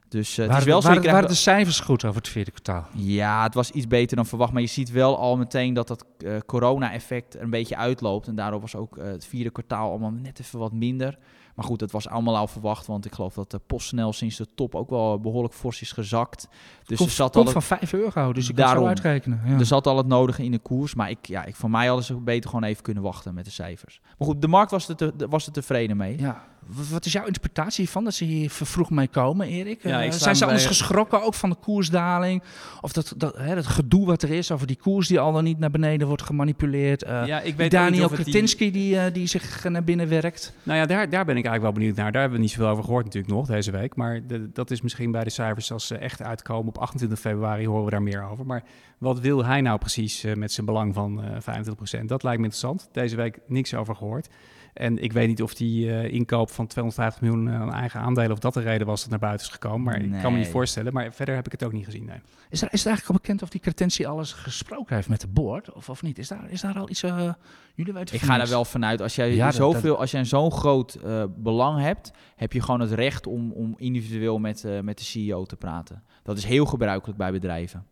Dus 0.08 0.38
eh, 0.38 0.47
het 0.47 0.58
is 0.58 0.65
waren 0.65 0.67
wel 0.67 0.82
zo. 0.82 1.12
waren, 1.12 1.30
de 1.30 1.34
cijfers 1.34 1.80
goed 1.80 2.06
over 2.06 2.21
het 2.21 2.30
vierde 2.30 2.51
kwartaal? 2.51 2.88
ja, 2.93 3.43
het 3.43 3.54
was 3.54 3.71
iets 3.71 3.88
beter 3.88 4.15
dan 4.15 4.25
verwacht. 4.25 4.54
Maar 4.54 4.62
je 4.62 4.67
ziet 4.67 4.91
wel 4.91 5.17
al 5.17 5.38
meteen 5.38 5.73
dat 5.73 5.88
dat 5.88 6.06
corona-effect 6.45 7.39
een 7.39 7.49
beetje 7.49 7.75
uitloopt. 7.75 8.28
En 8.28 8.36
daardoor 8.36 8.62
was 8.62 8.75
ook 8.75 8.97
het 8.97 9.25
vierde 9.25 9.49
kwartaal 9.49 9.89
allemaal 9.89 10.12
net 10.12 10.39
even 10.39 10.60
wat 10.60 10.73
minder. 10.73 11.17
Maar 11.56 11.65
goed, 11.65 11.80
dat 11.80 11.91
was 11.91 12.08
allemaal 12.08 12.38
al 12.38 12.48
verwacht. 12.48 12.88
Want 12.88 13.06
ik 13.06 13.13
geloof 13.13 13.34
dat 13.34 13.52
de 13.52 13.60
PostNL 13.60 14.13
sinds 14.13 14.38
de 14.38 14.48
top 14.56 14.76
ook 14.76 14.89
wel 14.89 15.20
behoorlijk 15.20 15.54
fors 15.54 15.82
is 15.82 15.91
gezakt. 15.91 16.48
Dus 16.86 16.98
Komt, 16.98 17.10
er 17.10 17.15
zat, 17.15 17.36
al 17.36 17.44
het, 17.44 17.52
van 17.52 17.62
5 17.62 17.94
euro, 17.94 18.34
dus 18.34 18.50
ik 18.50 18.56
kan 18.56 18.63
het 18.63 18.74
zo 18.74 18.74
Daarom. 18.74 18.88
uitrekenen. 18.88 19.41
Ja. 19.46 19.60
er 19.60 19.65
zat 19.65 19.88
al 19.88 19.98
het 19.98 20.08
nodige 20.08 20.44
in 20.44 20.52
de 20.52 20.60
koers. 20.60 20.96
Maar 20.96 21.10
ik, 21.10 21.26
ja, 21.28 21.46
ik, 21.46 21.56
voor 21.56 21.70
mij 21.70 21.88
hadden 21.88 22.06
ze 22.06 22.15
beter 22.15 22.50
gewoon 22.50 22.65
even 22.65 22.84
kunnen 22.84 23.04
wachten 23.04 23.34
met 23.34 23.46
de 23.46 23.52
cijfers. 23.52 24.00
Maar 24.18 24.28
goed, 24.28 24.41
de 24.41 24.48
markt 24.48 24.72
was 24.72 24.89
er, 24.89 24.96
te, 24.96 25.13
was 25.30 25.46
er 25.46 25.52
tevreden 25.52 25.98
mee. 25.98 26.20
Ja. 26.20 26.46
Wat- 26.91 27.06
is 27.06 27.12
jouw 27.12 27.25
interpretatie 27.25 27.89
van 27.89 28.04
dat 28.04 28.13
ze 28.13 28.23
hier 28.25 28.49
vervroeg 28.49 28.89
mee 28.89 29.08
komen, 29.08 29.47
Erik? 29.47 29.84
Ja, 29.84 30.04
Eh, 30.04 30.12
zijn 30.12 30.36
ze 30.36 30.39
bij- 30.39 30.49
anders 30.54 30.67
geschrokken 30.67 31.23
ook 31.23 31.34
van 31.34 31.49
de 31.49 31.56
koersdaling? 31.56 32.43
Of 32.82 32.93
dat, 32.93 33.13
dat, 33.17 33.38
hè, 33.38 33.56
dat 33.56 33.67
gedoe 33.67 34.06
wat 34.06 34.21
er 34.21 34.30
is 34.32 34.51
over 34.51 34.67
die 34.67 34.75
koers 34.75 35.08
die 35.08 35.19
al 35.19 35.32
dan 35.34 35.43
niet 35.43 35.60
naar 35.60 35.71
beneden 35.71 36.08
wordt 36.08 36.21
gemanipuleerd? 36.23 37.04
Eh 37.04 37.25
ja, 37.25 37.39
ik 37.41 37.56
weet 37.56 37.71
Daniel 37.71 38.10
het 38.10 38.25
die- 38.58 38.99
eh, 38.99 39.13
die 39.13 39.28
zich 39.28 39.63
naar 39.63 39.84
binnen 39.84 40.10
werkt. 40.10 40.54
Nou 40.63 40.80
ja, 40.80 40.86
daar, 40.86 41.10
daar 41.10 41.25
ben 41.25 41.38
ik 41.38 41.45
eigenlijk 41.45 41.62
wel 41.62 41.71
benieuwd 41.71 41.95
naar. 41.95 42.12
Daar 42.12 42.21
hebben 42.21 42.39
we 42.39 42.45
niet 42.45 42.54
zoveel 42.54 42.67
over 42.71 42.84
gehoord 42.84 43.06
natuurlijk 43.06 43.34
nog 43.34 43.47
deze 43.47 43.71
week. 43.71 43.95
Maar 43.95 44.28
de- 44.28 44.49
dat 44.54 44.71
is 44.71 44.82
misschien 44.82 45.12
bij 45.12 45.23
de 45.23 45.30
cijfers 45.30 45.71
als 45.71 45.88
ze 45.88 45.97
echt 45.97 46.21
uitkomen 46.21 46.67
op 46.67 46.78
28 46.78 47.19
februari 47.19 47.67
horen 47.67 47.86
we 47.86 47.91
daar 47.91 48.01
meer 48.04 48.23
over. 48.30 48.45
Maar 48.45 48.63
wat 48.97 49.19
wil 49.19 49.45
hij 49.45 49.62
nou 49.62 49.78
precies 49.80 50.25
met 50.36 50.51
zijn 50.51 50.65
belang 50.65 50.93
van 50.93 51.23
eh 51.23 51.30
25%? 51.39 52.10
Dat 52.10 52.23
lijkt 52.23 52.39
me 52.39 52.45
interessant. 52.45 52.89
Deze 52.91 53.15
week 53.15 53.39
niks 53.47 53.73
over 53.73 53.95
gehoord. 53.95 54.28
En 54.76 55.04
ik 55.04 55.14
weet 55.14 55.28
niet 55.28 55.42
of 55.42 55.54
die 55.54 55.92
eh, 55.92 56.14
inkoop 56.14 56.50
van 56.52 56.68
250 56.68 57.22
miljoen 57.22 57.50
aan 57.50 57.74
eigen 57.74 58.00
aandelen, 58.00 58.32
of 58.32 58.40
dat 58.40 58.54
de 58.54 58.60
reden 58.60 58.88
was 58.88 59.02
dat 59.02 59.10
naar 59.10 59.20
buiten 59.20 59.46
is 59.48 59.52
gekomen. 59.54 59.82
Maar 59.82 60.02
ik 60.02 60.22
kan 60.22 60.32
me 60.32 60.38
niet 60.38 60.48
voorstellen. 60.48 60.94
Maar 60.94 61.14
verder 61.14 61.36
heb 61.36 61.46
ik 61.46 61.52
het 61.52 61.64
ook 61.64 61.72
niet 61.72 61.86
gezien. 61.86 62.06
Nee. 62.06 62.18
Is, 62.50 62.62
er, 62.62 62.68
is 62.72 62.80
het 62.80 62.88
eigenlijk 62.88 63.08
al 63.08 63.14
bekend 63.16 63.42
of 63.42 63.50
die 63.50 63.62
Kretinsky 63.62 64.06
alles 64.06 64.32
gesproken 64.34 64.96
heeft 64.96 65.10
met 65.10 65.22
de 65.22 65.28
board? 65.28 65.74
Of, 65.74 65.90
of 65.90 66.02
niet? 66.02 66.18
Is 66.18 66.28
daar, 66.28 66.50
is 66.50 66.62
daar 66.62 66.78
al 66.78 66.90
iets... 66.90 67.04
eh, 67.04 67.34
jullie 67.76 67.94
weten 67.94 68.16
Ik 68.16 68.22
ga 68.22 68.40
er 68.40 68.50
wel 68.50 68.66
vanuit, 68.66 69.02
als 69.02 69.16
jij, 69.16 69.36
Ja, 69.36 69.46
dat- 69.46 69.56
zoveel, 69.56 69.98
als 70.00 70.12
jij 70.12 70.20
een 70.20 70.26
zo'n 70.26 70.52
groot 70.52 70.94
eh, 70.96 71.24
belang 71.38 71.80
hebt, 71.82 72.12
heb 72.36 72.54
je 72.54 72.62
gewoon 72.62 72.80
het 72.80 72.92
recht 72.92 73.28
om, 73.28 73.52
om 73.52 73.74
individueel 73.78 74.38
met, 74.40 74.64
eh, 74.64 74.80
met 74.80 74.98
de 74.98 75.04
CEO 75.04 75.46
te 75.46 75.56
praten. 75.56 76.04
Dat 76.24 76.38
is 76.38 76.46
heel 76.46 76.66
gebruikelijk 76.66 77.18
bij 77.18 77.32
bedrijven. 77.32 77.86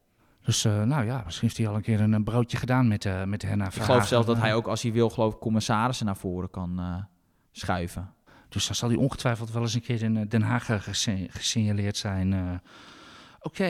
Dus 0.44 0.66
eh, 0.66 0.84
nou 0.84 1.06
ja, 1.06 1.22
misschien 1.26 1.48
heeft 1.48 1.60
hij 1.60 1.68
al 1.68 1.76
een 1.76 1.82
keer 1.82 2.02
een, 2.02 2.14
een 2.14 2.24
broodje 2.24 2.58
gedaan 2.58 2.88
met, 2.88 3.06
eh 3.06 3.24
met 3.24 3.42
Henna 3.42 3.66
Ik 3.66 3.82
geloof 3.82 4.08
zelfs 4.08 4.28
dat 4.28 4.36
Eh, 4.36 4.42
hij 4.42 4.54
ook, 4.54 4.68
als 4.68 4.82
hij 4.82 4.92
wil, 4.92 5.10
geloof 5.10 5.34
ik, 5.34 5.40
commissarissen 5.40 6.06
naar 6.06 6.18
voren 6.18 6.50
kan 6.50 7.06
schuiven. 7.52 8.14
Dus 8.50 8.66
dan 8.66 8.76
zal 8.76 8.90
hij 8.90 8.98
ongetwijfeld 8.98 9.52
wel 9.52 9.62
eens 9.62 9.74
een 9.74 9.82
keer 9.82 10.04
in 10.04 10.26
Den 10.28 10.42
Haag 10.42 10.70
gesignaleerd 11.30 11.98
zijn. 11.98 12.62
Oké, 13.42 13.66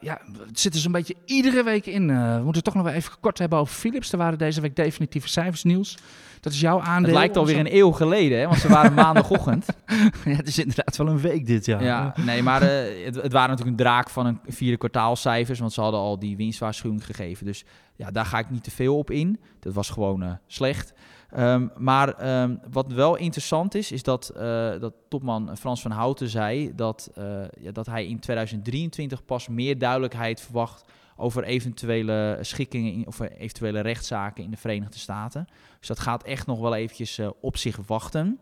ja, 0.00 0.20
het 0.46 0.60
zit 0.60 0.74
er 0.74 0.80
zo'n 0.80 0.92
beetje 0.92 1.16
iedere 1.24 1.62
week 1.62 1.86
in. 1.86 2.06
We 2.06 2.34
moeten 2.34 2.54
het 2.54 2.64
toch 2.64 2.74
nog 2.74 2.84
wel 2.84 2.92
even 2.92 3.12
kort 3.20 3.38
hebben 3.38 3.58
over 3.58 3.74
Philips. 3.74 4.12
Er 4.12 4.18
waren 4.18 4.38
deze 4.38 4.60
week 4.60 4.76
definitieve 4.76 5.28
cijfers 5.28 5.64
nieuws. 5.64 5.98
Dat 6.42 6.52
is 6.52 6.60
jouw 6.60 6.80
aandeel. 6.80 7.10
Het 7.10 7.18
lijkt 7.18 7.36
alweer 7.36 7.58
een 7.58 7.76
eeuw 7.76 7.90
geleden, 7.90 8.38
hè, 8.38 8.46
want 8.46 8.58
ze 8.58 8.68
waren 8.68 8.94
maandagochtend. 9.04 9.66
ja, 10.24 10.30
het 10.30 10.48
is 10.48 10.58
inderdaad 10.58 10.96
wel 10.96 11.06
een 11.06 11.20
week 11.20 11.46
dit 11.46 11.66
jaar. 11.66 11.84
Ja, 11.84 12.14
nee, 12.16 12.42
maar 12.42 12.62
eh, 12.62 13.04
het, 13.04 13.14
het 13.14 13.32
waren 13.32 13.50
natuurlijk 13.50 13.78
een 13.78 13.84
draak 13.84 14.10
van 14.10 14.26
een 14.26 14.40
vierde 14.46 14.76
kwartaalcijfers, 14.76 15.58
want 15.58 15.72
ze 15.72 15.80
hadden 15.80 16.00
al 16.00 16.18
die 16.18 16.36
winstwaarschuwing 16.36 17.04
gegeven. 17.04 17.46
Dus 17.46 17.64
ja, 17.96 18.10
daar 18.10 18.26
ga 18.26 18.38
ik 18.38 18.50
niet 18.50 18.64
te 18.64 18.70
veel 18.70 18.98
op 18.98 19.10
in. 19.10 19.40
Dat 19.60 19.74
was 19.74 19.90
gewoon 19.90 20.38
slecht. 20.46 20.92
Ehm, 21.30 21.66
maar 21.76 22.14
ehm, 22.14 22.56
wat 22.70 22.92
wel 22.92 23.16
interessant 23.16 23.74
is, 23.74 23.92
is 23.92 24.02
dat, 24.02 24.32
uh, 24.36 24.40
dat 24.80 24.92
topman 25.08 25.56
Frans 25.56 25.82
van 25.82 25.90
Houten 25.90 26.28
zei 26.28 26.72
dat, 26.74 27.10
ja, 27.60 27.72
dat 27.72 27.86
hij 27.86 28.06
in 28.06 28.20
2023 28.20 29.24
pas 29.24 29.48
meer 29.48 29.78
duidelijkheid 29.78 30.40
verwacht 30.40 30.84
over 31.16 31.44
eventuele 31.44 32.38
schikkingen 32.40 33.06
of 33.06 33.20
eventuele 33.20 33.80
rechtszaken 33.80 34.44
in 34.44 34.50
de 34.50 34.56
Verenigde 34.56 34.98
Staten. 34.98 35.46
Dus 35.78 35.88
dat 35.88 35.98
gaat 35.98 36.22
echt 36.22 36.46
nog 36.46 36.60
wel 36.60 36.74
eventjes 36.74 37.18
uh, 37.18 37.28
op 37.40 37.56
zich 37.56 37.78
wachten. 37.86 38.38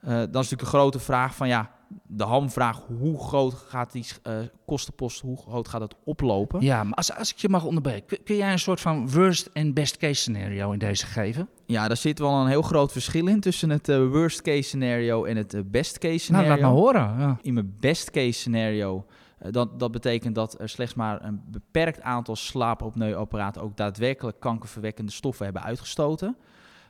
dan 0.00 0.18
is 0.20 0.32
natuurlijk 0.32 0.62
een 0.62 0.66
grote 0.66 0.98
vraag 0.98 1.34
van 1.34 1.48
ja, 1.48 1.70
de 2.06 2.24
hamvraag, 2.24 2.80
hoe 2.98 3.18
groot 3.18 3.54
gaat 3.54 3.92
die 3.92 4.06
uh, 4.26 4.34
kostenpost, 4.66 5.20
hoe 5.20 5.36
groot 5.36 5.68
gaat 5.68 5.80
het 5.80 5.94
oplopen? 6.04 6.60
Ja, 6.60 6.84
maar 6.84 6.94
als, 6.94 7.16
als 7.16 7.32
ik 7.32 7.38
je 7.38 7.48
mag 7.48 7.64
onderbreken, 7.64 8.22
kun, 8.22 8.36
jij 8.36 8.52
een 8.52 8.58
soort 8.58 8.80
van 8.80 9.10
worst 9.10 9.50
en 9.52 9.72
best 9.72 9.96
case 9.96 10.20
scenario 10.20 10.72
in 10.72 10.78
deze 10.78 11.06
geven? 11.06 11.48
Ja, 11.66 11.88
daar 11.88 11.96
zit 11.96 12.18
wel 12.18 12.40
een 12.40 12.48
heel 12.48 12.62
groot 12.62 12.92
verschil 12.92 13.26
in 13.26 13.40
tussen 13.40 13.70
het 13.70 13.88
uh, 13.88 14.08
worst 14.08 14.42
case 14.42 14.62
scenario 14.62 15.24
en 15.24 15.36
het 15.36 15.70
best 15.70 15.98
case 15.98 16.18
scenario. 16.18 16.48
Nou, 16.48 16.60
laat 16.60 16.70
maar 16.70 16.80
horen. 16.80 17.18
Ja. 17.18 17.38
In 17.42 17.54
mijn 17.54 17.76
best 17.80 18.10
case 18.10 18.32
scenario, 18.32 19.06
dat, 19.38 19.78
dat 19.78 19.90
betekent 19.90 20.34
dat 20.34 20.60
er 20.60 20.68
slechts 20.68 20.94
maar 20.94 21.24
een 21.24 21.42
beperkt 21.46 22.00
aantal 22.00 22.36
slaapopneuapparaten 22.36 23.62
ook 23.62 23.76
daadwerkelijk 23.76 24.40
kankerverwekkende 24.40 25.12
stoffen 25.12 25.44
hebben 25.44 25.62
uitgestoten. 25.62 26.36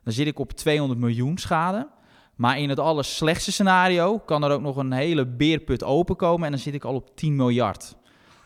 Dan 0.02 0.12
zit 0.12 0.26
ik 0.26 0.38
op 0.38 0.52
200 0.52 1.00
miljoen 1.00 1.38
schade. 1.38 1.88
Maar 2.34 2.58
in 2.58 2.68
het 2.68 2.78
allerslechtste 2.78 3.52
scenario 3.52 4.18
kan 4.18 4.44
er 4.44 4.50
ook 4.50 4.60
nog 4.60 4.76
een 4.76 4.92
hele 4.92 5.26
beerput 5.26 5.84
openkomen 5.84 6.44
en 6.44 6.50
dan 6.50 6.60
zit 6.60 6.74
ik 6.74 6.84
al 6.84 6.94
op 6.94 7.16
10 7.16 7.36
miljard. 7.36 7.96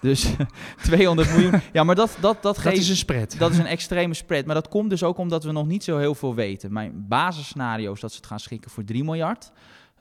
Dus 0.01 0.33
200 0.83 1.31
miljoen. 1.31 1.61
Ja, 1.73 1.85
maar 1.85 1.95
dat, 1.95 2.17
dat, 2.21 2.43
dat, 2.43 2.59
geeft, 2.59 2.75
dat 2.75 2.85
is 2.85 2.89
een 2.89 2.97
spread. 2.97 3.39
Dat 3.39 3.51
is 3.51 3.59
een 3.59 3.67
extreme 3.67 4.15
spread. 4.15 4.45
Maar 4.45 4.55
dat 4.55 4.69
komt 4.69 4.91
dus 4.91 5.03
ook 5.03 5.19
omdat 5.19 5.45
we 5.45 5.53
nog 5.53 5.67
niet 5.67 5.85
zo 5.85 5.99
heel 5.99 6.15
veel 6.15 6.35
weten. 6.35 6.73
Mijn 6.73 7.05
basisscenario 7.09 7.93
is 7.93 8.01
dat 8.01 8.11
ze 8.11 8.17
het 8.17 8.27
gaan 8.27 8.41
schikken 8.41 8.71
voor 8.71 8.85
3 8.85 9.05
miljard. 9.05 9.53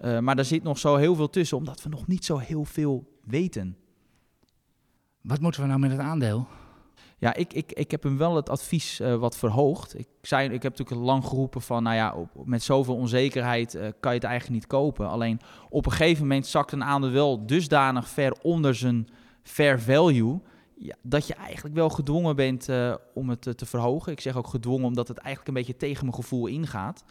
Uh, 0.02 0.20
maar 0.20 0.36
daar 0.36 0.46
zit 0.46 0.64
nog 0.64 0.78
zo 0.78 0.96
heel 0.96 1.16
veel 1.16 1.30
tussen, 1.30 1.58
omdat 1.58 1.84
we 1.84 1.90
nog 1.90 2.08
niet 2.08 2.26
zo 2.26 2.38
heel 2.38 2.66
veel 2.66 3.08
weten. 3.24 3.78
Wat 5.28 5.40
moeten 5.40 5.62
we 5.62 5.68
nou 5.68 5.80
met 5.80 5.92
het 5.92 6.00
aandeel? 6.00 6.48
Ja, 7.18 7.34
ik, 7.34 7.54
ik, 7.54 7.72
ik 7.72 7.92
heb 7.92 8.04
hem 8.04 8.18
wel 8.18 8.36
het 8.36 8.50
advies 8.50 9.00
uh, 9.00 9.16
wat 9.16 9.38
verhoogd. 9.38 10.00
Ik, 10.00 10.08
zei, 10.22 10.50
ik 10.50 10.64
heb 10.64 10.78
natuurlijk 10.78 11.08
lang 11.08 11.26
geroepen 11.26 11.62
van, 11.62 11.84
nou 11.84 11.96
ja, 11.96 12.14
op, 12.14 12.30
met 12.46 12.64
zoveel 12.64 12.96
onzekerheid 12.96 13.76
uh, 13.76 13.82
kan 14.00 14.12
je 14.12 14.20
het 14.20 14.28
eigenlijk 14.28 14.60
niet 14.60 14.68
kopen. 14.68 15.10
Alleen 15.10 15.40
op 15.70 15.86
een 15.86 15.92
gegeven 15.92 16.22
moment 16.22 16.48
zakt 16.48 16.72
een 16.72 16.84
aandeel 16.84 17.12
wel 17.12 17.46
dusdanig 17.46 18.10
ver 18.10 18.36
onder 18.42 18.76
zijn 18.76 19.08
fair 19.44 19.82
value... 19.82 20.40
Dat 21.02 21.28
je 21.28 21.34
eigenlijk 21.34 21.76
wel 21.76 21.90
gedwongen 21.90 22.36
bent 22.36 22.70
uh, 22.70 22.96
om 23.14 23.30
het 23.30 23.58
te 23.58 23.66
verhogen. 23.66 24.12
Ik 24.12 24.20
zeg 24.20 24.36
ook 24.36 24.48
gedwongen 24.48 24.86
omdat 24.86 25.08
het 25.08 25.18
eigenlijk 25.18 25.48
een 25.48 25.64
beetje 25.64 25.78
tegen 25.78 26.06
mijn 26.06 26.18
gevoel 26.18 26.48
ingaat. 26.48 27.04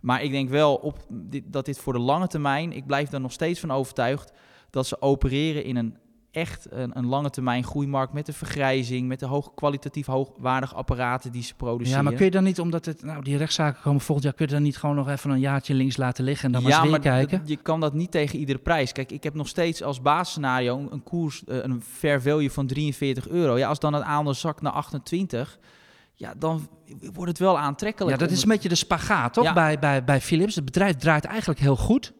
Maar 0.00 0.22
ik 0.22 0.30
denk 0.30 0.48
wel 0.48 0.74
op 0.74 1.06
dit, 1.08 1.52
dat 1.52 1.64
dit 1.64 1.78
voor 1.78 1.92
de 1.92 1.98
lange 1.98 2.26
termijn... 2.26 2.72
ik 2.72 2.86
blijf 2.86 3.12
er 3.12 3.20
nog 3.20 3.32
steeds 3.32 3.60
van 3.60 3.70
overtuigd 3.70 4.32
dat 4.70 4.86
ze 4.86 5.00
opereren 5.00 5.64
in 5.64 5.76
een 5.76 5.96
echt 6.32 6.66
een, 6.70 6.90
een, 6.98 7.06
lange 7.06 7.30
termijn 7.30 7.64
groeimarkt 7.64 8.12
met 8.12 8.26
de 8.26 8.32
vergrijzing, 8.32 9.08
met 9.08 9.20
de 9.20 9.26
hoog, 9.26 9.54
kwalitatief 9.54 10.06
hoogwaardige 10.06 10.74
apparaten 10.74 11.32
die 11.32 11.42
ze 11.42 11.54
produceren. 11.54 11.96
Ja, 11.96 12.02
maar 12.02 12.12
kun 12.12 12.24
je 12.24 12.30
dan 12.30 12.44
niet, 12.44 12.60
omdat 12.60 12.84
het, 12.84 13.02
nou, 13.02 13.22
die 13.22 13.36
rechtszaken 13.36 13.82
komen 13.82 14.00
volgend 14.00 14.26
jaar, 14.26 14.34
kun 14.34 14.46
je 14.46 14.52
dan 14.52 14.62
niet 14.62 14.76
gewoon 14.76 14.96
nog 14.96 15.08
even 15.08 15.30
een 15.30 15.40
jaartje 15.40 15.74
links 15.74 15.96
laten 15.96 16.24
liggen 16.24 16.46
en 16.46 16.52
dan 16.52 16.62
maar 16.62 16.72
eens 16.72 16.90
weer 16.90 17.00
kijken? 17.00 17.42
je 17.44 17.56
kan 17.56 17.80
dat 17.80 17.94
niet 17.94 18.10
tegen 18.10 18.38
iedere 18.38 18.58
prijs. 18.58 18.92
Kijk, 18.92 19.12
ik 19.12 19.22
heb 19.22 19.34
nog 19.34 19.48
steeds 19.48 19.82
als 19.82 20.00
basisscenario 20.00 20.86
een 20.90 21.02
koers, 21.02 21.42
uh, 21.46 21.62
een 21.62 21.82
fair 21.82 22.22
value 22.22 22.50
van 22.50 22.66
43 22.66 23.28
euro. 23.28 23.58
Ja, 23.58 23.68
als 23.68 23.78
dan 23.78 23.92
het 23.92 24.02
aandeel 24.02 24.34
zakt 24.34 24.62
naar 24.62 24.72
28, 24.72 25.58
ja, 26.14 26.34
dan 26.38 26.68
wordt 27.12 27.30
het 27.30 27.38
wel 27.38 27.58
aantrekkelijk. 27.58 28.12
Ja, 28.12 28.26
dat 28.26 28.30
is 28.36 28.42
een 28.42 28.48
beetje 28.48 28.68
de 28.68 28.74
spagaat, 28.74 29.32
toch? 29.32 29.44
Ja. 29.44 29.52
Bij, 29.52 29.78
bij, 29.78 30.04
bij 30.04 30.20
Philips. 30.20 30.54
Het 30.54 30.64
bedrijf 30.64 30.96
draait 30.96 31.24
eigenlijk 31.24 31.60
heel 31.60 31.76
goed. 31.76 32.12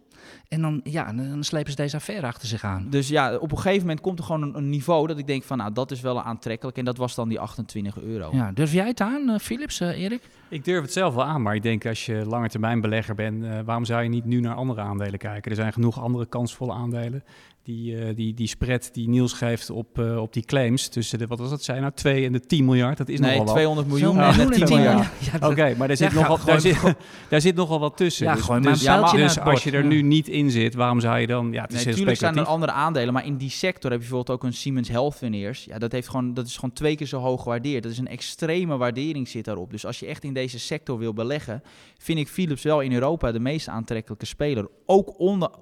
En 0.53 0.61
dan, 0.61 0.81
ja, 0.85 1.13
dan 1.13 1.45
slepen 1.45 1.71
ze 1.71 1.77
deze 1.77 1.97
affaire 1.97 2.27
achter 2.27 2.49
zich 2.49 2.65
aan. 2.65 2.87
Dus 2.91 3.09
ja, 3.09 3.37
op 3.37 3.51
een 3.51 3.59
gegeven 3.59 3.81
moment 3.81 4.01
komt 4.01 4.19
er 4.19 4.25
gewoon 4.25 4.43
een, 4.43 4.57
een, 4.57 4.71
niveau 4.71 5.07
dat 5.07 5.19
ik 5.19 5.27
denk 5.27 5.43
van, 5.43 5.59
nou, 5.59 5.73
dat 5.73 5.91
is 5.91 6.01
wel 6.01 6.23
aantrekkelijk. 6.23 6.77
En 6.77 6.85
dat 6.85 6.97
was 6.97 7.15
dan 7.15 7.29
die 7.29 7.41
28 7.41 7.99
euro. 7.99 8.31
Ja, 8.33 8.53
durf 8.53 8.73
jij 8.73 8.87
het 8.87 9.01
aan, 9.01 9.29
uh, 9.29 9.39
Philips, 9.39 9.81
uh, 9.81 10.03
Erik? 10.03 10.23
Ik 10.49 10.65
durf 10.65 10.83
het 10.83 10.93
zelf 10.93 11.15
wel 11.15 11.25
aan, 11.25 11.43
maar 11.43 11.55
ik 11.55 11.63
denk 11.63 11.87
als 11.87 12.07
je 12.07 12.27
langetermijn 12.27 12.81
belegger 12.81 13.15
bent, 13.15 13.43
uh, 13.43 13.61
waarom 13.65 13.85
zou 13.85 14.03
je 14.03 14.09
niet 14.09 14.25
nu 14.25 14.41
naar 14.41 14.55
andere 14.55 14.81
aandelen 14.81 15.19
kijken? 15.19 15.51
Er 15.51 15.57
zijn 15.57 15.73
genoeg 15.73 16.01
andere 16.01 16.27
kansvolle 16.27 16.73
aandelen. 16.73 17.25
Die, 17.65 17.95
uh, 17.95 18.17
die, 18.17 18.35
die 18.35 18.47
spread 18.47 18.89
die 18.93 19.09
Niels 19.09 19.33
geeft 19.33 19.71
op, 19.71 19.99
uh, 19.99 20.17
op 20.17 20.33
die 20.33 20.45
claims 20.45 20.89
tussen 20.89 21.19
de, 21.19 21.27
wat 21.27 21.39
was 21.39 21.51
dat, 21.51 21.63
zijn 21.63 21.81
nou, 21.81 21.93
2 21.95 22.25
en 22.25 22.33
de 22.33 22.41
10 22.41 22.65
miljard, 22.65 22.99
dat 22.99 23.09
is 23.09 23.21
nee, 23.21 23.39
nogal 23.39 23.55
200 23.55 23.89
miljoen 23.89 24.19
en 24.19 24.49
de 24.49 24.55
10 24.55 24.69
miljard. 24.69 25.09
Ja, 25.19 25.37
Oké, 25.37 25.47
okay, 25.47 25.75
maar 25.75 25.89
daar 25.89 25.97
zit, 25.97 26.13
ja, 26.13 26.21
nogal, 26.21 26.45
daar, 26.45 26.61
zit, 26.61 26.83
daar 27.29 27.41
zit 27.41 27.55
nogal 27.55 27.81
wat 27.81 27.97
tussen. 27.97 28.27
Ja, 28.27 28.35
dus 28.35 28.45
gewoon 28.45 28.63
dus, 28.63 28.83
ja, 28.83 29.01
maar, 29.01 29.17
dus 29.17 29.39
als 29.39 29.65
je 29.65 29.71
er 29.71 29.85
nu 29.85 30.03
niet 30.03 30.29
in 30.29 30.51
zit, 30.51 30.75
waarom 30.75 31.01
zou 31.01 31.19
je 31.19 31.27
dan, 31.27 31.53
ja, 31.53 31.63
het 31.63 31.73
is 31.73 31.77
nee, 31.77 31.87
natuurlijk 31.87 32.19
zijn 32.19 32.37
er 32.37 32.45
andere 32.45 32.73
aandelen, 32.73 33.13
maar 33.13 33.27
in 33.27 33.37
die 33.37 33.51
sector 33.51 33.91
heb 33.91 34.01
je 34.01 34.09
bijvoorbeeld 34.09 34.39
ook 34.39 34.45
een 34.45 34.57
Siemens 34.57 34.89
Healthineers. 34.89 35.65
Ja, 35.65 35.79
dat, 35.79 35.93
heeft 35.93 36.09
gewoon, 36.09 36.35
dat 36.35 36.47
is 36.47 36.55
gewoon 36.55 36.73
twee 36.73 36.97
keer 36.97 37.07
zo 37.07 37.19
hoog 37.19 37.43
gewaardeerd. 37.43 37.83
Dat 37.83 37.93
is 37.93 37.99
een 37.99 38.09
extreme 38.09 38.77
waardering 38.77 39.29
zit 39.29 39.45
daarop. 39.45 39.71
Dus 39.71 39.87
als 39.87 39.99
je 40.01 40.07
echt 40.07 40.25
in 40.25 40.35
deze 40.35 40.59
sector 40.59 40.99
wil 40.99 41.13
beleggen, 41.13 41.63
vind 41.99 42.19
ik 42.19 42.29
Philips 42.29 42.63
wel 42.63 42.81
in 42.81 42.93
Europa 42.93 43.33
de 43.33 43.41
meest 43.41 43.69
aantrekkelijke 43.69 44.27
speler. 44.27 44.69
Ook 44.87 45.15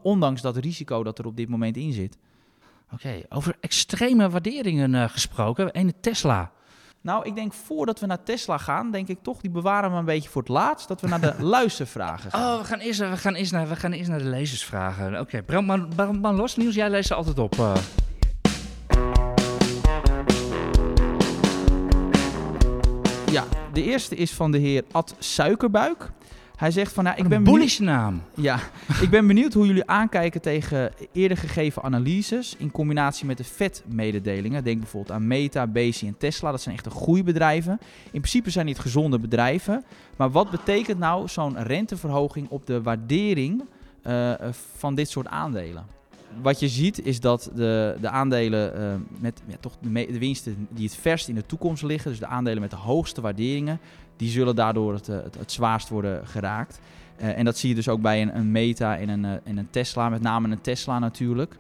ondanks 0.03 0.41
dat 0.41 0.57
risico 0.57 1.03
dat 1.03 1.19
er 1.19 1.27
op 1.27 1.37
dit 1.37 1.49
moment 1.49 1.77
in 1.77 1.90
zit. 1.93 2.17
Oké, 2.93 2.95
okay, 2.95 3.27
over 3.29 3.57
extreme 3.61 4.31
waarderingen 4.31 4.95
uh, 4.95 5.09
gesproken. 5.09 5.71
Ene 5.71 5.95
Tesla. 6.01 6.51
Nou, 7.03 7.27
ik 7.27 7.35
denk 7.35 7.53
voordat 7.53 8.01
we 8.01 8.07
naar 8.07 8.23
Tesla 8.23 8.59
gaan, 8.59 8.91
denk 8.91 9.09
ik 9.09 9.19
toch, 9.23 9.41
die 9.41 9.51
bewaren 9.51 9.91
we 9.91 9.97
een 9.97 10.05
beetje 10.05 10.29
voor 10.29 10.43
het 10.43 10.51
laatst, 10.51 10.89
dat 10.89 11.01
we 11.01 11.09
naar 11.09 11.21
de 11.21 11.35
luistervragen 11.57 12.31
gaan. 12.31 12.55
Oh, 12.55 12.61
we 12.61 12.65
gaan 12.67 12.79
eerst, 12.79 12.99
we 12.99 13.17
gaan 13.17 13.35
eerst, 13.35 13.53
naar, 13.53 13.69
we 13.69 13.77
gaan 13.77 13.93
eerst 13.93 14.11
naar 14.11 14.19
de 14.19 14.25
lezersvragen. 14.25 15.07
Oké, 15.07 15.21
okay, 15.21 15.43
brand, 15.43 15.67
maar, 15.97 16.15
maar 16.15 16.33
los, 16.33 16.57
Niels, 16.57 16.75
jij 16.75 16.91
leest 16.91 17.13
altijd 17.13 17.39
op. 17.39 17.55
Uh. 17.55 17.75
Ja, 23.31 23.45
de 23.73 23.83
eerste 23.83 24.17
is 24.17 24.33
van 24.33 24.51
de 24.53 24.59
heer 24.59 24.85
Ad 24.91 25.15
Suikerbuik. 25.19 26.11
Hij 26.61 26.71
zegt 26.71 26.93
van, 26.93 27.05
nou, 27.05 27.17
ik 27.17 27.29
ben 27.29 27.45
bullish 27.45 27.79
naam. 27.79 28.23
Ja, 28.35 28.61
ik 29.01 29.11
ben 29.11 29.27
benieuwd 29.27 29.53
hoe 29.53 29.67
jullie 29.67 29.87
aankijken 29.87 30.41
tegen 30.41 30.93
eerder 31.13 31.37
gegeven 31.37 31.83
analyses 31.83 32.55
in 32.59 32.71
combinatie 32.71 33.27
met 33.27 33.37
de 33.37 33.45
vetmededelingen. 33.45 34.65
Denk 34.65 34.79
bijvoorbeeld 34.79 35.13
aan 35.13 35.27
Meta, 35.27 35.67
Bezi 35.67 36.07
en 36.07 36.17
Tesla. 36.19 36.51
Dat 36.51 36.61
zijn 36.61 36.75
echt 36.75 36.87
goede 36.87 37.23
bedrijven. 37.23 37.79
In 38.05 38.21
principe 38.21 38.51
zijn 38.51 38.67
dit 38.67 38.79
gezonde 38.79 39.19
bedrijven. 39.19 39.85
Maar 40.17 40.31
wat 40.31 40.51
betekent 40.51 40.99
nou 40.99 41.29
zo'n 41.29 41.63
renteverhoging 41.63 42.49
op 42.49 42.67
de 42.67 42.83
waardering 42.83 43.65
uh, 44.07 44.33
van 44.77 44.95
dit 44.95 45.11
soort 45.11 45.27
aandelen? 45.27 45.85
Wat 46.43 46.61
je 46.61 46.69
ziet 46.69 47.05
is 47.05 47.21
dat 47.21 47.51
de, 47.55 47.97
de 48.01 48.09
aandelen 48.09 48.81
uh, 48.81 49.21
met 49.21 49.43
ja, 49.47 49.57
toch 49.61 49.77
de, 49.81 49.93
de, 49.93 50.19
winsten 50.19 50.69
die 50.71 50.85
het 50.85 50.97
verst 50.97 51.29
in 51.29 51.35
de 51.35 51.47
toekomst 51.47 51.83
liggen, 51.83 52.11
dus 52.11 52.21
de 52.21 52.27
aandelen 52.27 52.61
met 52.61 52.71
de 52.71 52.77
hoogste 52.77 53.21
waarderingen, 53.21 53.81
die 54.21 54.31
zullen 54.31 54.55
daardoor 54.55 54.93
het, 54.93 55.07
het, 55.07 55.37
het 55.39 55.53
zwaarst 55.53 55.89
worden 55.89 56.27
geraakt. 56.27 56.81
Uh, 57.21 57.39
en 57.39 57.45
dat 57.45 57.59
zie 57.59 57.69
je 57.69 57.75
dus 57.75 57.89
ook 57.89 58.01
bij 58.01 58.23
een, 58.23 58.37
een 58.37 58.51
Meta 58.51 58.97
en 58.97 59.09
een, 59.09 59.25
en 59.25 59.57
een 59.57 59.71
Tesla, 59.71 60.09
met 60.09 60.23
name 60.23 60.51
een 60.51 60.61
Tesla 60.61 60.99
natuurlijk. 60.99 61.57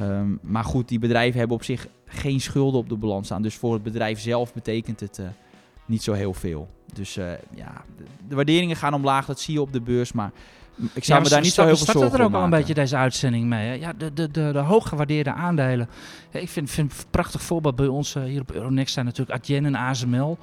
Um, 0.00 0.38
maar 0.42 0.64
goed, 0.64 0.88
die 0.88 0.98
bedrijven 0.98 1.38
hebben 1.38 1.56
op 1.56 1.64
zich 1.64 1.86
geen 2.06 2.40
schulden 2.40 2.80
op 2.80 2.88
de 2.88 2.96
balans 2.96 3.26
staan. 3.26 3.42
Dus 3.42 3.54
voor 3.54 3.72
het 3.72 3.82
bedrijf 3.82 4.20
zelf 4.20 4.52
betekent 4.52 5.00
het 5.00 5.18
uh, 5.18 5.26
niet 5.86 6.02
zo 6.02 6.12
heel 6.12 6.34
veel. 6.34 6.68
Dus 6.92 7.16
uh, 7.16 7.32
ja, 7.54 7.84
de, 7.96 8.04
de, 8.28 8.34
waarderingen 8.34 8.76
gaan 8.76 8.94
omlaag, 8.94 9.26
dat 9.26 9.40
zie 9.40 9.54
je 9.54 9.60
op 9.60 9.72
de 9.72 9.80
beurs. 9.80 10.12
Maar 10.12 10.30
ik 10.92 11.04
zou 11.04 11.18
ja, 11.18 11.24
me 11.24 11.30
daar 11.30 11.42
niet 11.42 11.52
zo 11.52 11.64
heel 11.64 11.76
veel 11.76 12.00
zorgen 12.00 12.18
er 12.18 12.24
ook 12.24 12.34
al 12.34 12.42
een 12.42 12.50
beetje 12.50 12.74
deze 12.74 12.96
uitzending 12.96 13.46
mee. 13.46 13.66
Hè? 13.66 13.74
Ja, 13.74 13.92
de, 13.92 14.12
de, 14.12 14.30
de, 14.30 14.52
de 14.52 14.58
hooggewaardeerde 14.58 15.32
aandelen. 15.32 15.88
Ja, 16.30 16.40
ik 16.40 16.48
vind, 16.48 16.70
vind 16.70 16.92
een 16.92 16.98
prachtig 17.10 17.42
voorbeeld 17.42 17.76
bij 17.76 17.86
ons 17.86 18.14
hier 18.14 18.40
op 18.40 18.52
Euronext 18.52 18.94
zijn 18.94 19.04
natuurlijk 19.04 19.38
Adyen 19.38 19.64
en 19.64 19.74
ASML. 19.74 20.38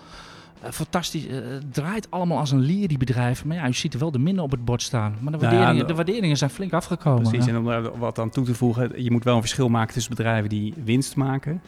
Uh, 0.63 0.69
fantastisch. 0.71 1.27
Uh, 1.27 1.33
het 1.33 1.73
draait 1.73 2.11
allemaal 2.11 2.37
als 2.37 2.51
een 2.51 2.59
lier, 2.59 2.87
die 2.87 2.97
bedrijven. 2.97 3.47
Maar 3.47 3.57
ja, 3.57 3.67
u 3.67 3.73
ziet 3.73 3.93
er 3.93 3.99
wel 3.99 4.11
de 4.11 4.19
minnen 4.19 4.43
op 4.43 4.51
het 4.51 4.65
bord 4.65 4.81
staan. 4.81 5.15
Maar 5.19 5.31
de 5.31 5.37
waarderingen, 5.37 5.75
ja, 5.75 5.83
de 5.83 5.95
waarderingen 5.95 6.37
zijn 6.37 6.49
flink 6.49 6.73
afgekomen. 6.73 7.29
Precies, 7.29 7.47
en 7.47 7.57
om 7.57 7.67
er 7.67 7.97
wat 7.97 8.19
aan 8.19 8.29
toe 8.29 8.45
te 8.45 8.55
voegen. 8.55 9.03
Je 9.03 9.11
moet 9.11 9.23
wel 9.23 9.35
een 9.35 9.41
verschil 9.41 9.69
maken 9.69 9.93
tussen 9.93 10.15
bedrijven 10.15 10.49
die 10.49 10.73
winst 10.83 11.15
maken... 11.15 11.61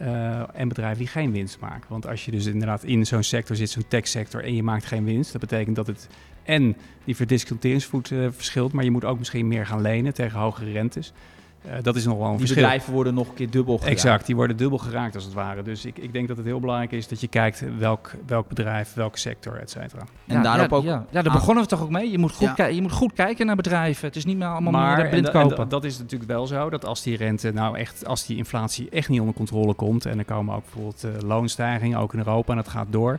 Uh, 0.00 0.58
en 0.58 0.68
bedrijven 0.68 0.98
die 0.98 1.06
geen 1.06 1.32
winst 1.32 1.60
maken. 1.60 1.84
Want 1.88 2.06
als 2.06 2.24
je 2.24 2.30
dus 2.30 2.46
inderdaad 2.46 2.84
in 2.84 3.06
zo'n 3.06 3.22
sector 3.22 3.56
zit, 3.56 3.70
zo'n 3.70 3.88
techsector, 3.88 4.44
en 4.44 4.54
je 4.54 4.62
maakt 4.62 4.84
geen 4.84 5.04
winst, 5.04 5.32
dat 5.32 5.40
betekent 5.40 5.76
dat 5.76 5.86
het 5.86 6.08
en 6.42 6.76
die 7.04 7.16
verdisconteringsvoet 7.16 8.10
uh, 8.10 8.28
verschilt, 8.30 8.72
maar 8.72 8.84
je 8.84 8.90
moet 8.90 9.04
ook 9.04 9.18
misschien 9.18 9.48
meer 9.48 9.66
gaan 9.66 9.80
lenen 9.80 10.14
tegen 10.14 10.38
hogere 10.38 10.72
rentes. 10.72 11.12
Uh, 11.66 11.72
dat 11.82 11.96
is 11.96 12.04
nog 12.04 12.16
wel 12.18 12.24
een 12.24 12.30
die 12.30 12.38
verschil. 12.38 12.62
bedrijven 12.62 12.92
worden 12.92 13.14
nog 13.14 13.28
een 13.28 13.34
keer 13.34 13.50
dubbel 13.50 13.76
geraakt. 13.76 13.94
Exact, 13.94 14.26
die 14.26 14.36
worden 14.36 14.56
dubbel 14.56 14.78
geraakt 14.78 15.14
als 15.14 15.24
het 15.24 15.32
ware. 15.32 15.62
Dus 15.62 15.84
ik, 15.84 15.98
ik 15.98 16.12
denk 16.12 16.28
dat 16.28 16.36
het 16.36 16.46
heel 16.46 16.60
belangrijk 16.60 16.92
is 16.92 17.08
dat 17.08 17.20
je 17.20 17.28
kijkt 17.28 17.64
welk, 17.78 18.10
welk 18.26 18.48
bedrijf, 18.48 18.94
welke 18.94 19.18
sector, 19.18 19.60
et 19.60 19.70
cetera. 19.70 20.02
En 20.26 20.42
daarop 20.42 20.70
ja, 20.70 20.76
ook... 20.76 20.84
Ja, 20.84 21.04
ja 21.10 21.22
daar 21.22 21.32
begonnen 21.32 21.62
we 21.62 21.68
toch 21.68 21.82
ook 21.82 21.90
mee. 21.90 22.10
Je 22.10 22.18
moet, 22.18 22.32
goed 22.32 22.56
je 22.56 22.82
moet 22.82 22.92
goed 22.92 23.12
kijken 23.12 23.46
naar 23.46 23.56
bedrijven. 23.56 24.06
Het 24.06 24.16
is 24.16 24.24
niet 24.24 24.36
meer 24.36 24.48
allemaal 24.48 24.72
maar 24.72 24.96
meer 24.96 25.08
blind 25.08 25.28
en 25.28 25.32
kopen. 25.32 25.68
dat 25.68 25.84
is 25.84 25.98
natuurlijk 25.98 26.30
wel 26.30 26.46
zo 26.46 26.70
dat 26.70 26.84
als 26.84 27.02
die 27.02 27.16
rente 27.16 27.52
nou 27.52 27.78
echt, 27.78 28.06
als 28.06 28.26
die 28.26 28.36
inflatie 28.36 28.88
echt 28.90 29.08
niet 29.08 29.20
onder 29.20 29.34
controle 29.34 29.74
komt 29.74 30.06
en 30.06 30.18
er 30.18 30.24
komen 30.24 30.54
ook 30.54 30.62
bijvoorbeeld 30.62 31.04
eh, 31.04 31.28
loonstijgingen, 31.28 31.98
ook 31.98 32.12
in 32.12 32.18
Europa 32.18 32.50
en 32.50 32.56
dat 32.56 32.68
gaat 32.68 32.86
door, 32.90 33.18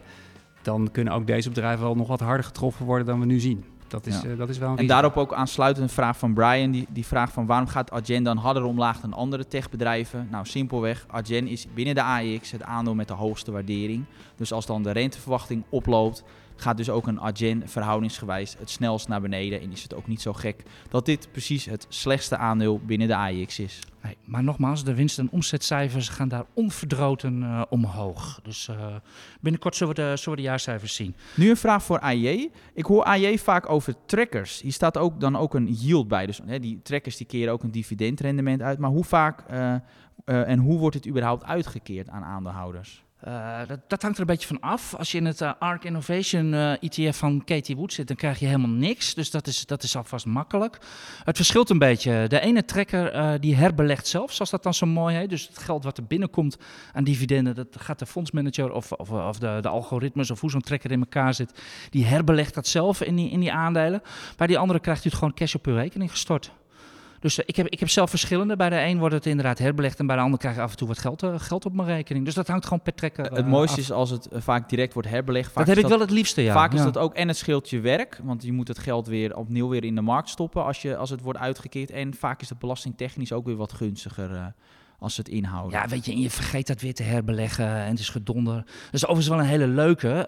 dan 0.62 0.90
kunnen 0.92 1.14
ook 1.14 1.28
deze 1.28 1.50
bedrijven 1.50 1.84
wel 1.84 1.96
nog 1.96 2.08
wat 2.08 2.20
harder 2.20 2.46
getroffen 2.46 2.86
worden 2.86 3.06
dan 3.06 3.20
we 3.20 3.26
nu 3.26 3.40
zien. 3.40 3.64
Dat 3.88 4.06
is, 4.06 4.22
Ja. 4.22 4.30
eh, 4.30 4.38
dat 4.38 4.50
is 4.50 4.58
wel 4.58 4.70
een 4.70 4.78
En 4.78 4.88
daarop 4.88 5.18
ook 5.18 5.34
aansluitend 5.34 5.88
een 5.88 5.94
vraag 5.94 6.18
van 6.18 6.34
Brian. 6.34 6.72
Die, 6.72 6.88
die 6.90 7.06
vraagt 7.06 7.34
van 7.34 7.46
waarom 7.46 7.68
gaat 7.68 7.92
Adyen 7.92 8.24
dan 8.24 8.38
harder 8.38 8.64
omlaag 8.64 9.00
dan 9.00 9.14
andere 9.14 9.48
techbedrijven? 9.48 10.28
Nou, 10.32 10.46
simpelweg. 10.46 11.06
Adyen 11.10 11.48
is 11.48 11.68
binnen 11.74 11.96
de 11.96 12.02
AEX 12.02 12.52
het 12.52 12.64
aandeel 12.64 12.96
met 12.96 13.08
de 13.08 13.14
hoogste 13.14 13.52
waardering. 13.52 14.06
Dus 14.36 14.52
als 14.52 14.66
dan 14.66 14.84
de 14.84 14.92
renteverwachting 14.92 15.64
oploopt, 15.70 16.24
gaat 16.62 16.78
dus 16.78 16.90
ook 16.90 17.08
een 17.08 17.20
Adyen 17.20 17.70
verhoudingsgewijs 17.70 18.56
het 18.60 18.70
snelst 18.70 19.08
naar 19.08 19.22
beneden. 19.22 19.62
En 19.62 19.72
is 19.72 19.84
het 19.84 19.94
ook 19.94 20.08
niet 20.08 20.22
zo 20.22 20.34
gek 20.34 20.64
dat 20.90 21.06
dit 21.06 21.28
precies 21.32 21.66
het 21.66 21.86
slechtste 21.90 22.38
aandeel 22.38 22.80
binnen 22.80 23.08
de 23.08 23.16
AEX 23.16 23.60
is. 23.60 23.80
Nee, 24.04 24.18
maar 24.24 24.44
nogmaals, 24.44 24.84
de 24.84 24.94
winst- 24.94 25.20
en 25.20 25.30
omzetcijfers 25.32 26.10
gaan 26.10 26.28
daar 26.28 26.46
onverdroten 26.54 27.44
eh, 27.44 27.62
omhoog. 27.70 28.40
Dus 28.44 28.68
eh, 28.68 28.96
binnenkort 29.42 29.76
zullen 29.76 29.96
we, 29.96 30.02
de, 30.02 30.18
zullen 30.18 30.38
we 30.38 30.44
de 30.44 30.48
jaarcijfers 30.48 30.96
zien. 30.96 31.16
Nu 31.36 31.50
een 31.50 31.58
vraag 31.58 31.84
voor 31.84 32.00
AJ. 32.00 32.50
Ik 32.74 32.86
hoor 32.86 33.04
AJ 33.04 33.38
vaak 33.38 33.70
over 33.70 33.94
trackers. 34.06 34.62
Hier 34.62 34.72
staat 34.72 34.98
ook 34.98 35.20
dan 35.20 35.36
ook 35.36 35.54
een 35.54 35.74
yield 35.74 36.08
bij. 36.08 36.26
Dus 36.26 36.40
hè, 36.46 36.60
die 36.60 36.82
trackers 36.82 37.18
die 37.18 37.28
keren 37.28 37.54
ook 37.54 37.64
een 37.64 37.72
dividendrendement 37.72 38.62
uit. 38.62 38.80
Maar 38.80 38.90
hoe 38.90 39.04
vaak 39.04 39.44
eh, 39.48 40.50
en 40.50 40.60
hoe 40.60 40.80
wordt 40.80 40.96
het 40.96 41.08
überhaupt 41.08 41.44
uitgekeerd 41.44 42.10
aan 42.10 42.24
aandeelhouders? 42.24 43.06
Eh, 43.20 43.60
dat, 43.68 43.80
dat 43.88 44.02
hangt 44.02 44.18
er 44.18 44.22
een 44.22 44.30
beetje 44.36 44.48
van 44.48 44.60
af. 44.60 44.96
Als 44.96 45.12
je 45.12 45.18
in 45.18 45.26
het 45.26 45.42
eh, 45.42 45.52
ARK 45.60 45.84
Innovation 45.84 46.54
eh, 46.54 46.72
ETF 46.84 47.18
van 47.18 47.44
Katie 47.46 47.76
Wood 47.76 47.94
zit, 47.94 48.08
dan 48.08 48.16
krijg 48.16 48.40
je 48.40 48.46
helemaal 48.46 48.70
niks. 48.70 49.14
Dus 49.14 49.32
dat 49.32 49.48
is, 49.48 49.66
dat 49.66 49.84
is 49.84 49.96
alvast 49.96 50.26
makkelijk. 50.26 50.78
Het 51.24 51.36
verschilt 51.36 51.70
een 51.70 51.78
beetje. 51.78 52.28
De 52.28 52.40
ene 52.40 52.66
trekker 52.66 53.40
die 53.40 53.56
herbelegt 53.56 54.08
zelf, 54.08 54.34
zoals 54.34 54.52
dat 54.52 54.64
dan 54.64 54.74
zo 54.74 54.86
mooi 54.86 55.16
heet. 55.16 55.30
Dus 55.30 55.48
het 55.48 55.58
geld 55.58 55.84
wat 55.84 55.98
er 55.98 56.06
binnenkomt 56.06 56.58
aan 56.94 57.04
dividenden, 57.04 57.56
dat 57.56 57.68
gaat 57.78 58.00
de 58.00 58.06
fondsmanager 58.06 58.72
of, 58.72 58.92
of, 58.92 59.12
of 59.12 59.40
de, 59.40 59.58
de 59.62 59.68
algoritmes 59.68 60.32
of 60.32 60.42
hoe 60.42 60.50
zo'n 60.50 60.62
trekker 60.62 60.92
in 60.92 61.00
elkaar 61.00 61.34
zit, 61.34 61.62
die 61.90 62.06
herbelegt 62.06 62.54
dat 62.54 62.68
zelf 62.68 63.02
in 63.02 63.16
die, 63.16 63.30
in 63.30 63.40
die 63.40 63.54
aandelen. 63.54 64.02
Bij 64.36 64.48
die 64.48 64.58
andere 64.58 64.80
krijgt 64.80 65.06
u 65.06 65.10
het 65.10 65.18
gewoon 65.18 65.34
cash 65.34 65.56
op 65.56 65.66
uw 65.66 65.76
rekening 65.76 66.12
gestort. 66.12 66.52
Dus 67.20 67.40
eh, 67.40 67.44
ik, 67.48 67.56
heb, 67.56 67.68
ik 67.68 67.80
heb 67.80 67.90
zelf 67.90 68.10
verschillende. 68.10 68.56
Bij 68.56 68.70
de 68.70 68.82
een 68.82 69.00
wordt 69.00 69.14
het 69.14 69.26
inderdaad 69.26 69.58
herbelegd 69.58 70.00
en 70.00 70.08
bij 70.08 70.16
de 70.16 70.22
ander 70.22 70.40
krijg 70.40 70.56
je 70.56 70.62
af 70.62 70.72
en 70.72 70.78
toe 70.78 70.88
wat 70.88 70.98
geld, 70.98 71.24
eh, 71.24 71.34
geld 71.38 71.66
op 71.66 71.74
mijn 71.74 71.88
rekening. 71.88 72.26
Dus 72.26 72.34
dat 72.34 72.48
hangt 72.48 72.64
gewoon 72.64 72.82
per 72.82 72.94
trekker 72.94 73.24
het 73.24 73.38
eh, 73.38 73.46
mooiste 73.46 73.76
af. 73.76 73.82
is 73.82 73.92
als 73.92 74.10
het 74.10 74.28
vaak 74.32 74.70
direct 74.70 74.94
wordt 74.94 75.10
herbelegd. 75.10 75.52
Vaak 75.52 75.66
Dat 75.66 75.76
heb 75.76 75.84
ik 75.84 75.90
wel 75.90 76.00
het 76.00 76.12
liefste, 76.12 76.42
ja. 76.42 76.54
Vaak 76.54 76.74
is 76.74 76.82
dat 76.82 76.98
ook 76.98 77.14
en 77.14 77.28
het 77.28 77.38
scheelt 77.38 77.70
je 77.70 77.80
werk, 77.80 78.20
want 78.24 78.44
je 78.44 78.52
moet 78.52 78.68
het 78.68 78.80
geld 78.80 79.08
weer 79.08 79.36
opnieuw 79.36 79.68
weer 79.68 79.84
in 79.84 79.96
de 79.96 80.02
markt 80.02 80.30
stoppen 80.30 80.64
als, 80.64 80.82
je, 80.82 80.98
als 80.98 81.10
het 81.10 81.22
wordt 81.22 81.40
uitgekeerd. 81.40 81.92
En 81.92 82.14
vaak 82.14 82.42
is 82.42 82.50
het 82.50 82.60
belastingtechnisch 82.60 83.32
ook 83.32 83.46
weer 83.46 83.56
wat 83.56 83.74
gunstiger 83.74 84.54
als 85.00 85.16
ze 85.16 85.22
het 85.22 85.30
inhouden. 85.30 85.80
Ja, 85.80 85.88
weet 85.88 86.06
je, 86.06 86.12
en 86.12 86.20
je 86.20 86.30
vergeet 86.30 86.68
dat 86.68 86.82
weer 86.82 86.94
te 86.94 87.04
herbeleggen 87.04 87.68
en 87.68 87.90
het 87.90 88.00
is 88.00 88.10
gedonder. 88.10 88.56
Dat 88.56 88.94
is 88.94 89.04
overigens 89.04 89.28
wel 89.28 89.40
een 89.40 89.46
hele 89.46 89.68
leuke, 89.68 90.28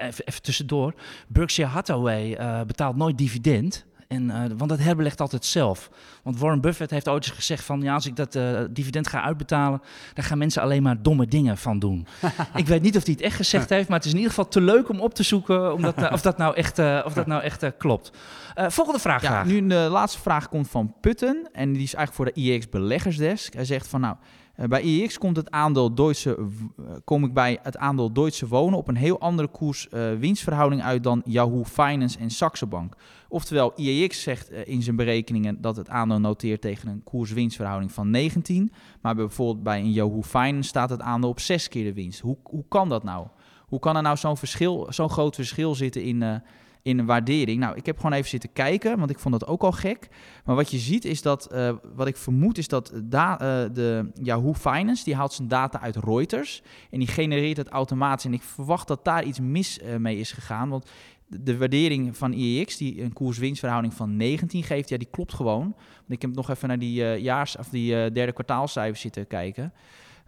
even, 0.00 0.26
even 0.26 0.42
tussendoor. 0.42 0.94
Berkshire 1.28 1.70
Hathaway 1.70 2.36
betaalt 2.66 2.96
nooit 2.96 3.18
dividend. 3.18 3.88
En, 4.10 4.30
eh, 4.30 4.50
want 4.56 4.70
dat 4.70 4.78
herbelegt 4.78 5.20
altijd 5.20 5.44
zelf. 5.44 5.90
Want 6.22 6.38
Warren 6.38 6.60
Buffett 6.60 6.90
heeft 6.90 7.08
ooit 7.08 7.26
eens 7.26 7.34
gezegd 7.34 7.64
van... 7.64 7.82
ja, 7.82 7.94
als 7.94 8.06
ik 8.06 8.16
dat 8.16 8.34
eh, 8.34 8.60
dividend 8.70 9.08
ga 9.08 9.22
uitbetalen... 9.22 9.82
dan 10.14 10.24
gaan 10.24 10.38
mensen 10.38 10.62
alleen 10.62 10.82
maar 10.82 11.02
domme 11.02 11.26
dingen 11.26 11.56
van 11.56 11.78
doen. 11.78 12.06
ik 12.54 12.66
weet 12.66 12.82
niet 12.82 12.96
of 12.96 13.04
hij 13.04 13.12
het 13.12 13.22
echt 13.22 13.36
gezegd 13.36 13.68
heeft... 13.68 13.88
maar 13.88 13.96
het 13.96 14.06
is 14.06 14.12
in 14.12 14.18
ieder 14.18 14.34
geval 14.34 14.50
te 14.50 14.60
leuk 14.60 14.88
om 14.88 15.00
op 15.00 15.14
te 15.14 15.22
zoeken... 15.22 15.74
Omdat, 15.74 15.96
nou- 15.96 16.12
of 16.12 16.20
dat 16.20 16.38
nou 16.38 16.54
echt, 16.54 16.78
eh, 16.78 17.02
of 17.04 17.12
dat 17.12 17.26
nou 17.26 17.42
echt 17.42 17.62
eh, 17.62 17.70
klopt. 17.78 18.12
Eh, 18.54 18.68
volgende 18.68 19.00
vraag 19.00 19.22
Ja, 19.22 19.44
nu 19.44 19.66
de 19.66 19.74
laatste 19.74 20.20
vraag 20.20 20.48
komt 20.48 20.68
van 20.70 20.94
Putten. 21.00 21.48
En 21.52 21.72
die 21.72 21.82
is 21.82 21.94
eigenlijk 21.94 22.12
voor 22.12 22.24
de 22.24 22.52
IEX 22.52 22.68
beleggersdesk. 22.68 23.54
Hij 23.54 23.64
zegt 23.64 23.88
van 23.88 24.00
nou, 24.00 24.14
eh, 24.14 24.39
bij 24.68 24.82
IEX 24.82 25.18
komt 25.18 25.36
het 25.36 25.50
aandeel 25.50 25.94
Deutsche, 25.94 26.36
eh, 26.36 26.84
kom 27.04 27.24
ik 27.24 27.34
bij 27.34 27.58
het 27.62 27.76
aandeel 27.76 28.12
Deutsche 28.12 28.48
Wonen 28.48 28.78
op 28.78 28.88
een 28.88 28.96
heel 28.96 29.20
andere 29.20 29.48
koers-winstverhouding 29.48 30.82
uit 30.82 31.02
dan 31.02 31.22
Yahoo 31.24 31.64
Finance 31.64 32.18
en 32.18 32.30
Saxo 32.30 32.66
Bank. 32.66 32.96
Oftewel, 33.28 33.72
IEX 33.76 34.22
zegt 34.22 34.50
eh, 34.50 34.60
in 34.66 34.82
zijn 34.82 34.96
berekeningen 34.96 35.60
dat 35.60 35.76
het 35.76 35.88
aandeel 35.88 36.20
noteert 36.20 36.60
tegen 36.60 36.88
een 36.88 37.02
koers-winstverhouding 37.02 37.92
van 37.92 38.10
19. 38.10 38.72
Maar 39.00 39.14
bijvoorbeeld 39.14 39.62
bij 39.62 39.80
een 39.80 39.92
Yahoo 39.92 40.22
Finance 40.22 40.68
staat 40.68 40.90
het 40.90 41.00
aandeel 41.00 41.30
op 41.30 41.40
6 41.40 41.68
keer 41.68 41.84
de 41.84 41.92
winst. 41.92 42.20
Hoe, 42.20 42.36
hoe 42.42 42.64
kan 42.68 42.88
dat 42.88 43.04
nou? 43.04 43.26
Hoe 43.66 43.78
kan 43.78 43.96
er 43.96 44.02
nou 44.02 44.16
zo'n 44.16 44.36
verschil, 44.36 44.86
zo'n 44.88 45.10
groot 45.10 45.34
verschil 45.34 45.74
zitten 45.74 46.02
in, 46.02 46.22
eh, 46.22 46.34
in 46.82 46.98
een 46.98 47.06
waardering? 47.06 47.58
Nou, 47.60 47.76
ik 47.76 47.86
heb 47.86 47.96
gewoon 47.96 48.12
even 48.12 48.28
zitten 48.28 48.52
kijken, 48.52 48.98
want 48.98 49.10
ik 49.10 49.18
vond 49.18 49.40
dat 49.40 49.48
ook 49.48 49.62
al 49.62 49.72
gek. 49.72 50.08
Maar 50.44 50.56
wat 50.56 50.70
je 50.70 50.78
ziet 50.78 51.04
is 51.04 51.22
dat, 51.22 51.46
eh, 51.46 51.74
wat 51.94 52.06
ik 52.06 52.16
vermoed 52.16 52.58
is 52.58 52.68
dat 52.68 52.92
da- 53.04 53.38
eh, 53.40 53.74
de 53.74 54.10
Yahoo 54.22 54.54
Finance, 54.54 55.04
die 55.04 55.14
haalt 55.14 55.32
zijn 55.32 55.48
data 55.48 55.80
uit 55.80 55.96
Reuters 55.96 56.62
en 56.90 56.98
die 56.98 57.08
genereert 57.08 57.56
het 57.56 57.68
automatisch. 57.68 58.24
En 58.24 58.32
ik 58.32 58.42
verwacht 58.42 58.88
dat 58.88 59.04
daar 59.04 59.24
iets 59.24 59.40
mis 59.40 59.78
eh, 59.78 59.96
mee 59.96 60.18
is 60.18 60.32
gegaan, 60.32 60.68
want 60.68 60.90
de, 61.26 61.42
de 61.42 61.58
waardering 61.58 62.16
van 62.16 62.32
IEX, 62.32 62.76
die 62.76 63.02
een 63.02 63.12
koers-winstverhouding 63.12 63.94
van 63.94 64.16
19 64.16 64.62
geeft, 64.62 64.88
ja, 64.88 64.96
die 64.96 65.08
klopt 65.10 65.34
gewoon. 65.34 65.76
Ik 66.08 66.22
heb 66.22 66.34
nog 66.34 66.50
even 66.50 66.68
naar 66.68 66.78
die, 66.78 67.20
jaars, 67.20 67.56
of 67.56 67.68
die 67.68 67.90
derde 68.12 68.32
kwartaalcijfers 68.32 69.00
zitten 69.00 69.26
kijken. 69.26 69.72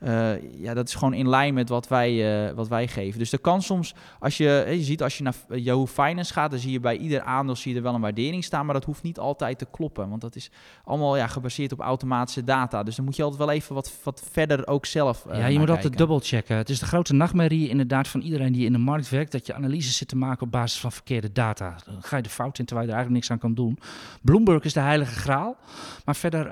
Eh, 0.03 0.31
ja, 0.61 0.75
dat 0.75 0.89
is 0.89 0.95
gewoon 0.95 1.15
in 1.15 1.29
lijn 1.29 1.55
met 1.55 1.69
wat 1.69 1.89
wij, 1.89 2.47
eh, 2.49 2.55
wat 2.55 2.69
wij 2.69 2.89
geven. 2.89 3.19
Dus 3.19 3.33
er 3.33 3.39
kan 3.39 3.63
soms, 3.63 3.95
als 4.19 4.37
je, 4.37 4.65
je 4.71 4.83
ziet 4.83 5.03
als 5.03 5.19
je 5.19 5.23
naar 5.23 5.35
Yahoo 5.49 5.87
Finance 5.87 6.33
gaat, 6.33 6.51
dan 6.51 6.61
zie 6.61 6.73
je 6.73 6.81
bij 6.81 6.97
ieder 6.97 7.21
aandeel 7.23 7.57
zie 7.57 7.71
je 7.71 7.77
er 7.77 7.83
wel 7.83 7.95
een 7.95 8.01
waardering 8.01 8.45
staan, 8.45 8.65
maar 8.65 8.75
dat 8.75 8.85
hoeft 8.85 9.03
niet 9.03 9.19
altijd 9.19 9.59
te 9.59 9.67
kloppen, 9.71 10.09
want 10.09 10.21
dat 10.21 10.37
is 10.37 10.51
allemaal 10.85 11.17
ja, 11.17 11.27
gebaseerd 11.27 11.73
op 11.73 11.81
automatische 11.81 12.45
data. 12.45 12.83
Dus 12.83 12.97
dan 12.97 13.05
moet 13.05 13.17
je 13.17 13.23
altijd 13.23 13.41
wel 13.41 13.51
even 13.51 13.75
wat, 13.75 13.93
wat 14.03 14.23
verder 14.31 14.67
ook 14.67 14.87
zelf. 14.87 15.27
eh, 15.27 15.39
Ja, 15.39 15.47
je 15.47 15.53
moet 15.53 15.61
altijd 15.61 15.81
kijken. 15.81 15.99
dubbelchecken. 15.99 16.57
Het 16.57 16.71
is 16.71 16.79
de 16.79 16.87
grote 16.87 17.15
nachtmerrie 17.15 17.69
inderdaad 17.69 18.09
van 18.09 18.21
iedereen 18.21 18.53
die 18.53 18.67
in 18.67 18.73
de 18.73 18.79
markt 18.79 19.09
werkt... 19.11 19.33
dat 19.33 19.47
je 19.47 19.55
analyses 19.55 19.97
zit 19.97 20.09
te 20.09 20.17
maken 20.17 20.43
op 20.47 20.51
basis 20.53 20.81
van 20.81 20.93
verkeerde 20.93 21.33
data. 21.33 21.77
Dan 21.85 22.03
ga 22.03 22.17
je 22.17 22.23
de 22.23 22.29
fout 22.29 22.59
in 22.59 22.65
terwijl 22.65 22.87
je 22.89 22.93
er 22.93 22.99
eigenlijk 22.99 23.29
niks 23.29 23.31
aan 23.31 23.51
kan 23.51 23.55
doen. 23.65 23.79
Bloomberg 24.23 24.65
is 24.65 24.73
de 24.73 24.81
heilige 24.81 25.15
graal. 25.15 25.57
Maar 26.05 26.17
verder, 26.17 26.47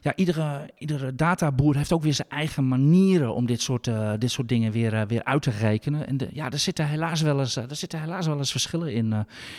ja, 0.00 0.12
iedere, 0.16 0.70
iedere 0.78 1.14
databoer 1.14 1.76
heeft 1.76 1.92
ook 1.92 2.02
weer 2.02 2.14
zijn 2.14 2.28
eigen 2.32 2.68
manieren... 2.68 3.34
om 3.34 3.46
dit 3.46 3.62
soort, 3.62 3.86
eh, 3.86 4.10
dit 4.18 4.30
soort 4.30 4.48
dingen 4.48 4.72
weer, 4.72 4.94
eh, 4.94 5.02
weer 5.06 5.24
uit 5.24 5.42
te 5.42 5.50
rekenen. 5.50 6.06
En 6.06 6.16
de, 6.16 6.28
ja, 6.32 6.50
er 6.50 6.58
zitten 6.58 6.86
helaas 6.88 7.20
wel 7.20 7.38
eens, 7.40 7.56
eh, 7.56 7.70
er 7.70 7.76
zitten 7.76 8.00
helaas 8.00 8.26
wel 8.26 8.38
eens 8.38 8.50
verschillen 8.50 8.92
in. 8.92 9.12
eh. 9.12 9.18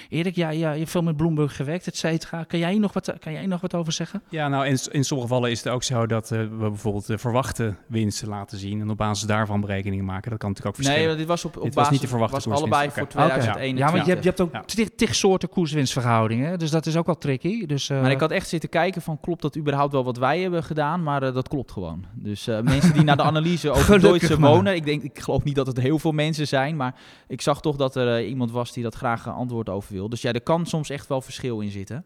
Erik, 0.10 0.36
ja, 0.36 0.50
ja, 0.50 0.72
je 0.72 0.78
hebt 0.80 0.90
veel 0.92 1.02
met 1.04 1.18
Bloomberg 1.18 1.56
gewerkt, 1.56 1.88
et 1.88 1.98
cetera. 1.98 2.44
Kan 2.44 2.60
jij 2.60 2.72
hier 2.72 2.80
nog 2.80 2.94
wat, 2.94 3.14
kan 3.20 3.34
jij 3.34 3.46
nog 3.46 3.62
wat 3.62 3.74
over 3.74 3.94
zeggen? 3.94 4.22
Ja, 4.30 4.48
nou 4.48 4.66
in, 4.66 4.78
in 4.92 5.04
sommige 5.04 5.30
gevallen 5.30 5.52
is 5.52 5.64
het 5.64 5.74
ook 5.74 5.84
zo 5.84 6.06
dat 6.06 6.32
eh, 6.32 6.40
we 6.40 6.46
bijvoorbeeld 6.70 7.08
de 7.08 7.18
verwachte 7.18 7.76
winsten 7.88 8.28
laten 8.28 8.58
zien 8.58 8.82
en 8.82 8.90
op 8.90 8.98
basis 8.98 9.28
daarvan 9.28 9.62
berekeningen 9.62 10.06
maken. 10.06 10.30
Dat 10.30 10.40
kan 10.40 10.50
natuurlijk 10.50 10.78
ook 10.78 10.84
Nee, 10.84 10.92
verschillen. 10.94 11.08
want 11.08 11.20
dit 11.20 11.28
was 11.28 11.46
op, 11.46 11.56
op 11.58 11.64
Dit 11.64 11.74
was 11.74 11.84
basis, 11.84 11.92
niet 11.92 12.02
de 12.02 12.08
verwachte 12.08 12.36
was 12.36 12.44
koerswinst. 12.60 12.74
allebei 12.74 12.92
voor 12.92 13.04
Oké. 13.04 13.12
2021. 13.12 13.86
Ja, 13.88 13.92
want 13.94 14.06
je 14.06 14.12
hebt, 14.12 14.24
je 14.24 14.30
hebt 14.30 14.42
ook 14.42 14.54
Ja. 14.54 14.86
tig, 14.96 15.16
soorten 15.16 15.50
koerswinstverhoudingen. 15.50 16.60
Dus 16.60 16.72
dat 16.72 16.86
is 16.86 16.98
ook 16.98 17.06
wel 17.06 17.18
tricky. 17.18 17.66
Dus, 17.66 17.90
eh, 17.90 18.02
Maar 18.02 18.12
ik 18.12 18.20
had 18.20 18.32
echt 18.32 18.48
zitten 18.48 18.70
kijken 18.70 19.02
van 19.02 19.20
klopt 19.20 19.42
dat 19.42 19.58
überhaupt 19.58 19.92
wel 19.92 20.04
wat 20.04 20.18
wij 20.18 20.40
hebben 20.42 20.64
gedaan, 20.64 21.04
maar 21.04 21.20
dat 21.34 21.48
klopt 21.48 21.72
gewoon. 21.72 22.06
Dus 22.14 22.48
mensen 22.63 22.93
die 22.93 23.04
naar 23.04 23.17
de 23.17 23.23
analyse 23.23 23.71
over 23.71 24.39
maar. 24.39 24.52
wonen, 24.52 24.76
ik, 24.76 24.86
denk, 24.86 25.04
ik 25.04 25.19
geloof 25.19 25.43
niet 25.43 25.56
dat 25.56 25.67
het 25.67 25.80
heel 25.80 25.99
veel 25.99 26.12
mensen 26.12 26.47
zijn, 26.47 26.76
maar 26.76 26.95
ik 27.28 27.41
zag 27.41 27.62
toch 27.62 27.76
dat 27.76 27.95
er 27.95 28.17
eh, 28.17 28.30
iemand 28.30 28.52
was 28.52 28.73
die 28.73 28.84
dat 28.84 28.95
graag 28.95 29.26
een 29.26 29.34
antwoord 29.34 29.69
over 29.69 29.93
wil. 29.93 30.10
Dus 30.10 30.21
ja, 30.21 30.32
er 30.32 30.41
kan 30.41 30.65
soms 30.65 30.89
echt 30.89 31.08
wel 31.08 31.21
verschil 31.21 31.60
in 31.60 31.71
zitten. 31.71 32.06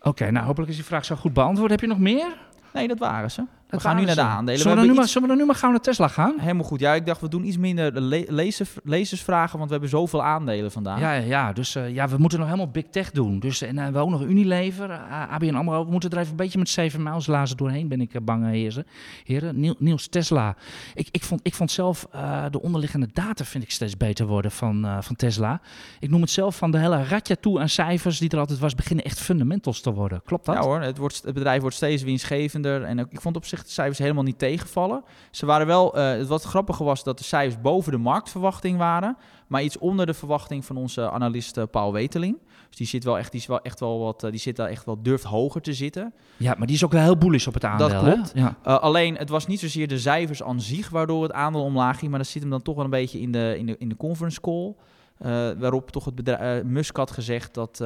Oké, 0.00 0.30
nou 0.30 0.46
hopelijk 0.46 0.70
is 0.70 0.76
die 0.76 0.84
vraag 0.84 1.04
zo 1.04 1.16
goed 1.16 1.32
beantwoord. 1.32 1.70
Heb 1.70 1.80
je 1.80 1.86
nog 1.86 1.98
meer? 1.98 2.36
Nee, 2.72 2.88
dat 2.88 2.98
waren 2.98 3.30
ze. 3.30 3.44
We 3.74 3.80
gaan 3.80 3.96
nu 3.96 4.04
naar 4.04 4.14
de 4.14 4.20
aandelen. 4.20 4.60
Zullen 4.60 4.76
we, 4.76 4.82
We 4.82 4.88
nu 4.88 4.94
maar, 4.94 5.02
iets- 5.04 5.12
zullen 5.12 5.28
we 5.28 5.34
dan 5.34 5.42
nu 5.44 5.50
maar 5.50 5.60
gauw 5.60 5.70
naar 5.70 5.80
Tesla 5.80 6.08
gaan? 6.08 6.34
Helemaal 6.38 6.64
goed. 6.64 6.80
Ja, 6.80 6.94
ik 6.94 7.06
dacht 7.06 7.20
we 7.20 7.28
doen 7.28 7.46
iets 7.46 7.56
minder 7.56 7.94
de 7.94 8.00
le 8.00 8.24
lezer, 8.28 8.68
lezersvragen, 8.84 9.54
want 9.56 9.64
we 9.64 9.72
hebben 9.72 9.90
zoveel 9.90 10.22
aandelen 10.24 10.72
vandaag. 10.72 11.00
Ja, 11.00 11.12
ja, 11.12 11.52
dus 11.52 11.74
eh, 11.74 11.94
ja, 11.94 12.08
we 12.08 12.16
moeten 12.16 12.38
nog 12.38 12.48
helemaal 12.48 12.70
big 12.70 12.84
tech 12.90 13.10
doen. 13.10 13.38
Dus, 13.40 13.62
en 13.62 13.76
uh, 13.76 13.88
we 13.88 13.98
ook 13.98 14.10
nog 14.10 14.22
Unilever, 14.22 14.90
uh, 14.90 15.32
ABN 15.32 15.54
AMRO. 15.54 15.84
We 15.84 15.90
moeten 15.90 16.10
er 16.10 16.18
even 16.18 16.30
een 16.30 16.36
beetje 16.36 16.58
met 16.58 16.68
zeven 16.68 17.02
mijls 17.02 17.26
lazen 17.26 17.56
doorheen, 17.56 17.88
ben 17.88 18.00
ik 18.00 18.24
bang, 18.24 18.46
heren. 18.46 18.86
heren. 19.24 19.60
Niel, 19.60 19.74
Niels 19.78 20.08
Tesla. 20.08 20.56
Ik, 20.94 21.08
ik, 21.10 21.24
vond, 21.24 21.40
ik 21.42 21.54
vond 21.54 21.70
zelf 21.70 22.06
de 22.50 22.62
onderliggende 22.62 23.08
data 23.12 23.44
vind 23.44 23.64
ik 23.64 23.70
steeds 23.70 23.96
beter 23.96 24.26
worden 24.26 24.50
van, 24.50 24.86
van 25.00 25.16
Tesla. 25.16 25.60
Ik 26.00 26.10
noem 26.10 26.20
het 26.20 26.30
zelf 26.30 26.56
van 26.56 26.70
de 26.70 26.78
hele 26.78 27.04
ratja 27.04 27.34
toe 27.40 27.60
aan 27.60 27.68
cijfers 27.68 28.18
die 28.18 28.30
er 28.30 28.38
altijd 28.38 28.58
was, 28.58 28.74
beginnen 28.74 29.04
echt 29.04 29.20
fundamentals 29.20 29.80
te 29.80 29.92
worden. 29.92 30.22
Klopt 30.24 30.46
dat? 30.46 30.54
Ja 30.54 30.60
hoor, 30.60 30.80
het, 30.80 30.98
wordt, 30.98 31.22
het 31.24 31.34
bedrijf 31.34 31.60
wordt 31.60 31.76
steeds 31.76 32.02
winstgevender. 32.02 32.82
En 32.82 32.98
ik 32.98 33.20
vond 33.20 33.36
op 33.36 33.44
zich 33.44 33.63
echt 33.64 33.74
de 33.74 33.80
cijfers 33.82 33.98
helemaal 33.98 34.22
niet 34.22 34.38
tegenvallen. 34.38 35.04
Ze 35.30 35.46
waren 35.46 35.66
wel, 35.66 35.98
uh, 35.98 36.22
wat 36.22 36.42
grappiger 36.42 36.84
was 36.84 37.04
dat 37.04 37.18
de 37.18 37.24
cijfers 37.24 37.60
boven 37.60 37.92
de 37.92 37.98
marktverwachting 37.98 38.78
waren, 38.78 39.16
maar 39.46 39.62
iets 39.62 39.78
onder 39.78 40.06
de 40.06 40.14
verwachting 40.14 40.64
van 40.64 40.76
onze 40.76 41.10
analist 41.10 41.70
Paul 41.70 41.92
Weteling. 41.92 42.38
Dus 42.68 42.76
die 42.76 42.86
zit 42.86 43.04
wel 43.04 43.18
echt, 43.18 43.30
die 43.30 43.40
is 43.40 43.46
wel 43.46 43.60
echt 43.60 43.80
wel 43.80 43.98
wat, 43.98 44.20
die 44.20 44.40
zit 44.40 44.56
daar 44.56 44.68
echt 44.68 44.84
wel 44.84 45.02
durft 45.02 45.24
hoger 45.24 45.60
te 45.60 45.72
zitten. 45.72 46.12
Ja, 46.36 46.54
maar 46.58 46.66
die 46.66 46.76
is 46.76 46.84
ook 46.84 46.92
wel 46.92 47.02
heel 47.02 47.18
bullish 47.18 47.46
op 47.46 47.54
het 47.54 47.64
aandeel. 47.64 47.88
Dat 47.88 48.02
klopt. 48.02 48.32
Ja. 48.34 48.56
alleen, 48.62 49.16
het 49.16 49.28
was 49.28 49.46
niet 49.46 49.60
zozeer 49.60 49.88
de 49.88 49.98
cijfers 49.98 50.42
aan 50.42 50.60
zich 50.60 50.90
waardoor 50.90 51.22
het 51.22 51.32
aandeel 51.32 51.62
omlaag 51.62 51.98
ging, 51.98 52.10
maar 52.10 52.20
dat 52.20 52.28
zit 52.28 52.42
hem 52.42 52.50
dan 52.50 52.62
toch 52.62 52.74
wel 52.74 52.84
een 52.84 52.90
beetje 52.90 53.20
in 53.20 53.32
de, 53.32 53.54
in 53.58 53.66
de, 53.66 53.76
in 53.78 53.88
de 53.88 53.96
conference 53.96 54.40
call. 54.40 54.74
Uh, 55.18 55.50
waarop 55.58 55.90
toch 55.90 56.04
het 56.04 56.14
bedrijf, 56.14 56.62
uh, 56.62 56.70
Musk 56.70 56.96
had 56.96 57.10
gezegd 57.10 57.54
dat, 57.54 57.76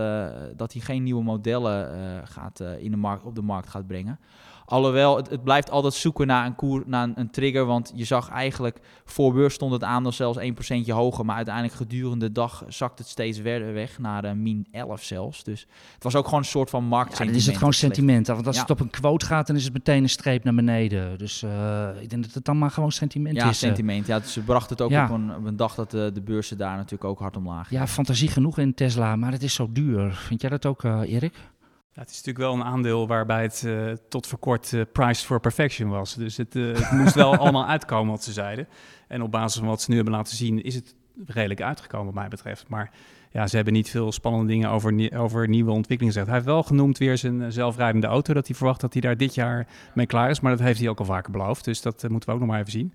dat 0.57 0.72
hij 0.72 0.83
geen 0.83 1.03
nieuwe 1.03 1.22
modellen 1.22 1.89
gaat, 2.26 2.61
in 2.79 2.91
de 2.91 2.97
markt, 2.97 3.24
op 3.24 3.35
de 3.35 3.43
markt 3.43 3.68
gaat 3.68 3.87
brengen. 3.87 4.18
Alhoewel, 4.69 5.16
het, 5.16 5.31
het, 5.31 5.45
blijft 5.45 5.71
altijd 5.71 5.95
zoeken 5.95 6.27
naar 6.27 6.47
een, 6.47 6.55
koer, 6.55 6.83
naar 6.87 7.09
een, 7.14 7.31
trigger. 7.31 7.64
Want 7.64 7.93
je 7.95 8.05
zag 8.05 8.31
eigenlijk, 8.31 8.81
voor 9.05 9.33
beurs 9.33 9.55
stond 9.55 9.73
het 9.73 9.83
aandeel 9.83 10.12
zelfs 10.12 10.39
1% 10.39 10.87
hoger. 10.87 11.25
Maar 11.25 11.37
uiteindelijk 11.37 11.75
gedurende 11.75 12.27
de 12.27 12.33
dag 12.33 12.64
zakt 12.69 12.99
het 12.99 13.09
steeds 13.09 13.39
verder 13.39 13.73
weg 13.73 13.99
naar 13.99 14.25
uh, 14.25 14.33
min 14.33 14.66
11 14.71 15.03
zelfs. 15.03 15.45
Dus 15.45 15.66
het 15.95 16.03
was 16.03 16.14
ook 16.14 16.25
gewoon 16.25 16.41
een 16.41 16.47
soort 16.47 16.71
van 16.71 16.85
markt. 16.85 17.19
Ja, 17.19 17.25
dan 17.25 17.35
is 17.35 17.47
het 17.47 17.57
gewoon 17.57 17.73
sentiment. 17.73 18.27
Want 18.27 18.47
als 18.47 18.59
het 18.59 18.71
op 18.71 18.81
een 18.81 18.91
quote 18.91 19.27
gaat, 19.27 19.47
dan 19.47 19.57
is 19.57 19.64
het 19.64 19.73
meteen 19.73 20.03
een 20.03 20.09
streep 20.09 20.45
naar 20.45 20.55
beneden. 20.55 21.19
Dus 21.19 21.43
uh, 21.43 21.89
ik 22.01 22.11
denk 22.11 22.23
dat 22.25 22.35
het 22.35 22.45
dan 22.45 22.59
maar 22.59 22.71
gewoon 22.71 22.93
sentiment 22.93 23.37
ja, 23.37 23.49
is. 23.49 23.61
Ja, 23.61 23.66
sentiment. 23.66 24.07
Ja, 24.07 24.19
dus 24.19 24.33
ze 24.33 24.41
bracht 24.41 24.71
het 24.71 24.81
ook 24.81 24.91
op, 24.91 25.11
een, 25.11 25.37
op, 25.37 25.45
een, 25.45 25.57
dag 25.57 25.75
dat 25.75 25.91
de, 25.91 26.11
de 26.14 26.23
beurzen 26.23 26.59
daar 26.59 26.77
natuurlijk 26.77 27.05
ook 27.05 27.19
hard 27.19 27.37
omlaag 27.37 27.71
Ja, 27.71 27.87
fantasie 27.87 28.29
genoeg 28.29 28.59
in 28.59 28.75
Tesla, 28.75 29.16
maar 29.16 29.33
het 29.33 29.43
is 29.43 29.55
zo 29.55 29.69
duur. 29.73 30.12
Vind 30.14 30.41
jij 30.41 30.51
dat 30.51 30.66
ook, 30.66 30.83
Erik? 30.83 31.35
Ja, 31.99 32.05
het 32.05 32.13
is 32.13 32.25
natuurlijk 32.25 32.45
wel 32.45 32.55
een 32.55 32.73
aandeel 32.73 33.07
waarbij 33.07 33.43
het 33.43 33.63
uh, 33.67 33.93
tot 34.09 34.27
voor 34.27 34.39
kort 34.39 34.73
uh, 34.73 34.83
price 34.93 35.25
for 35.25 35.41
perfection 35.41 35.89
was. 35.89 36.15
Dus 36.15 36.37
het, 36.37 36.55
uh, 36.55 36.77
het 36.77 36.91
moest 36.91 37.15
wel 37.15 37.37
allemaal 37.39 37.67
uitkomen 37.67 38.13
wat 38.13 38.25
ze 38.25 38.33
zeiden. 38.33 38.69
En 39.09 39.23
op 39.23 39.31
basis 39.31 39.59
van 39.59 39.69
wat 39.69 39.83
ze 39.83 39.91
nu 39.91 39.97
hebben 39.97 40.15
laten 40.15 40.37
zien, 40.37 40.63
is 40.63 40.75
het 40.75 40.95
redelijk 41.27 41.63
uitgekomen 41.63 42.07
wat 42.07 42.15
mij 42.15 42.29
betreft. 42.29 42.69
Maar 42.69 42.91
ja, 43.31 43.47
ze 43.47 43.57
hebben 43.57 43.75
niet 43.75 43.91
veel 43.91 44.13
spannende 44.13 44.47
dingen 44.47 44.71
over, 44.71 45.19
over 45.19 45.49
nieuwe 45.49 45.71
ontwikkelingen 45.71 46.13
gezegd. 46.13 46.27
Hij 46.27 46.35
heeft 46.35 46.47
wel 46.49 46.63
genoemd 46.63 46.99
weer 46.99 47.19
zijn 47.19 47.53
zelfrijdende 47.53 48.07
auto, 48.07 48.35
dat 48.35 48.47
hij 48.47 48.57
verwacht 48.57 48.81
dat 48.81 48.93
hij 48.93 49.03
daar 49.03 49.17
dit 49.17 49.35
jaar 49.35 49.67
mee 49.95 50.07
klaar 50.07 50.31
is. 50.31 50.41
Maar 50.41 50.57
dat 50.57 50.67
heeft 50.67 50.81
hij 50.81 50.89
ook 50.89 50.99
al 50.99 51.05
vaker 51.05 51.33
beloofd, 51.33 51.65
dus 51.65 51.83
dat 51.83 52.09
moeten 52.09 52.29
we 52.29 52.35
ook 52.35 52.41
nog 52.41 52.49
maar 52.49 52.61
even 52.61 52.73
zien. 52.73 52.95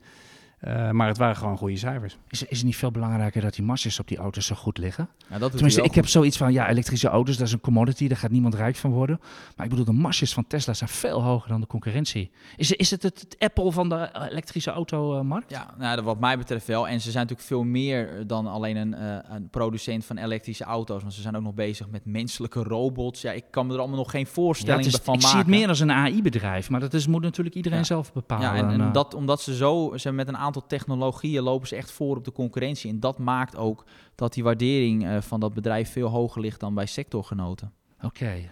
Uh, 0.67 0.91
maar 0.91 1.07
het 1.07 1.17
waren 1.17 1.35
gewoon 1.35 1.57
goede 1.57 1.77
cijfers. 1.77 2.17
Is, 2.29 2.43
is 2.43 2.57
het 2.57 2.65
niet 2.65 2.75
veel 2.75 2.91
belangrijker 2.91 3.41
dat 3.41 3.53
die 3.55 3.65
marges 3.65 3.99
op 3.99 4.07
die 4.07 4.17
auto's 4.17 4.45
zo 4.45 4.55
goed 4.55 4.77
liggen? 4.77 5.09
Ja, 5.29 5.37
dat 5.37 5.51
Tenminste, 5.51 5.79
ik 5.79 5.85
goed. 5.85 5.95
heb 5.95 6.07
zoiets 6.07 6.37
van, 6.37 6.53
ja, 6.53 6.69
elektrische 6.69 7.07
auto's, 7.07 7.37
dat 7.37 7.47
is 7.47 7.53
een 7.53 7.61
commodity, 7.61 8.07
daar 8.07 8.17
gaat 8.17 8.31
niemand 8.31 8.53
rijk 8.55 8.75
van 8.75 8.91
worden. 8.91 9.19
Maar 9.55 9.65
ik 9.65 9.69
bedoel, 9.71 9.85
de 9.85 9.91
marges 9.91 10.33
van 10.33 10.47
Tesla 10.47 10.73
zijn 10.73 10.89
veel 10.89 11.23
hoger 11.23 11.49
dan 11.49 11.61
de 11.61 11.67
concurrentie. 11.67 12.31
Is, 12.55 12.71
is 12.71 12.91
het 12.91 13.03
het, 13.03 13.35
Apple 13.39 13.71
van 13.71 13.89
de 13.89 14.09
elektrische 14.29 14.71
automarkt? 14.71 15.49
Ja, 15.49 15.73
nou, 15.77 16.01
wat 16.01 16.19
mij 16.19 16.37
betreft 16.37 16.67
wel. 16.67 16.87
En 16.87 17.01
ze 17.01 17.11
zijn 17.11 17.23
natuurlijk 17.23 17.47
veel 17.47 17.63
meer 17.63 18.27
dan 18.27 18.47
alleen 18.47 18.75
een, 18.75 18.95
uh, 18.99 19.17
een 19.35 19.49
producent 19.49 20.05
van 20.05 20.17
elektrische 20.17 20.63
auto's. 20.63 21.01
Want 21.01 21.13
ze 21.13 21.21
zijn 21.21 21.35
ook 21.35 21.43
nog 21.43 21.53
bezig 21.53 21.89
met 21.89 22.05
menselijke 22.05 22.63
robots. 22.63 23.21
Ja, 23.21 23.31
ik 23.31 23.45
kan 23.51 23.67
me 23.67 23.73
er 23.73 23.79
allemaal 23.79 23.97
nog 23.97 24.11
geen 24.11 24.27
voorstelling 24.27 24.85
ja, 24.85 24.91
is, 24.91 24.95
van 25.03 25.13
ik 25.13 25.21
maken. 25.21 25.39
Ik 25.39 25.45
zie 25.45 25.51
het 25.51 25.59
meer 25.59 25.67
als 25.67 25.79
een 25.79 25.91
AI-bedrijf, 25.91 26.69
maar 26.69 26.79
dat 26.79 26.93
is, 26.93 27.07
moet 27.07 27.21
natuurlijk 27.21 27.55
iedereen 27.55 27.77
ja. 27.77 27.83
zelf 27.83 28.13
bepalen. 28.13 28.55
Ja, 28.55 28.55
en, 28.55 28.81
en 28.81 28.91
dat, 28.91 29.13
omdat 29.13 29.41
ze 29.41 29.55
zo, 29.55 29.93
ze 29.95 30.11
met 30.11 30.27
een 30.27 30.37
aantal 30.37 30.52
technologieën 30.61 31.43
lopen 31.43 31.67
ze 31.67 31.75
echt 31.75 31.91
voor 31.91 32.17
op 32.17 32.25
de 32.25 32.31
concurrentie. 32.31 32.89
En 32.89 32.99
dat 32.99 33.17
maakt 33.17 33.57
ook 33.57 33.85
dat 34.15 34.33
die 34.33 34.43
waardering 34.43 35.05
uh, 35.05 35.21
van 35.21 35.39
dat 35.39 35.53
bedrijf 35.53 35.91
veel 35.91 36.07
hoger 36.07 36.41
ligt 36.41 36.59
dan 36.59 36.73
bij 36.73 36.85
sectorgenoten. 36.85 37.71
Oké. 37.97 38.05
Okay. 38.05 38.51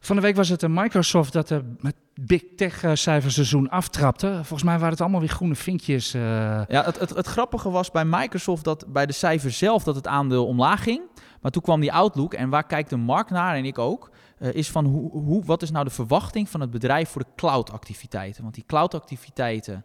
Van 0.00 0.16
de 0.16 0.22
week 0.22 0.36
was 0.36 0.48
het 0.48 0.68
Microsoft 0.68 1.32
dat 1.32 1.48
de 1.48 1.74
met 1.80 1.94
Big 2.20 2.42
Tech 2.56 2.98
cijferseizoen 2.98 3.68
aftrapte. 3.68 4.32
Volgens 4.34 4.62
mij 4.62 4.74
waren 4.74 4.90
het 4.90 5.00
allemaal 5.00 5.20
weer 5.20 5.28
groene 5.28 5.54
vinkjes. 5.54 6.14
Uh... 6.14 6.22
Ja, 6.68 6.84
het, 6.84 6.98
het, 6.98 7.10
het, 7.10 7.26
grappige 7.26 7.70
was 7.70 7.90
bij 7.90 8.04
Microsoft 8.04 8.64
dat 8.64 8.84
bij 8.88 9.06
de 9.06 9.12
cijfers 9.12 9.58
zelf 9.58 9.84
dat 9.84 9.94
het 9.94 10.06
aandeel 10.06 10.46
omlaag 10.46 10.82
ging. 10.82 11.02
Maar 11.40 11.50
toen 11.50 11.62
kwam 11.62 11.80
die 11.80 11.92
outlook 11.92 12.34
en 12.34 12.48
waar 12.48 12.66
kijkt 12.66 12.90
de 12.90 12.96
markt 12.96 13.30
naar 13.30 13.54
en 13.54 13.64
ik 13.64 13.78
ook, 13.78 14.10
uh, 14.38 14.54
is 14.54 14.70
van 14.70 14.84
hoe, 14.84 15.10
hoe, 15.10 15.44
wat 15.44 15.62
is 15.62 15.70
nou 15.70 15.84
de 15.84 15.90
verwachting 15.90 16.48
van 16.48 16.60
het 16.60 16.70
bedrijf 16.70 17.08
voor 17.08 17.22
de 17.22 17.30
cloud-activiteiten? 17.36 18.42
Want 18.42 18.54
die 18.54 18.64
cloud-activiteiten, 18.66 19.84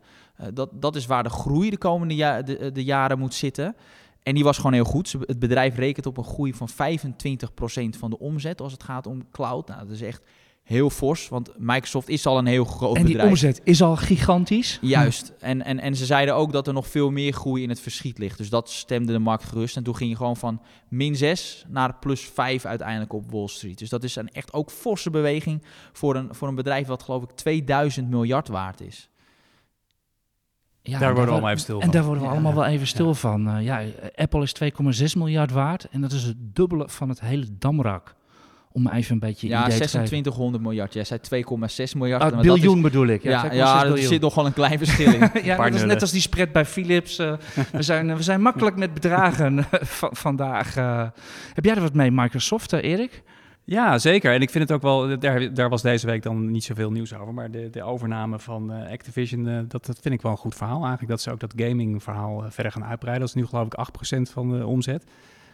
dat, 0.53 0.69
dat 0.73 0.95
is 0.95 1.05
waar 1.05 1.23
de 1.23 1.29
groei 1.29 1.69
de 1.69 1.77
komende 1.77 2.15
ja, 2.15 2.41
de, 2.41 2.71
de 2.71 2.83
jaren 2.83 3.19
moet 3.19 3.33
zitten. 3.33 3.75
En 4.23 4.33
die 4.33 4.43
was 4.43 4.57
gewoon 4.57 4.73
heel 4.73 4.83
goed. 4.83 5.15
Het 5.19 5.39
bedrijf 5.39 5.75
rekent 5.75 6.05
op 6.05 6.17
een 6.17 6.23
groei 6.23 6.53
van 6.53 6.69
25% 6.69 6.73
van 7.97 8.09
de 8.09 8.19
omzet 8.19 8.61
als 8.61 8.71
het 8.71 8.83
gaat 8.83 9.07
om 9.07 9.31
cloud. 9.31 9.67
Nou, 9.67 9.79
dat 9.79 9.95
is 9.95 10.01
echt 10.01 10.21
heel 10.63 10.89
fors, 10.89 11.29
want 11.29 11.49
Microsoft 11.57 12.09
is 12.09 12.25
al 12.25 12.37
een 12.37 12.45
heel 12.45 12.65
groot 12.65 12.95
en 12.95 13.03
bedrijf. 13.03 13.29
En 13.29 13.35
die 13.35 13.45
omzet 13.45 13.61
is 13.63 13.81
al 13.81 13.95
gigantisch. 13.95 14.77
Juist. 14.81 15.33
En, 15.39 15.63
en, 15.63 15.79
en 15.79 15.95
ze 15.95 16.05
zeiden 16.05 16.35
ook 16.35 16.51
dat 16.51 16.67
er 16.67 16.73
nog 16.73 16.87
veel 16.87 17.11
meer 17.11 17.33
groei 17.33 17.63
in 17.63 17.69
het 17.69 17.79
verschiet 17.79 18.17
ligt. 18.17 18.37
Dus 18.37 18.49
dat 18.49 18.69
stemde 18.69 19.11
de 19.11 19.19
markt 19.19 19.43
gerust. 19.43 19.77
En 19.77 19.83
toen 19.83 19.95
ging 19.95 20.09
je 20.09 20.15
gewoon 20.15 20.37
van 20.37 20.61
min 20.87 21.15
6 21.15 21.65
naar 21.67 21.95
plus 21.99 22.21
5 22.21 22.65
uiteindelijk 22.65 23.13
op 23.13 23.31
Wall 23.31 23.47
Street. 23.47 23.77
Dus 23.77 23.89
dat 23.89 24.03
is 24.03 24.15
een 24.15 24.29
echt 24.29 24.53
ook 24.53 24.71
forse 24.71 25.09
beweging 25.09 25.63
voor 25.93 26.15
een, 26.15 26.35
voor 26.35 26.47
een 26.47 26.55
bedrijf 26.55 26.87
wat 26.87 27.03
geloof 27.03 27.23
ik 27.23 27.31
2000 27.31 28.09
miljard 28.09 28.47
waard 28.47 28.81
is. 28.81 29.09
Ja, 30.85 30.99
daar 30.99 31.13
worden 31.13 31.25
we 31.25 31.31
allemaal 31.31 31.49
even 31.49 31.61
stil 31.61 31.75
van. 31.75 31.83
En 31.83 31.91
daar 31.91 32.03
worden 32.03 32.23
we 32.23 32.29
ja, 32.29 32.33
allemaal 32.33 32.53
wel 32.53 32.65
even 32.65 32.87
stil 32.87 33.07
ja. 33.07 33.13
van. 33.13 33.57
Uh, 33.57 33.63
ja, 33.63 33.81
Apple 34.15 34.41
is 34.41 34.55
2,6 35.01 35.17
miljard 35.17 35.51
waard 35.51 35.87
en 35.91 36.01
dat 36.01 36.11
is 36.11 36.23
het 36.23 36.35
dubbele 36.37 36.89
van 36.89 37.09
het 37.09 37.19
hele 37.19 37.45
damrak. 37.51 38.15
Om 38.71 38.87
even 38.87 39.13
een 39.13 39.19
beetje 39.19 39.47
ja, 39.47 39.65
idee 39.65 39.75
2600 39.75 40.63
miljard. 40.63 40.93
Jij 40.93 41.03
zei 41.03 41.19
2,6 41.89 41.97
miljard. 41.97 42.33
Uh, 42.33 42.39
biljoen 42.39 42.75
is, 42.75 42.81
bedoel 42.81 43.07
ik. 43.07 43.23
Ja, 43.23 43.45
ja, 43.45 43.53
ja 43.53 43.85
er 43.85 43.97
zit 43.97 44.21
nog 44.21 44.35
wel 44.35 44.45
een 44.45 44.53
klein 44.53 44.77
verschil 44.77 45.13
in. 45.13 45.19
ja, 45.43 45.57
dat 45.57 45.73
is 45.73 45.83
net 45.83 46.01
als 46.01 46.11
die 46.11 46.21
spread 46.21 46.51
bij 46.51 46.65
Philips. 46.65 47.19
Uh, 47.19 47.33
we, 47.71 47.81
zijn, 47.81 48.15
we 48.15 48.23
zijn 48.23 48.41
makkelijk 48.41 48.75
met 48.75 48.93
bedragen 48.93 49.65
vandaag. 50.25 50.77
Uh, 50.77 51.07
heb 51.53 51.65
jij 51.65 51.75
er 51.75 51.81
wat 51.81 51.93
mee, 51.93 52.11
Microsoft, 52.11 52.73
Erik? 52.73 53.23
Ja, 53.65 53.97
zeker. 53.97 54.33
En 54.33 54.41
ik 54.41 54.49
vind 54.49 54.69
het 54.69 54.77
ook 54.77 54.81
wel, 54.81 55.19
daar, 55.19 55.53
daar 55.53 55.69
was 55.69 55.81
deze 55.81 56.05
week 56.05 56.23
dan 56.23 56.51
niet 56.51 56.63
zoveel 56.63 56.91
nieuws 56.91 57.13
over. 57.13 57.33
Maar 57.33 57.51
de, 57.51 57.69
de 57.69 57.83
overname 57.83 58.39
van 58.39 58.71
uh, 58.73 58.91
Activision, 58.91 59.47
uh, 59.47 59.59
dat, 59.67 59.85
dat 59.85 59.99
vind 60.01 60.13
ik 60.13 60.21
wel 60.21 60.31
een 60.31 60.37
goed 60.37 60.55
verhaal 60.55 60.79
eigenlijk. 60.79 61.09
Dat 61.09 61.21
ze 61.21 61.31
ook 61.31 61.39
dat 61.39 61.53
gaming 61.55 62.03
verhaal 62.03 62.43
uh, 62.43 62.51
verder 62.51 62.71
gaan 62.71 62.85
uitbreiden. 62.85 63.25
Dat 63.25 63.35
is 63.35 63.41
nu 63.41 63.47
geloof 63.47 63.65
ik 63.65 64.17
8% 64.17 64.31
van 64.31 64.57
de 64.57 64.65
omzet. 64.65 65.03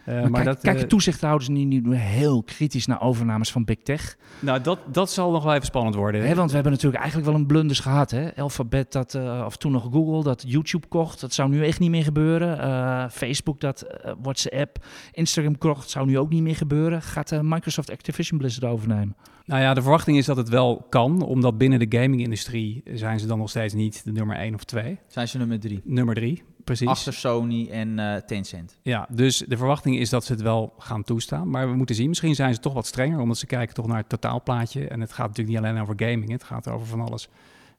Uh, 0.09 0.21
maar, 0.21 0.29
maar 0.29 0.43
kijk, 0.43 0.59
kijken 0.59 0.87
toezichthouders 0.87 1.49
nu, 1.49 1.63
nu 1.63 1.95
heel 1.95 2.43
kritisch 2.43 2.85
naar 2.85 3.01
overnames 3.01 3.51
van 3.51 3.65
Big 3.65 3.77
Tech? 3.83 4.17
Nou, 4.39 4.61
dat, 4.61 4.79
dat 4.91 5.11
zal 5.11 5.31
nog 5.31 5.43
wel 5.43 5.53
even 5.53 5.65
spannend 5.65 5.95
worden. 5.95 6.27
Hè, 6.27 6.35
want 6.35 6.49
we 6.49 6.53
hebben 6.53 6.71
natuurlijk 6.71 7.01
eigenlijk 7.01 7.31
wel 7.31 7.39
een 7.39 7.47
blunders 7.47 7.79
gehad. 7.79 8.11
Hè? 8.11 8.35
Alphabet, 8.35 8.91
dat, 8.91 9.13
uh, 9.13 9.43
of 9.45 9.57
toen 9.57 9.71
nog 9.71 9.87
Google, 9.91 10.23
dat 10.23 10.43
YouTube 10.47 10.87
kocht. 10.87 11.21
Dat 11.21 11.33
zou 11.33 11.49
nu 11.49 11.65
echt 11.65 11.79
niet 11.79 11.89
meer 11.89 12.03
gebeuren. 12.03 13.11
Facebook, 13.11 13.59
dat 13.59 13.85
WhatsApp, 14.21 14.85
Instagram 15.11 15.57
kocht. 15.57 15.89
Zou 15.89 16.05
nu 16.05 16.17
ook 16.19 16.29
niet 16.29 16.43
meer 16.43 16.55
gebeuren. 16.55 17.01
Gaat 17.01 17.41
Microsoft 17.41 17.91
Activision 17.91 18.37
Blizzard 18.39 18.71
overnemen? 18.71 19.15
Nou 19.49 19.61
ja, 19.61 19.73
de 19.73 19.81
verwachting 19.81 20.17
is 20.17 20.25
dat 20.25 20.37
het 20.37 20.49
wel 20.49 20.85
kan. 20.89 21.21
Omdat 21.21 21.57
binnen 21.57 21.89
de 21.89 21.97
gaming-industrie 21.99 22.83
zijn 22.93 23.19
ze 23.19 23.27
dan 23.27 23.37
nog 23.37 23.49
steeds 23.49 23.73
niet 23.73 24.03
de 24.03 24.11
nummer 24.11 24.35
1 24.35 24.53
of 24.53 24.63
2. 24.63 24.99
Zijn 25.07 25.27
ze 25.27 25.37
nummer 25.37 25.59
3? 25.59 25.81
Nummer 25.83 26.15
3 26.15 26.43
precies. 26.63 26.87
Achter 26.87 27.13
Sony 27.13 27.67
en 27.71 27.97
uh, 27.97 28.15
Tencent. 28.15 28.79
Ja, 28.81 29.07
dus 29.11 29.37
de 29.37 29.57
verwachting 29.57 29.97
is 29.97 30.09
dat 30.09 30.25
ze 30.25 30.31
het 30.31 30.41
wel 30.41 30.73
gaan 30.77 31.03
toestaan. 31.03 31.49
Maar 31.49 31.69
we 31.69 31.75
moeten 31.75 31.95
zien, 31.95 32.07
misschien 32.07 32.35
zijn 32.35 32.53
ze 32.53 32.59
toch 32.59 32.73
wat 32.73 32.87
strenger, 32.87 33.19
omdat 33.19 33.37
ze 33.37 33.45
kijken 33.45 33.75
toch 33.75 33.87
naar 33.87 33.97
het 33.97 34.09
totaalplaatje. 34.09 34.87
En 34.87 35.01
het 35.01 35.13
gaat 35.13 35.27
natuurlijk 35.27 35.57
niet 35.57 35.65
alleen 35.65 35.81
over 35.81 35.93
gaming, 35.97 36.31
het 36.31 36.43
gaat 36.43 36.67
over 36.67 36.87
van 36.87 37.01
alles. 37.01 37.29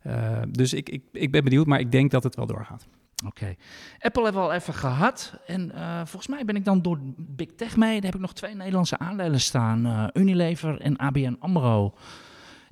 Uh, 0.06 0.38
dus 0.48 0.72
ik, 0.72 0.88
ik, 0.88 1.02
ik 1.12 1.30
ben 1.30 1.44
benieuwd, 1.44 1.66
maar 1.66 1.80
ik 1.80 1.92
denk 1.92 2.10
dat 2.10 2.22
het 2.22 2.36
wel 2.36 2.46
doorgaat. 2.46 2.86
Oké. 3.26 3.56
Apple 3.98 4.22
hebben 4.22 4.42
we 4.42 4.48
al 4.48 4.54
even 4.54 4.74
gehad. 4.74 5.32
En 5.46 5.72
uh, 5.74 5.96
volgens 5.96 6.26
mij 6.26 6.44
ben 6.44 6.56
ik 6.56 6.64
dan 6.64 6.82
door 6.82 6.98
Big 7.16 7.48
Tech 7.56 7.76
mee. 7.76 7.94
Daar 7.94 8.10
heb 8.10 8.14
ik 8.14 8.20
nog 8.20 8.32
twee 8.32 8.54
Nederlandse 8.54 8.98
aandelen 8.98 9.40
staan. 9.40 9.86
Uh, 9.86 10.06
Unilever 10.12 10.80
en 10.80 10.96
ABN 10.96 11.36
AMRO. 11.40 11.94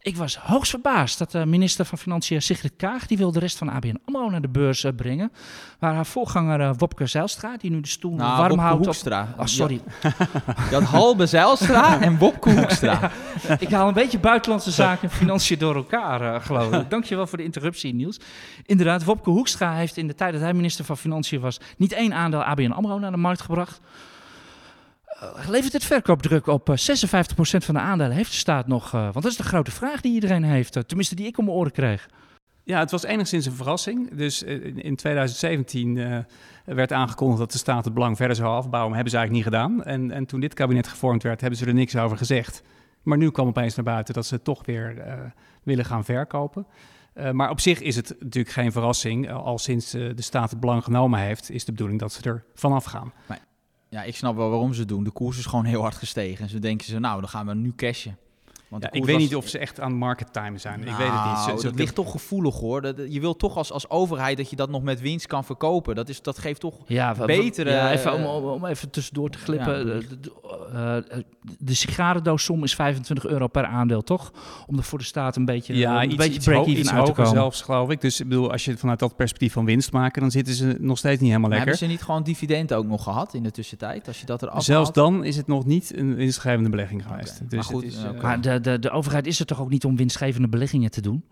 Ik 0.08 0.16
was 0.16 0.36
hoogst 0.36 0.70
verbaasd 0.70 1.18
dat 1.18 1.30
de 1.30 1.46
minister 1.46 1.84
van 1.84 1.98
Financiën 1.98 2.42
Sigrid 2.42 2.72
Kaag... 2.76 3.06
die 3.06 3.16
wil 3.16 3.32
de 3.32 3.38
rest 3.38 3.58
van 3.58 3.68
ABN 3.68 4.00
AMRO 4.04 4.30
naar 4.30 4.40
de 4.40 4.48
beurs 4.48 4.84
uh, 4.84 4.92
brengen. 4.96 5.32
Waar 5.78 5.94
haar 5.94 6.06
voorganger 6.06 6.60
uh, 6.60 6.70
Wopke 6.76 7.06
Zijlstra, 7.06 7.56
die 7.56 7.70
nu 7.70 7.80
de 7.80 7.88
stoel 7.88 8.14
nou, 8.14 8.36
warm 8.36 8.48
Wopke 8.48 8.64
houdt... 8.64 8.84
Hoekstra. 8.84 9.28
Op... 9.32 9.40
Oh, 9.40 9.46
sorry. 9.46 9.80
Je 10.70 10.74
had 10.74 10.82
Halbe 10.98 11.26
Zijlstra 11.26 12.00
en 12.00 12.18
Wopke 12.18 12.50
Hoekstra. 12.50 13.00
ja, 13.48 13.58
ik 13.58 13.70
haal 13.70 13.88
een 13.88 13.94
beetje 13.94 14.18
buitenlandse 14.18 14.70
zaken 14.70 15.08
en 15.08 15.14
financiën 15.14 15.58
door 15.58 15.74
elkaar, 15.74 16.22
uh, 16.22 16.40
geloof 16.40 16.72
ik. 16.72 16.90
Dankjewel 16.96 17.26
voor 17.26 17.38
de 17.38 17.44
interruptie, 17.44 17.94
Niels. 17.94 18.20
Inderdaad, 18.66 19.04
Wopke 19.04 19.30
Hoekstra 19.30 19.74
heeft 19.74 19.96
in 19.96 20.06
de 20.06 20.14
tijd 20.14 20.32
dat 20.32 20.42
hij 20.42 20.54
minister 20.54 20.84
van 20.84 20.96
Financiën 20.96 21.40
was... 21.40 21.60
niet 21.76 21.92
één 21.92 22.14
aandeel 22.14 22.42
ABN 22.42 22.70
AMRO 22.70 22.98
naar 22.98 23.10
de 23.10 23.16
markt 23.16 23.40
gebracht... 23.40 23.80
Uh, 25.22 25.48
levert 25.48 25.72
het 25.72 25.84
verkoopdruk 25.84 26.46
op 26.46 26.68
uh, 26.68 26.76
56% 26.76 26.80
van 27.40 27.74
de 27.74 27.80
aandelen? 27.80 28.16
Heeft 28.16 28.30
de 28.30 28.36
staat 28.36 28.66
nog? 28.66 28.86
Uh, 28.86 29.00
want 29.00 29.14
dat 29.14 29.24
is 29.24 29.36
de 29.36 29.42
grote 29.42 29.70
vraag 29.70 30.00
die 30.00 30.12
iedereen 30.12 30.44
heeft. 30.44 30.76
Uh, 30.76 30.82
tenminste, 30.82 31.14
die 31.14 31.26
ik 31.26 31.38
om 31.38 31.44
mijn 31.44 31.56
oren 31.56 31.72
kreeg. 31.72 32.08
Ja, 32.64 32.78
het 32.78 32.90
was 32.90 33.04
enigszins 33.04 33.46
een 33.46 33.52
verrassing. 33.52 34.14
Dus 34.14 34.42
in, 34.42 34.82
in 34.82 34.96
2017 34.96 36.24
werd 36.64 36.92
aangekondigd 36.92 37.38
dat 37.38 37.52
de 37.52 37.58
staat 37.58 37.84
het 37.84 37.94
belang 37.94 38.16
verder 38.16 38.36
zou 38.36 38.48
afbouwen. 38.48 38.90
Maar 38.90 39.00
hebben 39.00 39.12
ze 39.12 39.18
eigenlijk 39.18 39.46
niet 39.46 39.54
gedaan. 39.54 39.84
En, 39.84 40.10
en 40.10 40.26
toen 40.26 40.40
dit 40.40 40.54
kabinet 40.54 40.86
gevormd 40.86 41.22
werd, 41.22 41.40
hebben 41.40 41.58
ze 41.58 41.66
er 41.66 41.74
niks 41.74 41.96
over 41.96 42.16
gezegd. 42.16 42.62
Maar 43.02 43.18
nu 43.18 43.30
kwam 43.30 43.46
opeens 43.46 43.74
naar 43.74 43.84
buiten 43.84 44.14
dat 44.14 44.26
ze 44.26 44.42
toch 44.42 44.66
weer 44.66 45.04
willen 45.62 45.84
gaan 45.84 46.04
verkopen. 46.04 46.66
Uh, 47.18 47.30
maar 47.30 47.50
op 47.50 47.60
zich 47.60 47.80
is 47.80 47.96
het 47.96 48.16
natuurlijk 48.20 48.54
geen 48.54 48.72
verrassing. 48.72 49.30
al 49.30 49.58
sinds 49.58 49.94
uh, 49.94 50.14
de 50.14 50.22
staat 50.22 50.50
het 50.50 50.60
belang 50.60 50.84
genomen 50.84 51.20
heeft, 51.20 51.50
is 51.50 51.64
de 51.64 51.72
bedoeling 51.72 52.00
dat 52.00 52.12
ze 52.12 52.22
er 52.22 52.44
vanaf 52.54 52.84
gaan. 52.84 53.12
Maar, 53.26 53.38
ja, 53.88 54.02
ik 54.02 54.16
snap 54.16 54.36
wel 54.36 54.50
waarom 54.50 54.72
ze 54.72 54.80
het 54.80 54.88
doen. 54.88 55.04
De 55.04 55.10
koers 55.10 55.38
is 55.38 55.46
gewoon 55.46 55.64
heel 55.64 55.80
hard 55.80 55.94
gestegen. 55.94 56.44
En 56.44 56.50
ze 56.50 56.58
denken 56.58 56.86
ze, 56.86 56.98
nou, 56.98 57.20
dan 57.20 57.28
gaan 57.28 57.46
we 57.46 57.54
nu 57.54 57.72
cashen. 57.76 58.18
Want 58.68 58.82
ja, 58.82 58.92
ik 58.92 59.04
weet 59.04 59.18
niet 59.18 59.36
of 59.36 59.48
ze 59.48 59.58
echt 59.58 59.80
aan 59.80 59.94
market 59.94 60.32
time 60.32 60.58
zijn. 60.58 60.80
ik 60.80 60.86
weet 60.86 61.10
het 61.10 61.24
niet. 61.24 61.46
Nou, 61.46 61.58
ze, 61.58 61.70
ligt 61.74 61.94
toch 61.94 62.10
gevoelig 62.10 62.54
hoor. 62.54 62.80
Dat, 62.82 62.96
je 63.08 63.20
wilt 63.20 63.38
toch 63.38 63.56
als, 63.56 63.72
als 63.72 63.90
overheid 63.90 64.36
dat 64.36 64.50
je 64.50 64.56
dat 64.56 64.70
nog 64.70 64.82
met 64.82 65.00
winst 65.00 65.26
kan 65.26 65.44
verkopen. 65.44 65.94
Dat, 65.94 66.08
is, 66.08 66.22
dat 66.22 66.38
geeft 66.38 66.60
toch 66.60 66.74
ja, 66.86 67.14
betere... 67.26 67.70
Ja, 67.70 67.92
even, 67.92 68.12
om, 68.14 68.44
om, 68.44 68.64
even 68.64 68.90
tussendoor 68.90 69.30
te 69.30 69.38
glippen. 69.38 69.86
De, 69.86 70.20
de, 70.20 70.32
uh, 71.14 71.18
de 71.58 71.74
sigarendoossom 71.74 72.64
is 72.64 72.74
25 72.74 73.26
euro 73.26 73.46
per 73.46 73.64
aandeel, 73.64 74.02
toch? 74.02 74.32
Om 74.66 74.76
er 74.76 74.84
voor 74.84 74.98
de 74.98 75.04
staat 75.04 75.36
een 75.36 75.44
beetje, 75.44 75.74
ja, 75.74 76.02
een 76.02 76.08
iets, 76.08 76.16
beetje 76.16 76.40
break-even 76.40 76.92
uit 76.92 77.06
te 77.06 77.12
komen. 77.12 77.30
zelfs, 77.30 77.62
geloof 77.62 77.90
ik. 77.90 78.00
Dus 78.00 78.20
ik 78.20 78.28
bedoel, 78.28 78.52
als 78.52 78.64
je 78.64 78.76
vanuit 78.76 78.98
dat 78.98 79.16
perspectief 79.16 79.52
van 79.52 79.64
winst 79.64 79.92
maken, 79.92 80.20
dan 80.20 80.30
zitten 80.30 80.54
ze 80.54 80.76
nog 80.80 80.98
steeds 80.98 81.20
niet 81.20 81.30
helemaal 81.30 81.50
lekker. 81.50 81.68
hebben 81.68 81.86
ze 81.86 81.92
niet 81.92 82.02
gewoon 82.02 82.22
dividend 82.22 82.72
ook 82.72 82.86
nog 82.86 83.02
gehad 83.02 83.34
in 83.34 83.42
de 83.42 83.50
tussentijd? 83.50 84.06
Als 84.06 84.20
je 84.20 84.26
dat 84.26 84.42
er 84.42 84.62
Zelfs 84.62 84.92
dan 84.92 85.24
is 85.24 85.36
het 85.36 85.46
nog 85.46 85.66
niet 85.66 85.96
een 85.96 86.14
winstgevende 86.14 86.70
belegging 86.70 87.02
geweest. 87.06 87.40
Dus 87.50 87.54
maar 87.54 87.64
goed, 87.64 87.84
is, 87.84 88.04
uh, 88.04 88.22
maar 88.22 88.40
de, 88.40 88.57
de, 88.60 88.78
de 88.78 88.90
overheid 88.90 89.26
is 89.26 89.40
er 89.40 89.46
toch 89.46 89.60
ook 89.60 89.70
niet 89.70 89.84
om 89.84 89.96
winstgevende 89.96 90.48
beleggingen 90.48 90.90
te 90.90 91.00
doen? 91.00 91.24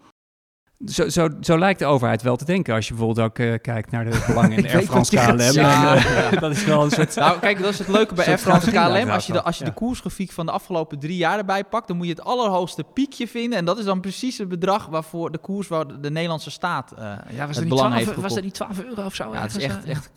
Zo, 0.85 1.09
zo, 1.09 1.29
zo, 1.41 1.59
lijkt 1.59 1.79
de 1.79 1.85
overheid 1.85 2.23
wel 2.23 2.37
te 2.37 2.45
denken. 2.45 2.75
Als 2.75 2.89
je 2.89 2.95
bijvoorbeeld 2.95 3.27
ook 3.27 3.39
uh, 3.39 3.55
kijkt 3.63 3.91
naar 3.91 4.05
de 4.05 4.25
belangen 4.29 4.57
in 4.57 4.69
Air 4.69 4.83
France 4.83 5.17
KLM. 5.17 5.53
Ja, 5.53 5.97
uh, 5.97 6.41
dat 6.41 6.51
is 6.51 6.65
wel 6.65 6.85
een 6.85 6.91
soort... 6.91 7.15
Nou, 7.15 7.39
kijk, 7.39 7.61
dat 7.61 7.73
is 7.73 7.79
het 7.79 7.89
leuke 7.89 8.15
bij 8.15 8.27
Air 8.27 8.39
France 8.39 8.71
KLM. 8.71 9.11
Als 9.11 9.27
je, 9.27 9.33
de, 9.33 9.43
als 9.43 9.59
je 9.59 9.65
de 9.65 9.73
koersgrafiek 9.73 10.33
van 10.33 10.47
de 10.47 10.53
afgelopen 10.53 10.99
drie 10.99 11.17
jaar 11.17 11.39
erbij 11.39 11.65
pakt... 11.65 11.89
dan 11.89 11.97
moet 11.97 12.07
je 12.07 12.13
het 12.13 12.23
allerhoogste 12.23 12.85
piekje 12.95 13.29
vinden. 13.29 13.59
En 13.59 13.65
dat 13.65 13.79
is 13.79 13.85
dan 13.85 14.01
precies 14.01 14.39
het 14.39 14.49
bedrag 14.49 14.87
waarvoor 14.87 15.33
de 15.33 15.39
koers... 15.39 15.69
waar 15.69 16.01
de 16.01 16.11
Nederlandse 16.11 16.51
staat 16.51 16.93
uh, 16.99 17.13
ja, 17.31 17.47
was 17.47 17.57
het 17.57 17.69
belang 17.69 17.93
12, 17.93 18.07
heeft 18.07 18.21
Was 18.21 18.35
dat 18.35 18.45
niet 18.45 18.55
12 18.55 18.85
euro 18.85 19.05
of 19.05 19.15
zo? 19.15 19.33
Ja, 19.33 19.41
het 19.41 19.57
is 19.57 19.63
echt, 19.63 19.85
echt 19.85 20.11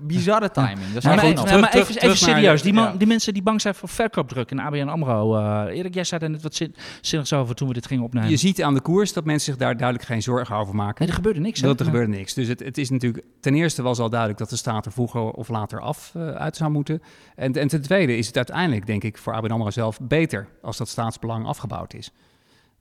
bizarre 0.00 0.50
timing. 0.50 0.86
Dat 0.86 0.96
is 0.96 1.04
maar, 1.04 1.18
even, 1.18 1.60
maar 1.60 1.74
even, 1.74 1.96
even 1.96 2.16
serieus. 2.16 2.62
Die, 2.62 2.72
man, 2.72 2.96
die 2.96 3.06
mensen 3.06 3.32
die 3.32 3.42
bang 3.42 3.60
zijn 3.60 3.74
voor 3.74 3.88
verkoopdruk 3.88 4.50
in 4.50 4.60
ABN 4.60 4.88
AMRO. 4.88 5.38
Erik, 5.66 5.94
jij 5.94 6.04
zei 6.04 6.24
er 6.24 6.30
net 6.30 6.42
wat 6.42 6.60
zinnigs 7.00 7.32
over 7.32 7.54
toen 7.54 7.68
we 7.68 7.74
dit 7.74 7.86
gingen 7.86 8.04
opnemen. 8.04 8.30
Je 8.30 8.36
ziet 8.36 8.62
aan 8.62 8.74
de 8.74 8.80
koers 8.80 9.12
dat 9.12 9.24
mensen 9.24 9.52
zich 9.52 9.60
daar 9.60 9.76
duidelijk 9.84 10.10
geen 10.10 10.22
zorgen 10.22 10.56
over 10.56 10.74
maken. 10.74 10.94
Nee, 10.98 11.08
er 11.08 11.14
gebeurde 11.14 11.40
niks. 11.40 11.60
Dat 11.60 11.80
er 11.80 11.86
gebeurde 11.86 12.16
niks. 12.16 12.34
Dus 12.34 12.48
het, 12.48 12.60
het 12.60 12.78
is 12.78 12.90
natuurlijk... 12.90 13.24
Ten 13.40 13.54
eerste 13.54 13.82
was 13.82 13.98
al 13.98 14.10
duidelijk 14.10 14.38
dat 14.38 14.50
de 14.50 14.56
staat 14.56 14.86
er 14.86 14.92
vroeger 14.92 15.20
of 15.20 15.48
later 15.48 15.80
af 15.80 16.12
uh, 16.16 16.28
uit 16.28 16.56
zou 16.56 16.70
moeten. 16.70 17.02
En, 17.36 17.52
en 17.52 17.68
ten 17.68 17.82
tweede 17.82 18.16
is 18.16 18.26
het 18.26 18.36
uiteindelijk, 18.36 18.86
denk 18.86 19.04
ik, 19.04 19.18
voor 19.18 19.32
ABN 19.32 19.50
AMRO 19.50 19.70
zelf 19.70 20.00
beter... 20.00 20.48
als 20.62 20.76
dat 20.76 20.88
staatsbelang 20.88 21.46
afgebouwd 21.46 21.94
is. 21.94 22.12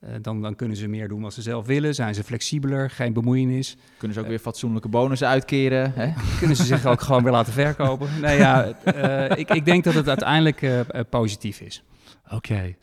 Uh, 0.03 0.09
dan, 0.21 0.41
dan 0.41 0.55
kunnen 0.55 0.77
ze 0.77 0.87
meer 0.87 1.07
doen 1.07 1.21
wat 1.21 1.33
ze 1.33 1.41
zelf 1.41 1.65
willen. 1.65 1.95
Zijn 1.95 2.15
ze 2.15 2.23
flexibeler, 2.23 2.89
geen 2.89 3.13
bemoeienis. 3.13 3.77
Kunnen 3.97 4.13
ze 4.13 4.19
ook 4.19 4.25
uh, 4.25 4.31
weer 4.31 4.41
fatsoenlijke 4.41 4.89
bonussen 4.89 5.27
uitkeren. 5.27 5.93
Hè? 5.95 6.13
Kunnen 6.39 6.57
ze 6.57 6.63
zich 6.63 6.85
ook 6.85 7.01
gewoon 7.01 7.23
weer 7.23 7.31
laten 7.31 7.53
verkopen. 7.53 8.09
Nee, 8.21 8.37
ja, 8.37 8.63
ik, 9.35 9.49
ik 9.49 9.65
denk 9.65 9.83
dat 9.83 9.93
het 9.93 10.07
uiteindelijk 10.07 10.85
positief 11.09 11.61
is. 11.61 11.83
Oké. 12.29 12.75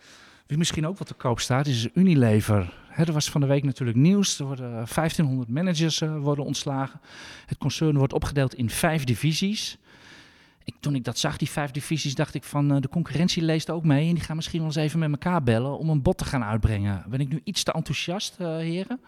Wie 0.47 0.59
misschien 0.59 0.87
ook 0.87 0.99
wat 0.99 1.07
te 1.07 1.14
koop 1.14 1.41
staat, 1.41 1.66
is 1.66 1.89
Unilever. 1.95 2.80
Er 2.97 3.12
was 3.12 3.30
van 3.30 3.41
de 3.41 3.47
week 3.47 3.64
natuurlijk 3.64 3.97
nieuws. 3.97 4.38
Er 4.38 4.47
worden 4.47 4.70
1500 4.70 5.49
managers 5.49 6.01
uh, 6.01 6.18
worden 6.18 6.45
ontslagen. 6.45 7.01
Het 7.47 7.59
concern 7.59 7.97
wordt 7.97 8.12
opgedeeld 8.12 8.55
in 8.55 8.70
vijf 8.70 9.05
divisies. 9.05 9.78
Ik, 10.64 10.74
toen 10.80 10.95
ik 10.95 11.05
dat 11.05 11.18
zag, 11.18 11.36
die 11.36 11.51
vijf 11.51 11.70
divisies, 11.70 12.14
dacht 12.14 12.34
ik 12.34 12.45
van 12.45 12.74
uh, 12.74 12.80
de 12.80 12.88
concurrentie 12.88 13.43
leest 13.43 13.70
ook 13.70 13.84
mee. 13.84 14.09
En 14.09 14.14
die 14.14 14.24
gaan 14.24 14.36
misschien 14.36 14.59
wel 14.59 14.68
eens 14.68 14.76
even 14.76 14.99
met 14.99 15.11
elkaar 15.11 15.43
bellen 15.43 15.78
om 15.78 15.91
een 15.91 16.03
bot 16.03 16.18
te 16.18 16.24
gaan 16.24 16.45
uitbrengen. 16.45 17.05
Ben 17.09 17.20
ik 17.20 17.28
nu 17.28 17.41
iets 17.45 17.62
te 17.62 17.72
enthousiast, 17.72 18.36
uh, 18.41 18.57
heren? 18.57 19.01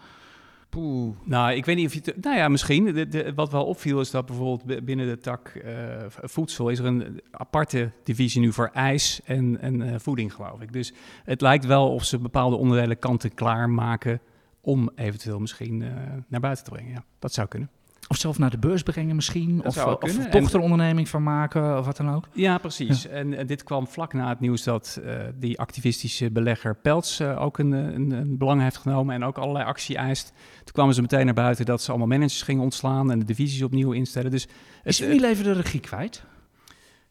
Poeh. 0.73 1.15
Nou, 1.23 1.53
ik 1.53 1.65
weet 1.65 1.75
niet 1.75 1.85
of 1.85 1.93
je... 1.93 2.15
Nou 2.21 2.37
ja, 2.37 2.47
misschien. 2.47 2.85
De, 3.09 3.31
wat 3.35 3.51
wel 3.51 3.65
opviel 3.65 3.99
is 3.99 4.11
dat 4.11 4.25
bijvoorbeeld 4.25 4.85
binnen 4.85 5.07
de 5.07 5.17
tak 5.17 5.61
uh, 5.65 5.71
voedsel... 6.07 6.69
is 6.69 6.79
er 6.79 6.85
een 6.85 7.21
aparte 7.31 7.91
divisie 8.03 8.41
nu 8.41 8.53
voor 8.53 8.69
ijs 8.73 9.21
en, 9.25 9.61
en 9.61 9.81
uh, 9.81 9.95
voeding, 9.97 10.33
geloof 10.33 10.61
ik. 10.61 10.73
Dus 10.73 10.93
het 11.23 11.41
lijkt 11.41 11.65
wel 11.65 11.93
of 11.93 12.03
ze 12.03 12.19
bepaalde 12.19 12.55
onderdelen 12.55 12.99
kanten 12.99 13.33
klaarmaken... 13.33 14.19
om 14.61 14.89
eventueel 14.95 15.39
misschien 15.39 15.81
uh, 15.81 15.89
naar 16.27 16.39
buiten 16.39 16.63
te 16.63 16.71
brengen. 16.71 16.91
Ja, 16.91 17.03
dat 17.19 17.33
zou 17.33 17.47
kunnen. 17.47 17.69
Of 18.13 18.19
zelf 18.19 18.37
naar 18.37 18.49
de 18.49 18.57
beurs 18.57 18.83
brengen 18.83 19.15
misschien. 19.15 19.61
of, 19.65 19.85
of 19.85 20.17
een 20.17 20.31
dochteronderneming 20.31 21.09
van 21.09 21.23
maken 21.23 21.77
of 21.77 21.85
wat 21.85 21.97
dan 21.97 22.11
ook. 22.11 22.27
Ja, 22.33 22.57
precies. 22.57 23.07
En, 23.07 23.33
en, 23.33 23.47
dit 23.47 23.63
kwam 23.63 23.87
vlak 23.87 24.13
na 24.13 24.29
het 24.29 24.39
nieuws 24.39 24.63
dat 24.63 24.99
uh, 25.03 25.15
die 25.35 25.59
activistische 25.59 26.31
belegger 26.31 26.75
Peltz 26.75 27.19
uh, 27.19 27.41
ook 27.41 27.57
een, 27.57 27.71
een, 27.71 28.11
een, 28.11 28.37
belang 28.37 28.61
heeft 28.61 28.77
genomen 28.77 29.15
en 29.15 29.23
ook 29.23 29.37
allerlei 29.37 29.65
actie 29.65 29.97
eist. 29.97 30.33
Toen 30.63 30.73
kwamen 30.73 30.93
ze 30.93 31.01
meteen 31.01 31.25
naar 31.25 31.33
buiten 31.33 31.65
dat 31.65 31.81
ze 31.81 31.89
allemaal 31.89 32.07
managers 32.07 32.41
gingen 32.41 32.63
ontslaan 32.63 33.11
en 33.11 33.19
de 33.19 33.25
divisies 33.25 33.61
opnieuw 33.61 33.91
instellen. 33.91 34.31
Dus 34.31 34.47
Is 34.83 35.01
Unilever 35.01 35.43
de 35.43 35.51
regie 35.51 35.79
kwijt? 35.79 36.23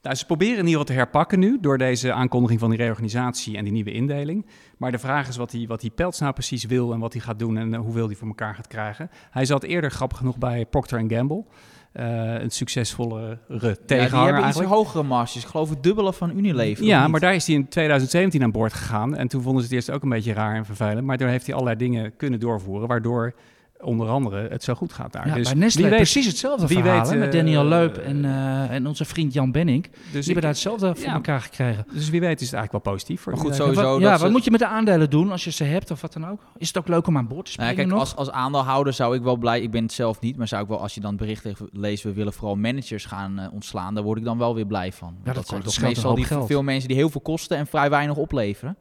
Nou, 0.02 0.16
ze 0.16 0.26
proberen 0.26 0.58
in 0.58 0.66
ieder 0.66 0.70
geval 0.70 0.84
te 0.84 0.92
herpakken 0.92 1.38
nu 1.38 1.58
door 1.60 1.78
deze 1.78 2.12
aankondiging 2.12 2.60
van 2.60 2.70
die 2.70 2.78
reorganisatie 2.78 3.56
en 3.56 3.64
die 3.64 3.72
nieuwe 3.72 3.92
indeling. 3.92 4.46
Maar 4.76 4.92
de 4.92 4.98
vraag 4.98 5.28
is 5.28 5.36
wat 5.36 5.52
hij, 5.52 5.66
wat 5.66 5.80
die 5.80 5.90
Peltz 5.90 6.20
nou 6.20 6.32
precies 6.32 6.64
wil 6.64 6.92
en 6.92 6.98
wat 6.98 7.12
hij 7.12 7.22
gaat 7.22 7.38
doen 7.38 7.56
en 7.56 7.72
uh, 7.72 7.78
hoeveel 7.78 8.06
hij 8.06 8.16
voor 8.16 8.28
elkaar 8.28 8.54
gaat 8.54 8.66
krijgen. 8.66 9.10
Hij 9.30 9.44
zat 9.44 9.62
eerder 9.62 9.90
grappig 9.90 10.18
genoeg 10.18 10.38
bij 10.38 10.66
Procter 10.66 11.04
Gamble. 11.08 11.44
Uh, 11.92 12.40
een 12.40 12.50
succesvolle 12.50 13.38
tegenhanger 13.86 14.32
ja, 14.32 14.36
die 14.36 14.44
hebben 14.44 14.48
iets 14.48 14.60
hogere 14.60 15.02
marges. 15.02 15.42
Ik 15.42 15.48
geloof 15.48 15.68
het 15.70 15.82
dubbele 15.82 16.12
van 16.12 16.36
Unilever. 16.36 16.84
Ja, 16.84 17.08
maar 17.08 17.20
daar 17.20 17.34
is 17.34 17.46
hij 17.46 17.56
in 17.56 17.68
2017 17.68 18.42
aan 18.42 18.50
boord 18.50 18.72
gegaan. 18.72 19.16
En 19.16 19.28
toen 19.28 19.42
vonden 19.42 19.62
ze 19.62 19.68
het 19.68 19.76
eerst 19.76 19.90
ook 19.90 20.02
een 20.02 20.08
beetje 20.08 20.32
raar 20.32 20.56
en 20.56 20.64
vervelend. 20.64 21.06
Maar 21.06 21.18
daar 21.18 21.28
heeft 21.28 21.46
hij 21.46 21.54
allerlei 21.54 21.78
dingen 21.78 22.16
kunnen 22.16 22.40
doorvoeren, 22.40 22.88
waardoor 22.88 23.34
onder 23.82 24.08
andere 24.08 24.48
het 24.48 24.64
zo 24.64 24.74
goed 24.74 24.92
gaat 24.92 25.12
daar. 25.12 25.26
Ja, 25.26 25.34
dus 25.34 25.48
bij 25.48 25.58
Nestlé 25.58 25.88
weet, 25.88 25.96
precies 25.96 26.26
hetzelfde 26.26 26.66
wie 26.66 26.78
verhaal, 26.78 27.08
weet, 27.08 27.18
met 27.18 27.32
Daniel 27.32 27.64
Leup 27.64 27.96
en, 27.96 28.24
uh, 28.24 28.70
en 28.70 28.86
onze 28.86 29.04
vriend 29.04 29.32
Jan 29.32 29.52
Benning. 29.52 29.84
Dus 29.84 29.92
die 30.10 30.24
hebben 30.24 30.42
daar 30.42 30.50
hetzelfde 30.50 30.94
voor 30.94 31.12
elkaar 31.12 31.40
gekregen. 31.40 31.86
Dus 31.92 32.10
wie 32.10 32.20
weet 32.20 32.40
is 32.40 32.46
het 32.46 32.54
eigenlijk 32.54 32.84
wel 32.84 32.94
positief 32.94 33.20
voor 33.20 33.32
maar 33.32 33.40
goed, 33.40 33.54
sowieso. 33.54 33.92
Wat, 33.92 34.00
ja, 34.00 34.18
wat 34.18 34.30
moet 34.30 34.44
je 34.44 34.50
met 34.50 34.60
de 34.60 34.66
aandelen 34.66 35.10
doen 35.10 35.30
als 35.30 35.44
je 35.44 35.50
ze 35.50 35.64
hebt 35.64 35.90
of 35.90 36.00
wat 36.00 36.12
dan 36.12 36.26
ook? 36.26 36.40
Is 36.56 36.68
het 36.68 36.78
ook 36.78 36.88
leuk 36.88 37.06
om 37.06 37.16
aan 37.16 37.28
boord 37.28 37.52
te 37.52 37.60
nou, 37.60 37.74
kijk, 37.74 37.92
Als, 37.92 38.16
als 38.16 38.30
aandeelhouder 38.30 38.92
zou 38.92 39.16
ik 39.16 39.22
wel 39.22 39.36
blij, 39.36 39.60
ik 39.60 39.70
ben 39.70 39.82
het 39.82 39.92
zelf 39.92 40.20
niet, 40.20 40.36
maar 40.36 40.48
zou 40.48 40.62
ik 40.62 40.68
wel 40.68 40.80
als 40.80 40.94
je 40.94 41.00
dan 41.00 41.16
berichten 41.16 41.54
leest, 41.72 42.02
we 42.02 42.12
willen 42.12 42.32
vooral 42.32 42.56
managers 42.56 43.04
gaan 43.04 43.40
uh, 43.40 43.46
ontslaan, 43.52 43.94
daar 43.94 44.04
word 44.04 44.18
ik 44.18 44.24
dan 44.24 44.38
wel 44.38 44.54
weer 44.54 44.66
blij 44.66 44.92
van. 44.92 45.14
Ja, 45.24 45.24
dat, 45.24 45.34
dat 45.34 45.46
zijn 45.46 45.62
toch 45.62 45.80
meestal 45.80 46.14
die, 46.14 46.26
veel 46.26 46.62
mensen 46.62 46.88
die 46.88 46.96
heel 46.96 47.10
veel 47.10 47.20
kosten 47.20 47.56
en 47.56 47.66
vrij 47.66 47.90
weinig 47.90 48.16
opleveren. 48.16 48.76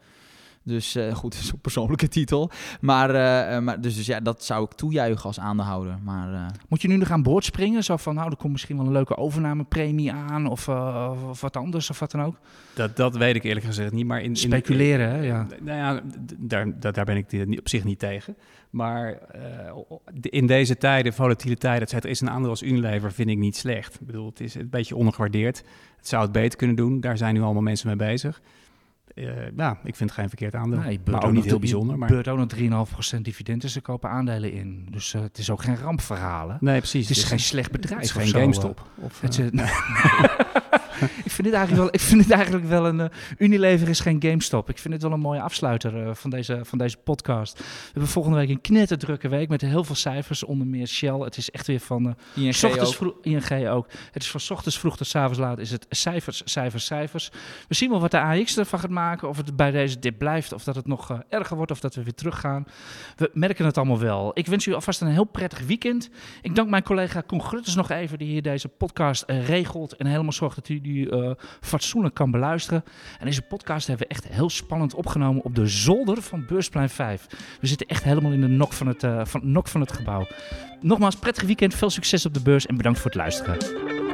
Dus 0.64 0.95
uh, 0.95 1.14
goed, 1.14 1.32
dat 1.36 1.41
is 1.41 1.51
een 1.51 1.59
persoonlijke 1.59 2.07
titel. 2.07 2.51
Maar, 2.82 3.09
uh, 3.09 3.59
maar 3.59 3.82
dus, 3.82 3.95
dus 3.95 4.05
ja, 4.05 4.20
dat 4.20 4.43
zou 4.43 4.64
ik 4.64 4.72
toejuichen 4.72 5.26
als 5.26 5.39
aandeelhouder. 5.39 5.97
Maar, 6.03 6.34
uh... 6.34 6.45
Moet 6.68 6.82
je 6.82 6.88
nu 6.88 6.97
nog 6.97 7.12
aan 7.12 7.24
boord 7.24 7.45
springen? 7.45 7.84
Zo 7.84 7.97
van, 7.97 8.16
nou, 8.16 8.30
er 8.30 8.38
komt 8.38 8.51
misschien 8.51 8.78
wel 8.78 8.86
een 8.86 8.91
leuke 8.91 9.18
overnamepremie 9.18 10.12
aan 10.12 10.47
of, 10.47 10.68
of 11.30 11.41
wat 11.41 11.57
anders 11.57 11.89
of 11.89 11.99
wat 11.99 12.12
dan 12.12 12.22
ook? 12.22 12.36
Dat, 12.74 12.95
dat 12.95 13.18
weet 13.18 13.36
ik 13.36 13.43
eerlijk 13.43 13.66
gezegd 13.66 13.91
niet. 13.91 14.05
Maar 14.05 14.22
in, 14.22 14.36
Speculeren, 14.36 15.09
hè? 15.09 15.22
Ja. 15.22 15.47
Nou 15.62 15.78
ja, 15.78 16.01
daar, 16.38 16.80
daar 16.80 17.05
ben 17.05 17.18
ik 17.18 17.57
op 17.59 17.70
zich 17.70 17.84
niet 17.84 17.99
tegen. 17.99 18.36
Maar 18.70 19.18
in 20.22 20.47
deze 20.47 20.78
tijden, 20.78 21.14
volatiliteit, 21.14 21.82
et 21.82 21.89
cetera, 21.89 22.09
is 22.09 22.22
een 22.22 22.30
aandeel 22.30 22.49
als 22.49 22.64
Unilever 22.64 23.12
vind 23.12 23.30
ik 23.30 23.38
niet 23.38 23.55
slecht. 23.55 23.93
Ik 23.99 24.05
bedoel, 24.05 24.26
het 24.26 24.39
is 24.39 24.55
een 24.55 24.70
beetje 24.70 24.95
ondergewaardeerd. 24.95 25.57
Het 25.97 26.07
zou 26.07 26.24
het 26.24 26.32
beter 26.32 26.57
kunnen 26.57 26.76
doen. 26.76 26.99
Daar 26.99 27.18
zijn 27.18 27.34
nu 27.34 27.41
allemaal 27.41 27.62
mensen 27.62 27.88
mee 27.88 27.95
bezig. 27.95 28.41
Uh, 29.16 29.32
nou, 29.53 29.76
ik 29.84 29.95
vind 29.95 30.09
het 30.09 30.20
geen 30.20 30.28
verkeerd 30.28 30.55
aandeel. 30.55 30.80
Nee, 30.80 30.99
maar 31.05 31.24
ook 31.24 31.32
niet 31.32 31.45
heel 31.45 31.59
bijzonder. 31.59 31.97
Maar 31.97 32.09
beurt 32.09 32.28
ook 32.28 32.38
nog 32.38 32.88
3,5% 33.16 33.22
dividend, 33.22 33.62
dus 33.62 33.74
ze 33.74 33.82
kopen 33.82 34.09
aandelen 34.09 34.51
in. 34.51 34.88
Dus 34.89 35.14
uh, 35.14 35.22
het 35.22 35.38
is 35.38 35.49
ook 35.49 35.64
geen 35.64 35.78
rampverhalen. 35.78 36.57
Nee, 36.59 36.78
precies. 36.78 37.07
Het 37.07 37.18
is, 37.18 37.24
geen 37.24 37.39
slecht 37.39 37.72
bedrijf. 37.72 38.14
Het 38.14 38.24
is 38.24 38.32
geen 38.32 38.41
GameStop. 38.41 38.89
Of, 38.95 39.22
het, 39.22 39.38
uh, 39.38 39.47
ik, 41.28 41.32
vind 41.32 41.43
dit 41.43 41.54
eigenlijk 41.54 41.84
wel, 41.84 41.93
ik 41.93 41.99
vind 41.99 42.22
het 42.22 42.32
eigenlijk 42.32 42.66
wel 42.66 42.86
een... 42.86 42.99
Uh, 42.99 43.06
Unilever 43.38 43.89
is 43.89 43.99
geen 43.99 44.22
GameStop. 44.22 44.70
Ik 44.70 44.78
vind 44.78 44.93
het 44.93 45.04
wel 45.04 45.12
een 45.12 45.20
mooie 45.20 45.41
afsluiter 45.41 46.08
uh, 46.08 46.14
van, 46.14 46.30
deze, 46.30 46.60
van 46.64 46.78
deze 46.78 46.97
podcast. 46.97 47.58
We 47.58 47.64
hebben 47.91 48.08
volgende 48.08 48.38
week 48.38 48.49
een 48.49 48.62
knetterdrukke 48.62 49.30
week 49.30 49.49
met 49.49 49.62
heel 49.62 49.84
veel 49.84 49.95
cijfers. 49.95 50.43
Onder 50.43 50.68
meer 50.68 50.88
Shell. 50.88 51.20
Het 51.20 51.38
is 51.38 51.52
echt 51.52 51.68
weer 51.68 51.80
van... 51.80 52.16
Uh, 52.36 52.45
ING, 52.45 52.64
ook. 52.64 52.93
Vroeg, 52.93 53.14
ING 53.22 53.68
ook. 53.70 53.88
Het 54.12 54.24
is 54.24 54.32
van 54.32 54.41
ochtends 54.49 54.80
vroeg 54.80 54.97
tot 54.97 55.16
avonds 55.16 55.39
laat 55.39 55.60
is 55.60 55.72
het 55.72 55.86
cijfers, 55.89 56.41
cijfers, 56.45 56.86
cijfers. 56.86 57.32
We 57.68 57.76
zien 57.76 57.89
wel 57.89 57.99
wat 57.99 58.12
de 58.12 58.20
AX 58.20 58.58
ervan 58.58 58.80
gaat 58.80 58.89
maken. 58.89 59.30
Of 59.30 59.38
het 59.38 59.56
bij 59.56 59.72
deze 59.72 59.99
dip 59.99 60.18
blijft. 60.18 60.54
Of 60.54 60.64
dat 60.64 60.76
het 60.76 60.88
nog 60.88 61.12
uh, 61.12 61.18
erger 61.30 61.56
wordt. 61.56 61.72
Of 61.72 61.80
dat 61.80 61.95
we 61.95 62.04
weer 62.04 62.14
teruggaan. 62.14 62.66
We 63.16 63.30
merken 63.34 63.66
het 63.66 63.78
allemaal 63.78 63.99
wel. 63.99 64.32
Ik 64.34 64.47
wens 64.47 64.66
u 64.66 64.74
alvast 64.74 65.02
een 65.02 65.08
heel 65.08 65.24
prettig 65.24 65.60
weekend. 65.60 66.10
Ik 66.41 66.56
dank 66.56 66.70
mijn 66.70 66.84
collega 66.84 67.22
Koen 67.22 67.41
Grutters 67.41 67.76
nog 67.76 67.89
even. 67.89 68.18
Die 68.18 68.28
hier 68.28 68.41
deze 68.41 68.68
podcast 68.68 69.24
regelt. 69.28 69.95
En 69.95 70.06
helemaal 70.06 70.32
zorgt 70.32 70.56
dat 70.56 70.70
u 70.70 70.82
die 70.82 70.90
uh, 70.91 71.31
fatsoenlijk 71.61 72.15
kan 72.15 72.31
beluisteren. 72.31 72.83
En 73.19 73.25
deze 73.25 73.41
podcast 73.41 73.87
hebben 73.87 74.07
we 74.07 74.13
echt 74.13 74.27
heel 74.27 74.49
spannend 74.49 74.93
opgenomen 74.93 75.43
op 75.43 75.55
de 75.55 75.67
zolder 75.67 76.21
van 76.21 76.45
Beursplein 76.45 76.89
5. 76.89 77.25
We 77.61 77.67
zitten 77.67 77.87
echt 77.87 78.03
helemaal 78.03 78.31
in 78.31 78.41
de 78.41 78.47
nok 78.47 78.73
van 78.73 78.87
het, 78.87 79.03
uh, 79.03 79.21
van, 79.25 79.41
nok 79.43 79.67
van 79.67 79.81
het 79.81 79.91
gebouw. 79.91 80.27
Nogmaals, 80.81 81.15
prettig 81.15 81.43
weekend, 81.43 81.75
veel 81.75 81.89
succes 81.89 82.25
op 82.25 82.33
de 82.33 82.41
beurs 82.41 82.65
en 82.65 82.77
bedankt 82.77 82.99
voor 82.99 83.11
het 83.11 83.19
luisteren. 83.19 84.11